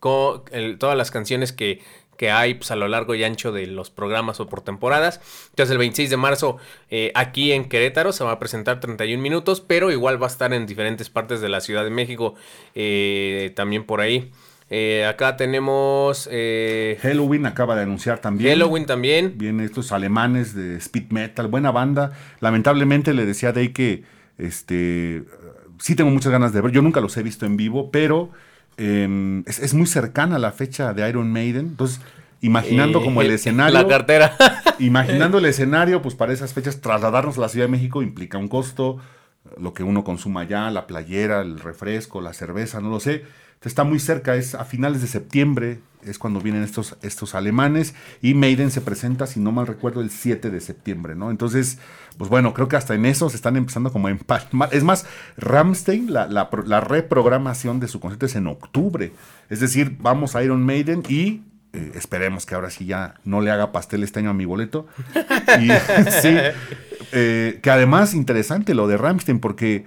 Con, 0.00 0.44
todas 0.78 0.96
las 0.96 1.10
canciones 1.10 1.52
que, 1.52 1.82
que 2.16 2.30
hay 2.30 2.54
pues, 2.54 2.70
a 2.70 2.76
lo 2.76 2.88
largo 2.88 3.14
y 3.14 3.24
ancho 3.24 3.52
de 3.52 3.66
los 3.66 3.90
programas 3.90 4.40
o 4.40 4.48
por 4.48 4.62
temporadas. 4.62 5.20
Entonces 5.50 5.72
el 5.72 5.78
26 5.78 6.08
de 6.08 6.16
marzo 6.16 6.56
eh, 6.88 7.12
aquí 7.14 7.52
en 7.52 7.68
Querétaro 7.68 8.12
se 8.12 8.24
va 8.24 8.32
a 8.32 8.38
presentar 8.38 8.80
31 8.80 9.22
minutos, 9.22 9.60
pero 9.60 9.90
igual 9.90 10.22
va 10.22 10.26
a 10.26 10.30
estar 10.30 10.52
en 10.54 10.66
diferentes 10.66 11.10
partes 11.10 11.40
de 11.40 11.48
la 11.48 11.60
Ciudad 11.60 11.84
de 11.84 11.90
México 11.90 12.34
eh, 12.74 13.52
también 13.56 13.84
por 13.84 14.00
ahí. 14.00 14.30
Eh, 14.70 15.06
acá 15.06 15.36
tenemos. 15.36 16.28
Eh, 16.30 16.98
Halloween 17.00 17.46
acaba 17.46 17.74
de 17.74 17.82
anunciar 17.82 18.18
también. 18.18 18.50
Halloween 18.50 18.86
también. 18.86 19.34
Vienen 19.36 19.64
estos 19.64 19.92
alemanes 19.92 20.54
de 20.54 20.76
speed 20.76 21.10
metal, 21.10 21.48
buena 21.48 21.70
banda. 21.70 22.12
Lamentablemente 22.40 23.14
le 23.14 23.24
decía 23.24 23.50
a 23.50 23.52
Day 23.52 23.70
que 23.70 24.04
este, 24.36 25.24
sí 25.78 25.94
tengo 25.94 26.10
muchas 26.10 26.32
ganas 26.32 26.52
de 26.52 26.60
ver. 26.60 26.72
Yo 26.72 26.82
nunca 26.82 27.00
los 27.00 27.16
he 27.16 27.22
visto 27.22 27.46
en 27.46 27.56
vivo, 27.56 27.90
pero 27.90 28.30
em, 28.76 29.42
es, 29.46 29.72
muy 29.72 29.86
cercana 29.86 30.38
la 30.38 30.52
fecha 30.52 30.92
de 30.92 31.08
Iron 31.08 31.32
Maiden. 31.32 31.68
Entonces, 31.68 32.02
imaginando 32.42 33.02
como 33.02 33.22
el 33.22 33.30
escenario. 33.30 33.72
La 33.72 33.88
cartera. 33.88 34.36
imaginando 34.78 35.38
el 35.38 35.46
escenario, 35.46 36.02
pues 36.02 36.14
para 36.14 36.34
esas 36.34 36.52
fechas, 36.52 36.82
trasladarnos 36.82 37.38
a 37.38 37.40
la 37.40 37.48
Ciudad 37.48 37.66
de 37.66 37.72
México 37.72 38.02
implica 38.02 38.36
un 38.36 38.48
costo. 38.48 38.98
Lo 39.56 39.72
que 39.72 39.82
uno 39.82 40.04
consuma 40.04 40.42
allá, 40.42 40.70
la 40.70 40.86
playera, 40.86 41.40
el 41.40 41.58
refresco, 41.58 42.20
la 42.20 42.34
cerveza, 42.34 42.82
no 42.82 42.90
lo 42.90 43.00
sé 43.00 43.24
está 43.62 43.84
muy 43.84 43.98
cerca, 43.98 44.36
es 44.36 44.54
a 44.54 44.64
finales 44.64 45.00
de 45.02 45.08
septiembre, 45.08 45.80
es 46.02 46.18
cuando 46.18 46.40
vienen 46.40 46.62
estos, 46.62 46.96
estos 47.02 47.34
alemanes, 47.34 47.94
y 48.22 48.34
Maiden 48.34 48.70
se 48.70 48.80
presenta, 48.80 49.26
si 49.26 49.40
no 49.40 49.52
mal 49.52 49.66
recuerdo, 49.66 50.00
el 50.00 50.10
7 50.10 50.50
de 50.50 50.60
septiembre, 50.60 51.14
¿no? 51.14 51.30
Entonces, 51.30 51.78
pues 52.16 52.30
bueno, 52.30 52.54
creo 52.54 52.68
que 52.68 52.76
hasta 52.76 52.94
en 52.94 53.06
eso 53.06 53.28
se 53.30 53.36
están 53.36 53.56
empezando 53.56 53.92
como 53.92 54.08
a 54.08 54.10
empalmar. 54.10 54.68
Es 54.72 54.84
más, 54.84 55.06
Ramstein, 55.36 56.12
la, 56.12 56.26
la, 56.26 56.80
reprogramación 56.80 57.80
de 57.80 57.88
su 57.88 58.00
concierto 58.00 58.26
es 58.26 58.36
en 58.36 58.46
octubre. 58.46 59.12
Es 59.50 59.60
decir, 59.60 59.96
vamos 60.00 60.36
a 60.36 60.42
Iron 60.42 60.64
Maiden 60.64 61.02
y 61.08 61.42
eh, 61.72 61.92
esperemos 61.94 62.46
que 62.46 62.54
ahora 62.54 62.70
sí 62.70 62.86
ya 62.86 63.14
no 63.24 63.40
le 63.40 63.50
haga 63.50 63.72
pastel 63.72 64.02
este 64.02 64.20
año 64.20 64.30
a 64.30 64.34
mi 64.34 64.44
boleto. 64.44 64.86
Y, 65.60 65.68
sí, 66.22 66.36
eh, 67.12 67.60
que 67.62 67.70
además 67.70 68.14
interesante 68.14 68.74
lo 68.74 68.88
de 68.88 68.96
Ramstein 68.96 69.38
porque 69.40 69.84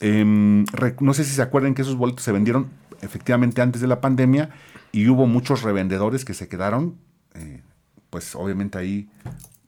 em, 0.00 0.64
no 1.00 1.14
sé 1.14 1.24
si 1.24 1.34
se 1.34 1.42
acuerdan 1.42 1.74
que 1.74 1.82
esos 1.82 1.96
boletos 1.96 2.24
se 2.24 2.32
vendieron 2.32 2.70
efectivamente 3.04 3.62
antes 3.62 3.80
de 3.80 3.86
la 3.86 4.00
pandemia 4.00 4.50
y 4.92 5.08
hubo 5.08 5.26
muchos 5.26 5.62
revendedores 5.62 6.24
que 6.24 6.34
se 6.34 6.48
quedaron, 6.48 6.96
eh, 7.34 7.62
pues 8.10 8.34
obviamente 8.34 8.78
ahí 8.78 9.08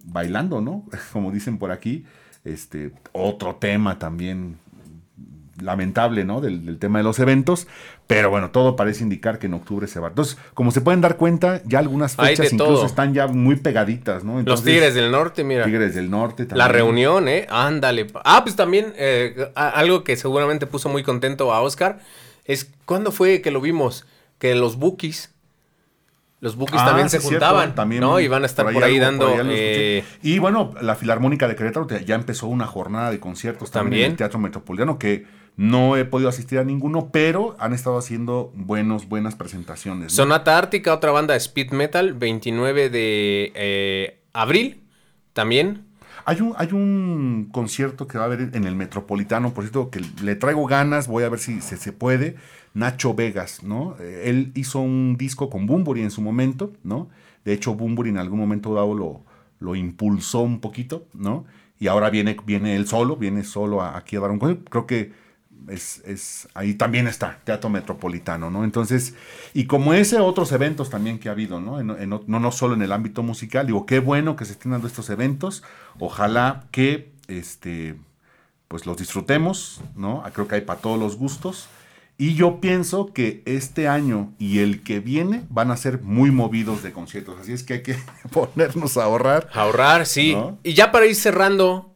bailando, 0.04 0.60
¿no? 0.60 0.84
Como 1.12 1.30
dicen 1.30 1.58
por 1.58 1.72
aquí, 1.72 2.04
este, 2.44 2.92
otro 3.12 3.56
tema 3.56 3.98
también 3.98 4.58
lamentable, 5.60 6.24
¿no? 6.24 6.40
Del, 6.40 6.78
tema 6.78 6.98
de 6.98 7.04
los 7.04 7.18
eventos, 7.18 7.66
pero 8.06 8.30
bueno, 8.30 8.50
todo 8.50 8.76
parece 8.76 9.02
indicar 9.02 9.38
que 9.38 9.46
en 9.46 9.54
octubre 9.54 9.86
se 9.86 10.00
va. 10.00 10.08
Entonces, 10.08 10.36
como 10.54 10.70
se 10.70 10.80
pueden 10.80 11.00
dar 11.00 11.16
cuenta, 11.16 11.62
ya 11.64 11.78
algunas 11.78 12.16
fechas 12.16 12.52
incluso 12.52 12.86
están 12.86 13.14
ya 13.14 13.26
muy 13.26 13.56
pegaditas, 13.56 14.22
¿no? 14.22 14.40
los 14.42 14.62
Tigres 14.62 14.94
del 14.94 15.10
Norte, 15.10 15.44
mira. 15.44 15.64
Tigres 15.64 15.94
del 15.94 16.10
Norte 16.10 16.44
también. 16.44 16.58
La 16.58 16.68
reunión, 16.68 17.28
¿eh? 17.28 17.46
Ándale. 17.50 18.06
Ah, 18.24 18.42
pues 18.44 18.54
también 18.54 18.92
eh, 18.96 19.50
algo 19.54 20.04
que 20.04 20.16
seguramente 20.16 20.66
puso 20.66 20.88
muy 20.88 21.02
contento 21.02 21.52
a 21.52 21.60
Oscar 21.62 21.98
es, 22.46 22.72
¿cuándo 22.84 23.12
fue 23.12 23.42
que 23.42 23.50
lo 23.50 23.60
vimos? 23.60 24.06
Que 24.38 24.54
los 24.54 24.76
Bookies 24.76 25.34
los 26.40 26.56
Bookies 26.56 26.80
ah, 26.82 26.86
también 26.86 27.08
se 27.08 27.18
juntaban, 27.18 27.74
también, 27.74 28.02
¿no? 28.02 28.20
Y 28.20 28.28
van 28.28 28.42
a 28.42 28.46
estar 28.46 28.70
por 28.70 28.84
ahí, 28.84 28.98
dando... 28.98 29.26
Eh, 29.48 30.04
y 30.22 30.38
bueno, 30.38 30.74
la 30.82 30.94
Filarmónica 30.94 31.48
de 31.48 31.56
Querétaro 31.56 31.88
ya 31.88 32.14
empezó 32.14 32.46
una 32.46 32.66
jornada 32.66 33.10
de 33.10 33.18
conciertos 33.18 33.70
también, 33.70 34.04
en 34.04 34.10
el 34.12 34.16
Teatro 34.16 34.38
Metropolitano 34.38 34.98
que 34.98 35.24
no 35.56 35.96
he 35.96 36.04
podido 36.04 36.28
asistir 36.28 36.58
a 36.58 36.64
ninguno, 36.64 37.08
pero 37.10 37.56
han 37.58 37.72
estado 37.72 37.96
haciendo 37.96 38.52
buenos, 38.54 39.08
buenas 39.08 39.34
presentaciones. 39.34 40.12
Sonata 40.12 40.58
Ártica, 40.58 40.92
otra 40.92 41.10
banda 41.10 41.32
de 41.32 41.38
speed 41.38 41.70
metal, 41.70 42.12
29 42.12 42.90
de 42.90 43.52
eh, 43.54 44.20
abril, 44.34 44.82
también. 45.32 45.85
Hay 46.28 46.40
un, 46.40 46.54
hay 46.56 46.72
un 46.72 47.48
concierto 47.52 48.08
que 48.08 48.18
va 48.18 48.24
a 48.24 48.26
haber 48.26 48.50
en 48.52 48.64
el 48.64 48.74
Metropolitano, 48.74 49.54
por 49.54 49.62
cierto, 49.62 49.90
que 49.90 50.00
le 50.22 50.34
traigo 50.34 50.66
ganas, 50.66 51.06
voy 51.06 51.22
a 51.22 51.28
ver 51.28 51.38
si 51.38 51.60
se, 51.60 51.76
se 51.76 51.92
puede. 51.92 52.34
Nacho 52.74 53.14
Vegas, 53.14 53.62
¿no? 53.62 53.94
Eh, 54.00 54.24
él 54.26 54.50
hizo 54.56 54.80
un 54.80 55.16
disco 55.16 55.48
con 55.48 55.66
Bumburi 55.66 56.02
en 56.02 56.10
su 56.10 56.20
momento, 56.20 56.72
¿no? 56.82 57.08
De 57.44 57.52
hecho, 57.52 57.74
Bumburi 57.74 58.10
en 58.10 58.18
algún 58.18 58.40
momento 58.40 58.74
dado 58.74 58.92
lo, 58.92 59.22
lo 59.60 59.76
impulsó 59.76 60.40
un 60.40 60.60
poquito, 60.60 61.06
¿no? 61.14 61.44
Y 61.78 61.86
ahora 61.86 62.10
viene, 62.10 62.36
viene 62.44 62.74
él 62.74 62.88
solo, 62.88 63.16
viene 63.16 63.44
solo 63.44 63.80
aquí 63.80 64.16
a 64.16 64.20
dar 64.20 64.32
un 64.32 64.40
concierto. 64.40 64.68
Creo 64.68 64.86
que 64.86 65.12
es, 65.68 66.48
ahí 66.54 66.74
también 66.74 67.06
está, 67.06 67.38
Teatro 67.44 67.70
Metropolitano, 67.70 68.50
¿no? 68.50 68.64
Entonces, 68.64 69.14
y 69.54 69.66
como 69.66 69.94
ese, 69.94 70.18
otros 70.18 70.52
eventos 70.52 70.90
también 70.90 71.18
que 71.18 71.28
ha 71.28 71.32
habido, 71.32 71.60
¿no? 71.60 71.82
no, 71.82 72.22
no 72.26 72.52
solo 72.52 72.74
en 72.74 72.82
el 72.82 72.92
ámbito 72.92 73.22
musical, 73.22 73.66
digo, 73.66 73.86
qué 73.86 73.98
bueno 73.98 74.36
que 74.36 74.44
se 74.44 74.52
estén 74.52 74.72
dando 74.72 74.86
estos 74.86 75.10
eventos, 75.10 75.62
ojalá 75.98 76.64
que, 76.70 77.12
este, 77.28 77.96
pues 78.68 78.86
los 78.86 78.96
disfrutemos, 78.96 79.80
¿no? 79.94 80.22
Creo 80.32 80.48
que 80.48 80.56
hay 80.56 80.60
para 80.62 80.80
todos 80.80 80.98
los 80.98 81.16
gustos. 81.16 81.68
Y 82.18 82.34
yo 82.34 82.60
pienso 82.60 83.12
que 83.12 83.42
este 83.44 83.88
año 83.88 84.32
y 84.38 84.60
el 84.60 84.82
que 84.82 85.00
viene 85.00 85.44
van 85.50 85.70
a 85.70 85.76
ser 85.76 86.00
muy 86.00 86.30
movidos 86.30 86.82
de 86.82 86.92
conciertos. 86.92 87.38
Así 87.40 87.52
es 87.52 87.62
que 87.62 87.74
hay 87.74 87.82
que 87.82 87.96
ponernos 88.32 88.96
a 88.96 89.04
ahorrar. 89.04 89.48
Ahorrar, 89.52 90.06
sí. 90.06 90.36
Y 90.62 90.72
ya 90.72 90.90
para 90.92 91.06
ir 91.06 91.14
cerrando, 91.14 91.94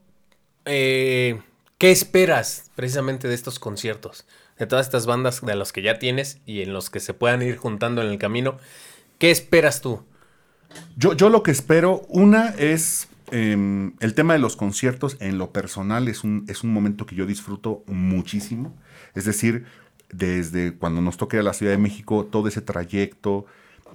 eh, 0.66 1.40
¿Qué 1.80 1.90
esperas 1.90 2.70
precisamente 2.74 3.26
de 3.26 3.32
estos 3.32 3.58
conciertos? 3.58 4.26
De 4.58 4.66
todas 4.66 4.84
estas 4.84 5.06
bandas 5.06 5.40
de 5.40 5.56
los 5.56 5.72
que 5.72 5.80
ya 5.80 5.98
tienes 5.98 6.38
y 6.44 6.60
en 6.60 6.74
los 6.74 6.90
que 6.90 7.00
se 7.00 7.14
puedan 7.14 7.40
ir 7.40 7.56
juntando 7.56 8.02
en 8.02 8.08
el 8.08 8.18
camino. 8.18 8.58
¿Qué 9.16 9.30
esperas 9.30 9.80
tú? 9.80 10.04
Yo, 10.98 11.14
yo 11.14 11.30
lo 11.30 11.42
que 11.42 11.52
espero, 11.52 12.02
una 12.10 12.50
es 12.50 13.08
em, 13.30 13.94
el 14.00 14.12
tema 14.12 14.34
de 14.34 14.40
los 14.40 14.56
conciertos 14.56 15.16
en 15.20 15.38
lo 15.38 15.52
personal, 15.54 16.08
es 16.08 16.22
un, 16.22 16.44
es 16.48 16.64
un 16.64 16.70
momento 16.74 17.06
que 17.06 17.16
yo 17.16 17.24
disfruto 17.24 17.82
muchísimo. 17.86 18.76
Es 19.14 19.24
decir, 19.24 19.64
desde 20.12 20.74
cuando 20.76 21.00
nos 21.00 21.16
toque 21.16 21.38
a 21.38 21.42
la 21.42 21.54
Ciudad 21.54 21.72
de 21.72 21.78
México, 21.78 22.28
todo 22.30 22.46
ese 22.46 22.60
trayecto, 22.60 23.46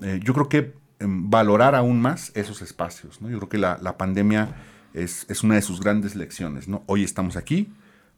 eh, 0.01 0.19
yo 0.23 0.33
creo 0.33 0.49
que 0.49 0.73
em, 0.97 1.29
valorar 1.29 1.75
aún 1.75 2.01
más 2.01 2.31
esos 2.33 2.63
espacios. 2.63 3.21
¿no? 3.21 3.29
Yo 3.29 3.38
creo 3.38 3.49
que 3.49 3.59
la, 3.59 3.77
la 3.79 3.95
pandemia 3.95 4.55
es, 4.95 5.43
una 5.43 5.55
de 5.55 5.61
sus 5.61 5.81
grandes 5.81 6.15
lecciones, 6.15 6.67
¿no? 6.67 6.83
Hoy 6.87 7.03
estamos 7.03 7.35
aquí, 7.35 7.69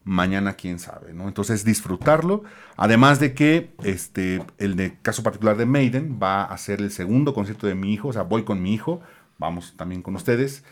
mañana 0.03 0.53
quién 0.53 0.79
sabe, 0.79 1.13
¿no? 1.13 1.27
Entonces 1.27 1.65
disfrutarlo, 1.65 2.43
además 2.77 3.19
de 3.19 3.33
que 3.33 3.71
este, 3.83 4.43
el 4.57 4.75
de 4.75 4.97
caso 5.01 5.23
particular 5.23 5.57
de 5.57 5.65
Maiden 5.65 6.19
va 6.21 6.43
a 6.43 6.57
ser 6.57 6.81
el 6.81 6.91
segundo 6.91 7.33
concierto 7.33 7.67
de 7.67 7.75
mi 7.75 7.93
hijo, 7.93 8.09
o 8.09 8.13
sea, 8.13 8.21
voy 8.21 8.43
con 8.43 8.61
mi 8.61 8.73
hijo, 8.73 9.01
vamos 9.37 9.73
también 9.75 10.01
con 10.01 10.15
ustedes, 10.15 10.63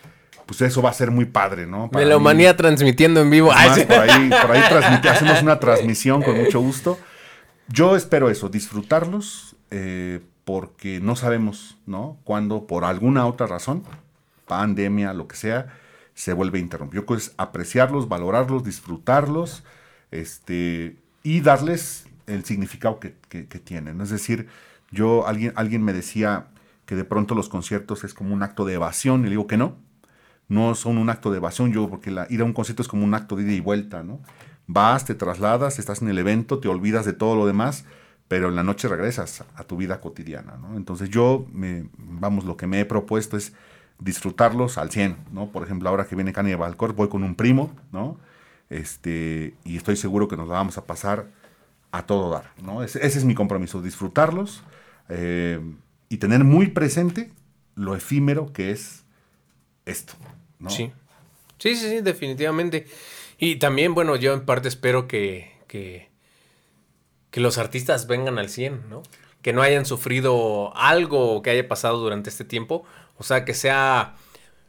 pues 0.45 0.61
eso 0.61 0.81
va 0.81 0.91
a 0.91 0.93
ser 0.93 1.09
muy 1.09 1.25
padre, 1.25 1.65
¿no? 1.65 1.89
Para 1.89 2.05
Melomanía 2.05 2.55
transmitiendo 2.55 3.21
en 3.21 3.31
vivo. 3.31 3.51
Más, 3.51 3.79
por 3.79 3.97
ahí, 3.97 4.29
por 4.29 4.51
ahí 4.51 4.61
hacemos 5.09 5.41
una 5.41 5.59
transmisión 5.59 6.21
con 6.21 6.37
mucho 6.37 6.59
gusto. 6.59 6.99
Yo 7.67 7.95
espero 7.95 8.29
eso, 8.29 8.47
disfrutarlos, 8.47 9.55
eh, 9.71 10.21
porque 10.43 10.99
no 10.99 11.15
sabemos, 11.15 11.79
¿no? 11.87 12.19
Cuándo, 12.23 12.67
por 12.67 12.85
alguna 12.85 13.25
otra 13.25 13.47
razón, 13.47 13.83
pandemia, 14.45 15.13
lo 15.13 15.27
que 15.27 15.35
sea, 15.35 15.73
se 16.16 16.34
vuelve 16.34 16.59
que 16.89 17.13
es 17.13 17.34
apreciarlos, 17.38 18.07
valorarlos, 18.07 18.63
disfrutarlos 18.63 19.63
este, 20.11 20.95
y 21.24 21.41
darles 21.41 22.07
el 22.26 22.43
significado 22.45 22.99
que, 22.99 23.13
tienen. 23.63 24.01
Es 24.01 24.09
decir, 24.09 24.47
yo, 24.91 25.28
alguien, 25.28 25.51
alguien 25.55 25.84
me 25.84 25.93
decía 25.93 26.47
que 26.86 26.95
de 26.95 27.03
pronto 27.03 27.36
los 27.36 27.49
conciertos 27.49 28.03
es 28.03 28.13
como 28.13 28.34
un 28.34 28.43
acto 28.43 28.63
de 28.66 28.76
evasión, 28.76 29.22
y 29.22 29.24
le 29.26 29.32
digo 29.32 29.47
que 29.47 29.57
no, 29.57 29.76
no 30.47 30.74
son 30.76 30.97
un 30.97 31.09
acto 31.09 31.32
de 31.32 31.38
evasión, 31.38 31.74
yo, 31.74 31.89
porque 31.89 32.16
ir 32.30 32.41
a 32.41 32.45
un 32.45 32.53
concierto 32.53 32.82
es 32.82 32.88
como 32.88 33.03
un 33.03 33.13
acto 33.13 33.36
de 33.36 33.43
ida 33.43 33.51
y 33.51 33.59
vuelta, 33.59 34.03
¿no? 34.03 34.22
Vas, 34.68 35.05
te 35.05 35.16
trasladas, 35.16 35.80
estás 35.80 36.01
en 36.01 36.07
el 36.07 36.18
evento, 36.18 36.59
te 36.59 36.70
olvidas 36.70 37.05
de 37.05 37.13
todo 37.13 37.36
lo 37.36 37.45
demás, 37.45 37.86
pero 38.28 38.47
en 38.49 38.55
la 38.55 38.63
noche 38.63 38.88
regresas 38.88 39.43
a 39.55 39.63
tu 39.63 39.78
vida 39.78 39.99
cotidiana, 39.99 40.57
¿no? 40.57 40.78
Entonces 40.78 41.09
yo, 41.09 41.45
me, 41.51 41.89
vamos, 41.97 42.45
lo 42.45 42.55
que 42.55 42.68
me 42.68 42.80
he 42.80 42.86
propuesto 42.86 43.36
es 43.38 43.53
disfrutarlos 43.99 44.77
al 44.77 44.91
100, 44.91 45.17
¿no? 45.31 45.47
Por 45.47 45.63
ejemplo, 45.63 45.89
ahora 45.89 46.05
que 46.05 46.15
viene 46.15 46.33
Cani 46.33 46.53
Valcor, 46.55 46.93
voy 46.93 47.09
con 47.09 47.23
un 47.23 47.35
primo, 47.35 47.73
¿no? 47.91 48.17
Este, 48.69 49.53
y 49.63 49.77
estoy 49.77 49.95
seguro 49.95 50.27
que 50.27 50.37
nos 50.37 50.47
la 50.47 50.55
vamos 50.55 50.77
a 50.77 50.85
pasar 50.85 51.27
a 51.91 52.05
todo 52.05 52.29
dar, 52.29 52.51
¿no? 52.61 52.83
Ese, 52.83 53.05
es 53.05 53.23
mi 53.23 53.35
compromiso, 53.35 53.81
disfrutarlos 53.81 54.63
eh, 55.09 55.59
y 56.09 56.17
tener 56.17 56.43
muy 56.43 56.67
presente 56.67 57.31
lo 57.75 57.95
efímero 57.95 58.51
que 58.51 58.71
es 58.71 59.03
esto, 59.85 60.13
¿no? 60.59 60.69
Sí. 60.69 60.91
Sí, 61.57 61.75
sí, 61.75 61.89
sí, 61.89 62.01
definitivamente. 62.01 62.87
Y 63.37 63.57
también, 63.57 63.93
bueno, 63.93 64.15
yo 64.15 64.33
en 64.33 64.45
parte 64.45 64.67
espero 64.67 65.07
que, 65.07 65.53
que, 65.67 66.09
que 67.31 67.39
los 67.39 67.57
artistas 67.57 68.07
vengan 68.07 68.39
al 68.39 68.49
100, 68.49 68.89
¿no? 68.89 69.03
Que 69.41 69.53
no 69.53 69.61
hayan 69.61 69.85
sufrido 69.85 70.75
algo 70.75 71.41
que 71.41 71.51
haya 71.51 71.67
pasado 71.67 71.99
durante 71.99 72.29
este 72.29 72.43
tiempo, 72.43 72.83
o 73.18 73.24
sea, 73.24 73.45
que 73.45 73.53
sea, 73.53 74.16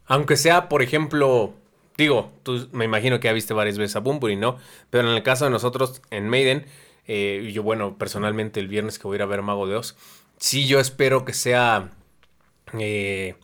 aunque 0.07 0.37
sea, 0.37 0.69
por 0.69 0.83
ejemplo, 0.83 1.55
digo, 1.97 2.33
tú 2.43 2.69
me 2.73 2.85
imagino 2.85 3.21
que 3.21 3.29
ya 3.29 3.33
viste 3.33 3.55
varias 3.55 3.79
veces 3.79 3.97
a 3.97 4.01
Bumburi, 4.01 4.37
¿no? 4.37 4.59
Pero 4.91 5.09
en 5.09 5.17
el 5.17 5.23
caso 5.23 5.45
de 5.45 5.51
nosotros, 5.51 6.03
en 6.11 6.29
Maiden, 6.29 6.67
eh, 7.07 7.45
y 7.49 7.53
yo, 7.53 7.63
bueno, 7.63 7.99
personalmente 7.99 8.61
el 8.61 8.69
viernes 8.69 8.99
que 8.99 9.07
voy 9.07 9.15
a 9.15 9.19
ir 9.19 9.23
a 9.23 9.27
ver 9.27 9.43
Mago 9.43 9.67
de 9.67 9.77
Oz, 9.77 9.97
sí 10.39 10.67
yo 10.67 10.81
espero 10.81 11.25
que 11.25 11.33
sea... 11.33 11.91
Eh, 12.79 13.37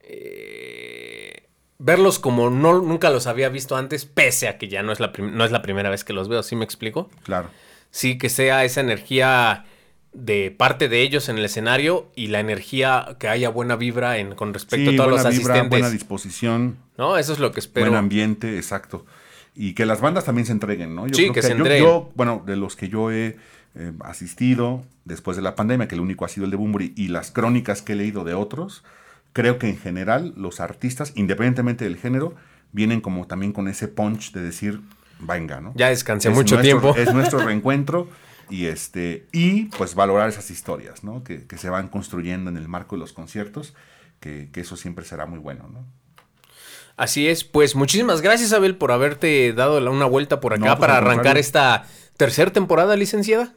eh, 0.00 1.48
verlos 1.78 2.18
como 2.18 2.50
no, 2.50 2.80
nunca 2.80 3.10
los 3.10 3.26
había 3.26 3.48
visto 3.48 3.76
antes, 3.76 4.04
pese 4.04 4.48
a 4.48 4.58
que 4.58 4.68
ya 4.68 4.82
no 4.82 4.92
es, 4.92 5.00
la 5.00 5.12
no 5.18 5.44
es 5.44 5.50
la 5.50 5.62
primera 5.62 5.90
vez 5.90 6.04
que 6.04 6.12
los 6.12 6.28
veo, 6.28 6.42
¿sí 6.42 6.56
me 6.56 6.64
explico? 6.64 7.10
Claro. 7.24 7.50
Sí, 7.90 8.16
que 8.16 8.28
sea 8.28 8.64
esa 8.64 8.80
energía 8.80 9.66
de 10.14 10.54
parte 10.56 10.88
de 10.88 11.02
ellos 11.02 11.28
en 11.28 11.38
el 11.38 11.44
escenario 11.44 12.10
y 12.14 12.28
la 12.28 12.40
energía, 12.40 13.16
que 13.18 13.28
haya 13.28 13.48
buena 13.48 13.76
vibra 13.76 14.18
en, 14.18 14.34
con 14.34 14.54
respecto 14.54 14.90
a 14.90 14.96
todos 14.96 15.10
los 15.10 15.24
asistentes. 15.24 15.68
Buena 15.68 15.90
disposición. 15.90 16.76
¿No? 16.96 17.18
Eso 17.18 17.32
es 17.32 17.40
lo 17.40 17.52
que 17.52 17.60
espero. 17.60 17.86
Buen 17.86 17.98
ambiente, 17.98 18.56
exacto. 18.56 19.04
Y 19.56 19.74
que 19.74 19.86
las 19.86 20.00
bandas 20.00 20.24
también 20.24 20.46
se 20.46 20.52
entreguen, 20.52 20.94
¿no? 20.94 21.06
Yo 21.06 21.14
sí, 21.14 21.30
que, 21.32 21.42
se 21.42 21.52
entreguen. 21.52 21.84
Yo, 21.84 22.12
bueno, 22.14 22.42
de 22.46 22.56
los 22.56 22.76
que 22.76 22.88
yo 22.88 23.10
he 23.10 23.36
eh, 23.74 23.92
asistido 24.00 24.84
después 25.04 25.36
de 25.36 25.42
la 25.42 25.54
pandemia, 25.56 25.88
que 25.88 25.96
el 25.96 26.00
único 26.00 26.24
ha 26.24 26.28
sido 26.28 26.44
el 26.44 26.50
de 26.50 26.56
Bumburi, 26.56 26.92
y 26.96 27.08
las 27.08 27.30
crónicas 27.30 27.82
que 27.82 27.92
he 27.92 27.96
leído 27.96 28.24
de 28.24 28.34
otros, 28.34 28.84
creo 29.32 29.58
que 29.58 29.68
en 29.68 29.78
general 29.78 30.32
los 30.36 30.60
artistas, 30.60 31.12
independientemente 31.16 31.84
del 31.84 31.96
género, 31.96 32.34
vienen 32.72 33.00
como 33.00 33.26
también 33.26 33.52
con 33.52 33.68
ese 33.68 33.88
punch 33.88 34.32
de 34.32 34.42
decir, 34.42 34.80
venga, 35.18 35.60
¿no? 35.60 35.72
Ya 35.74 35.88
descansé 35.88 36.30
mucho 36.30 36.60
tiempo. 36.60 36.94
Es 36.96 37.12
nuestro 37.12 37.40
reencuentro 37.40 38.08
y, 38.50 38.66
este, 38.66 39.26
y 39.32 39.64
pues 39.66 39.94
valorar 39.94 40.28
esas 40.28 40.50
historias 40.50 41.04
¿no? 41.04 41.24
que, 41.24 41.44
se 41.56 41.70
van 41.70 41.88
construyendo 41.88 42.50
en 42.50 42.56
el 42.56 42.68
marco 42.68 42.96
de 42.96 43.00
los 43.00 43.12
conciertos, 43.12 43.74
que, 44.20 44.48
eso 44.54 44.76
siempre 44.76 45.04
será 45.04 45.26
muy 45.26 45.38
bueno. 45.38 45.68
¿no? 45.72 45.84
Así 46.96 47.28
es, 47.28 47.44
pues 47.44 47.74
muchísimas 47.74 48.20
gracias 48.20 48.52
Abel 48.52 48.76
por 48.76 48.92
haberte 48.92 49.52
dado 49.52 49.78
una 49.90 50.06
vuelta 50.06 50.40
por 50.40 50.54
acá 50.54 50.76
pues, 50.76 50.78
para 50.78 50.98
arrancar 50.98 51.38
esta 51.38 51.86
tercera 52.16 52.52
temporada, 52.52 52.96
licenciada. 52.96 53.54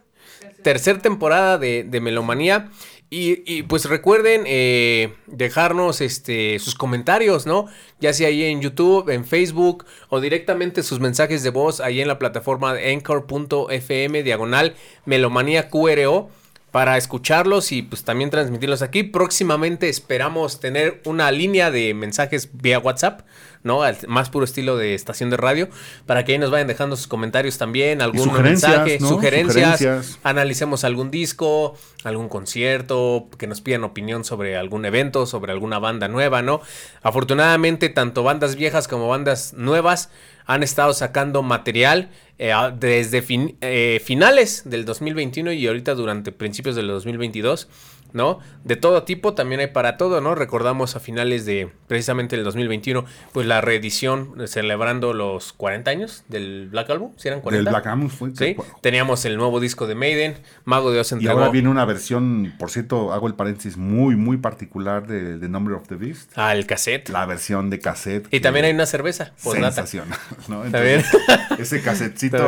Tercera 0.64 1.00
temporada 1.00 1.58
de, 1.58 1.84
de 1.84 2.02
Melomanía. 2.02 2.70
Y, 3.10 3.42
y, 3.46 3.64
pues 3.64 3.86
recuerden 3.86 4.44
eh, 4.46 5.14
dejarnos 5.28 6.02
este, 6.02 6.60
sus 6.60 6.76
comentarios, 6.76 7.46
¿no? 7.46 7.68
Ya 8.02 8.12
sea 8.12 8.28
ahí 8.28 8.44
en 8.44 8.60
YouTube, 8.60 9.10
en 9.10 9.24
Facebook 9.24 9.86
o 10.10 10.20
directamente 10.20 10.84
sus 10.84 11.00
mensajes 11.00 11.42
de 11.42 11.50
voz 11.50 11.80
ahí 11.80 12.02
en 12.02 12.10
la 12.10 12.20
plataforma 12.20 12.72
anchor.fm 12.74 14.24
diagonal 14.24 14.76
melomanía 15.06 15.70
QRO 15.70 16.30
para 16.72 16.98
escucharlos 16.98 17.72
y 17.72 17.82
pues 17.82 18.04
también 18.04 18.30
transmitirlos 18.30 18.82
aquí. 18.82 19.04
Próximamente 19.04 19.90
esperamos 19.90 20.60
tener 20.60 21.02
una 21.06 21.32
línea 21.32 21.72
de 21.72 21.94
mensajes 21.94 22.50
vía 22.54 22.78
WhatsApp, 22.80 23.22
¿no? 23.64 23.84
Al 23.84 23.98
más 24.08 24.30
puro 24.30 24.46
estilo 24.46 24.78
de 24.78 24.94
estación 24.94 25.30
de 25.30 25.38
radio, 25.38 25.70
para 26.06 26.26
que 26.26 26.34
ahí 26.34 26.38
nos 26.38 26.52
vayan 26.52 26.68
dejando 26.68 26.96
sus 26.96 27.08
comentarios 27.08 27.58
también, 27.58 28.02
algún 28.02 28.26
sugerencias, 28.26 28.72
mensaje, 28.72 28.98
¿no? 29.00 29.08
sugerencias, 29.10 29.80
Sugerencias. 29.80 30.20
analicemos 30.24 30.84
algún 30.84 31.10
disco, 31.10 31.78
algún 32.04 32.30
concierto, 32.30 33.28
que 33.38 33.48
nos 33.48 33.62
pidan 33.62 33.84
opinión 33.84 34.24
sobre 34.24 34.58
algún 34.58 34.86
evento, 34.86 35.26
sobre 35.26 35.54
alguna 35.54 35.80
banda 35.80 36.08
nueva, 36.08 36.42
¿no? 36.42 36.62
Afortunadamente, 37.02 37.90
tanto 37.90 38.24
bandas 38.24 38.56
viejas 38.56 38.88
como 38.88 39.08
bandas 39.08 39.54
nuevas 39.54 40.10
han 40.48 40.64
estado 40.64 40.94
sacando 40.94 41.44
material 41.44 42.10
eh, 42.40 42.54
desde 42.80 43.24
eh, 43.62 44.02
finales 44.04 44.64
del 44.66 44.86
2021 44.86 45.52
y 45.52 45.68
ahorita 45.68 45.94
durante 45.94 46.32
principios 46.32 46.76
del 46.76 46.88
2022, 46.88 47.68
¿no? 48.14 48.40
De 48.64 48.76
todo 48.76 49.04
tipo, 49.04 49.34
también 49.34 49.62
hay 49.62 49.68
para 49.68 49.98
todo, 49.98 50.22
¿no? 50.22 50.36
Recordamos 50.36 50.96
a 50.96 51.00
finales 51.00 51.46
de 51.46 51.70
precisamente 51.88 52.36
el 52.36 52.44
2021, 52.44 53.06
pues 53.34 53.48
la 53.48 53.62
reedición 53.62 54.36
eh, 54.40 54.48
celebrando 54.48 55.14
los 55.14 55.54
40 55.54 55.92
años 55.92 56.24
del 56.28 56.70
Black 56.70 56.90
Album, 56.90 57.12
si 57.18 57.28
eran 57.28 57.42
40? 57.42 57.64
Del 57.64 57.74
Black 57.74 57.88
Album 57.88 58.10
fue. 58.10 58.32
Sí, 58.36 58.56
teníamos 58.82 59.26
el 59.26 59.38
nuevo 59.38 59.60
disco 59.60 59.88
de 59.88 59.96
Maiden, 59.96 60.38
Mago 60.66 60.92
de 60.92 61.00
Oz 61.00 61.12
Y 61.12 61.16
entregó 61.16 61.40
ahora 61.40 61.52
viene 61.52 61.70
una 61.70 61.86
versión, 61.86 62.54
por 62.60 62.72
cierto, 62.72 63.14
hago 63.14 63.28
el 63.28 63.36
paréntesis, 63.36 63.78
muy, 63.78 64.16
muy 64.16 64.38
particular 64.38 65.08
de 65.08 65.38
The 65.38 65.50
Number 65.50 65.76
of 65.76 65.88
the 65.88 65.96
Beast. 65.96 66.38
al 66.38 66.66
cassette. 66.66 67.10
La 67.10 67.26
versión 67.26 67.70
de 67.70 67.80
cassette. 67.80 68.28
Y 68.32 68.40
también 68.40 68.66
hay 68.66 68.74
una 68.74 68.86
cerveza. 68.86 69.34
Sensacional. 69.38 70.18
¿no? 70.48 70.66
Entonces, 70.66 71.06
Ese 71.60 71.82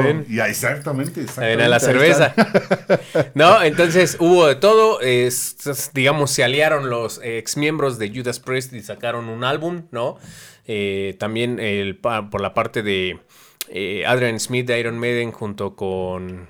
bien. 0.01 0.25
Y 0.29 0.39
exactamente, 0.39 1.21
exactamente. 1.21 1.33
También 1.35 1.61
a 1.61 1.67
la 1.67 1.79
cerveza. 1.79 2.33
no, 3.33 3.61
entonces 3.63 4.17
hubo 4.19 4.47
de 4.47 4.55
todo. 4.55 5.01
es- 5.01 5.55
digamos, 5.93 6.31
se 6.31 6.43
aliaron 6.43 6.89
los 6.89 7.19
ex 7.23 7.57
miembros 7.57 7.99
de 7.99 8.09
Judas 8.13 8.39
Priest 8.39 8.73
y 8.73 8.81
sacaron 8.81 9.29
un 9.29 9.43
álbum, 9.43 9.83
¿no? 9.91 10.17
Eh, 10.65 11.15
también 11.19 11.59
el, 11.59 11.97
por 11.97 12.41
la 12.41 12.53
parte 12.53 12.83
de 12.83 13.19
eh, 13.69 14.05
Adrian 14.05 14.39
Smith 14.39 14.67
de 14.67 14.79
Iron 14.79 14.99
Maiden 14.99 15.31
junto 15.31 15.75
con 15.75 16.47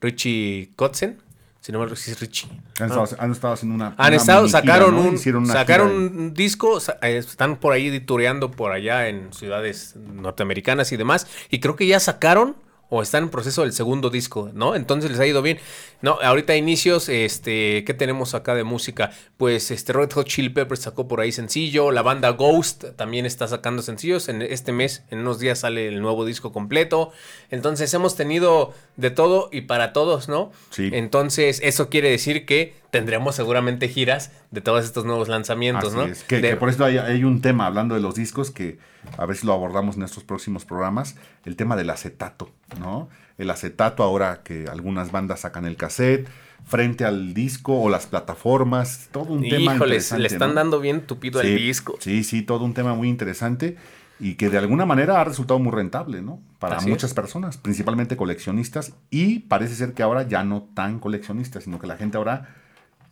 Richie 0.00 0.70
Kotzen. 0.76 1.18
Si 1.60 1.72
no 1.72 1.78
me 1.78 1.96
si 1.96 2.10
es 2.10 2.20
Richie. 2.20 2.46
Han, 2.78 2.90
estado, 2.90 3.08
han 3.18 3.32
estado 3.32 3.54
haciendo 3.54 3.74
una. 3.74 3.94
Han 3.96 4.08
una 4.08 4.16
estado, 4.16 4.46
gira, 4.46 4.60
sacaron 4.60 4.94
¿no? 4.94 5.00
un, 5.00 5.14
Hicieron 5.14 5.46
sacaron 5.46 5.90
un 5.90 6.34
disco, 6.34 6.78
eh, 7.00 7.16
están 7.16 7.56
por 7.56 7.72
ahí 7.72 8.00
tureando 8.00 8.50
por 8.50 8.72
allá 8.72 9.08
en 9.08 9.32
ciudades 9.32 9.96
norteamericanas 9.96 10.92
y 10.92 10.98
demás, 10.98 11.26
y 11.48 11.60
creo 11.60 11.74
que 11.74 11.86
ya 11.86 12.00
sacaron 12.00 12.54
o 12.88 13.02
están 13.02 13.24
en 13.24 13.28
proceso 13.30 13.62
del 13.62 13.72
segundo 13.72 14.10
disco, 14.10 14.50
¿no? 14.54 14.74
Entonces 14.74 15.10
les 15.10 15.20
ha 15.20 15.26
ido 15.26 15.42
bien. 15.42 15.58
No, 16.02 16.18
ahorita 16.22 16.54
inicios, 16.54 17.08
este, 17.08 17.84
¿qué 17.84 17.94
tenemos 17.94 18.34
acá 18.34 18.54
de 18.54 18.64
música? 18.64 19.10
Pues 19.36 19.70
este 19.70 19.92
Red 19.92 20.12
Hot 20.12 20.26
Chili 20.26 20.50
Peppers 20.50 20.82
sacó 20.82 21.08
por 21.08 21.20
ahí 21.20 21.32
sencillo, 21.32 21.90
la 21.90 22.02
banda 22.02 22.30
Ghost 22.30 22.84
también 22.96 23.26
está 23.26 23.48
sacando 23.48 23.82
sencillos, 23.82 24.28
en 24.28 24.42
este 24.42 24.72
mes, 24.72 25.04
en 25.10 25.20
unos 25.20 25.38
días 25.38 25.60
sale 25.60 25.88
el 25.88 26.02
nuevo 26.02 26.24
disco 26.24 26.52
completo. 26.52 27.12
Entonces 27.50 27.92
hemos 27.94 28.16
tenido 28.16 28.74
de 28.96 29.10
todo 29.10 29.48
y 29.50 29.62
para 29.62 29.92
todos, 29.92 30.28
¿no? 30.28 30.52
Sí. 30.70 30.90
Entonces, 30.92 31.60
eso 31.62 31.88
quiere 31.88 32.10
decir 32.10 32.46
que 32.46 32.74
tendremos 32.98 33.34
seguramente 33.34 33.88
giras 33.88 34.30
de 34.52 34.60
todos 34.60 34.84
estos 34.84 35.04
nuevos 35.04 35.28
lanzamientos, 35.28 35.88
Así 35.94 35.96
¿no? 35.96 36.02
es. 36.04 36.22
Que, 36.24 36.36
De- 36.40 36.50
que 36.50 36.56
por 36.56 36.68
eso 36.68 36.84
hay, 36.84 36.98
hay 36.98 37.24
un 37.24 37.40
tema 37.40 37.66
hablando 37.66 37.94
de 37.94 38.00
los 38.00 38.14
discos 38.14 38.50
que 38.50 38.78
a 39.18 39.26
ver 39.26 39.36
si 39.36 39.46
lo 39.46 39.52
abordamos 39.52 39.96
en 39.96 40.04
estos 40.04 40.22
próximos 40.24 40.64
programas, 40.64 41.16
el 41.44 41.56
tema 41.56 41.74
del 41.76 41.90
acetato, 41.90 42.50
¿no? 42.78 43.08
El 43.36 43.50
acetato 43.50 44.02
ahora 44.04 44.42
que 44.44 44.66
algunas 44.70 45.10
bandas 45.10 45.40
sacan 45.40 45.64
el 45.66 45.76
cassette 45.76 46.28
frente 46.64 47.04
al 47.04 47.34
disco 47.34 47.78
o 47.80 47.90
las 47.90 48.06
plataformas, 48.06 49.08
todo 49.12 49.24
un 49.32 49.42
tema 49.48 49.72
interesante. 49.74 50.22
le 50.22 50.28
están 50.28 50.50
¿no? 50.50 50.54
dando 50.54 50.80
bien 50.80 51.02
tupido 51.02 51.40
sí, 51.42 51.48
al 51.48 51.56
disco. 51.56 51.96
Sí, 52.00 52.24
sí, 52.24 52.42
todo 52.42 52.64
un 52.64 52.72
tema 52.74 52.94
muy 52.94 53.08
interesante 53.08 53.76
y 54.20 54.36
que 54.36 54.48
de 54.48 54.58
alguna 54.58 54.86
manera 54.86 55.20
ha 55.20 55.24
resultado 55.24 55.58
muy 55.58 55.72
rentable, 55.72 56.22
¿no? 56.22 56.40
Para 56.60 56.76
Así 56.76 56.88
muchas 56.88 57.10
es. 57.10 57.14
personas, 57.14 57.56
principalmente 57.58 58.16
coleccionistas 58.16 58.92
y 59.10 59.40
parece 59.40 59.74
ser 59.74 59.92
que 59.92 60.02
ahora 60.04 60.22
ya 60.26 60.44
no 60.44 60.62
tan 60.74 61.00
coleccionistas, 61.00 61.64
sino 61.64 61.78
que 61.80 61.86
la 61.88 61.96
gente 61.96 62.16
ahora 62.16 62.54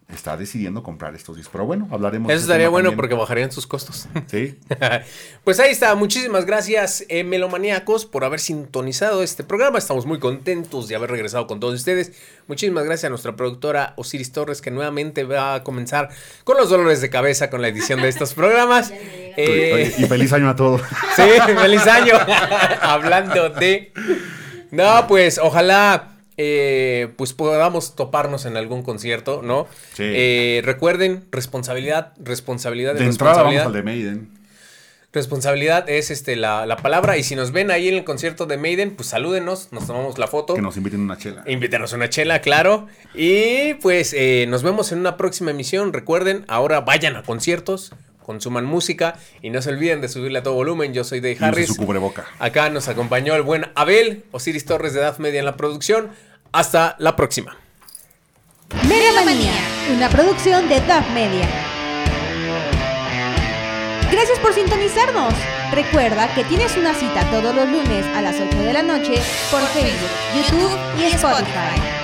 está 0.08 0.36
decidiendo 0.36 0.82
comprar 0.82 1.14
estos 1.14 1.36
discos. 1.36 1.52
Pero 1.52 1.64
bueno, 1.66 1.88
hablaremos 1.90 2.28
de 2.28 2.34
Eso 2.34 2.42
estaría 2.42 2.68
bueno 2.68 2.90
también. 2.90 2.96
porque 2.96 3.14
bajarían 3.14 3.50
sus 3.50 3.66
costos. 3.66 4.08
Sí, 4.26 4.58
pues 5.44 5.60
ahí 5.60 5.70
está, 5.70 5.94
muchísimas 5.94 6.44
gracias 6.44 7.04
eh, 7.08 7.24
melomaníacos 7.24 8.06
por 8.06 8.24
haber 8.24 8.40
sintonizado 8.40 9.22
este 9.22 9.44
programa. 9.44 9.78
Estamos 9.78 10.06
muy 10.06 10.18
contentos 10.18 10.88
de 10.88 10.96
haber 10.96 11.10
regresado 11.10 11.46
con 11.46 11.60
todos 11.60 11.74
ustedes. 11.74 12.12
Muchísimas 12.46 12.84
gracias 12.84 13.06
a 13.06 13.10
nuestra 13.10 13.36
productora 13.36 13.94
Osiris 13.96 14.32
Torres 14.32 14.60
que 14.60 14.70
nuevamente 14.70 15.24
va 15.24 15.54
a 15.54 15.62
comenzar 15.62 16.10
con 16.44 16.56
los 16.56 16.68
dolores 16.70 17.00
de 17.00 17.10
cabeza 17.10 17.50
con 17.50 17.62
la 17.62 17.68
edición 17.68 18.02
de 18.02 18.08
estos 18.08 18.34
programas. 18.34 18.92
Eh, 18.92 19.70
Oye, 19.74 19.94
y 19.98 20.04
feliz 20.06 20.32
año 20.32 20.48
a 20.48 20.56
todos. 20.56 20.82
Sí, 21.16 21.22
feliz 21.56 21.86
año. 21.86 22.14
Hablando 22.80 23.50
de. 23.50 23.92
No, 24.70 25.06
pues 25.06 25.38
ojalá 25.38 26.11
eh, 26.44 27.08
pues 27.16 27.32
podamos 27.32 27.94
toparnos 27.96 28.44
en 28.46 28.56
algún 28.56 28.82
concierto, 28.82 29.40
¿no? 29.42 29.66
Sí. 29.94 30.02
Eh, 30.06 30.62
recuerden, 30.64 31.24
responsabilidad, 31.30 32.12
responsabilidad, 32.22 32.94
De 32.94 33.04
entrada 33.04 33.42
vamos 33.42 33.54
responsabilidad. 33.54 33.66
al 33.66 33.72
de 33.72 33.82
Maiden. 33.82 34.42
Responsabilidad 35.12 35.90
es 35.90 36.10
este 36.10 36.36
la, 36.36 36.64
la 36.64 36.76
palabra. 36.78 37.18
Y 37.18 37.22
si 37.22 37.36
nos 37.36 37.52
ven 37.52 37.70
ahí 37.70 37.86
en 37.88 37.94
el 37.96 38.04
concierto 38.04 38.46
de 38.46 38.56
Maiden, 38.56 38.92
pues 38.96 39.08
salúdenos, 39.10 39.68
nos 39.70 39.86
tomamos 39.86 40.16
la 40.18 40.26
foto. 40.26 40.54
Que 40.54 40.62
nos 40.62 40.76
inviten 40.78 41.00
una 41.00 41.18
chela. 41.18 41.44
Invítanos 41.46 41.92
una 41.92 42.08
chela, 42.08 42.40
claro. 42.40 42.86
Y 43.14 43.74
pues 43.74 44.14
eh, 44.16 44.46
nos 44.48 44.62
vemos 44.62 44.90
en 44.90 44.98
una 45.00 45.18
próxima 45.18 45.50
emisión. 45.50 45.92
Recuerden, 45.92 46.46
ahora 46.48 46.80
vayan 46.80 47.16
a 47.16 47.22
conciertos, 47.24 47.92
consuman 48.24 48.64
música 48.64 49.16
y 49.42 49.50
no 49.50 49.60
se 49.60 49.68
olviden 49.68 50.00
de 50.00 50.08
subirle 50.08 50.38
a 50.38 50.42
todo 50.42 50.54
volumen. 50.54 50.94
Yo 50.94 51.04
soy 51.04 51.20
Dave 51.20 51.36
Y 51.38 51.44
Harris. 51.44 51.66
su 51.66 51.76
cubreboca. 51.76 52.24
Acá 52.38 52.70
nos 52.70 52.88
acompañó 52.88 53.34
el 53.34 53.42
buen 53.42 53.66
Abel, 53.74 54.24
Osiris 54.30 54.64
Torres 54.64 54.94
de 54.94 55.00
Edad 55.00 55.18
Media 55.18 55.40
en 55.40 55.44
la 55.44 55.58
producción. 55.58 56.08
Hasta 56.52 56.96
la 56.98 57.16
próxima. 57.16 57.56
Melomanía, 58.86 59.52
una 59.94 60.10
producción 60.10 60.68
de 60.68 60.80
DAF 60.82 61.08
Media. 61.14 61.48
Gracias 64.10 64.38
por 64.40 64.52
sintonizarnos. 64.52 65.32
Recuerda 65.72 66.28
que 66.34 66.44
tienes 66.44 66.76
una 66.76 66.92
cita 66.92 67.24
todos 67.30 67.54
los 67.54 67.68
lunes 67.70 68.04
a 68.14 68.20
las 68.20 68.36
8 68.38 68.58
de 68.58 68.72
la 68.74 68.82
noche 68.82 69.14
por 69.50 69.62
Facebook, 69.68 70.10
YouTube 70.34 70.78
y 71.00 71.04
Spotify. 71.04 72.01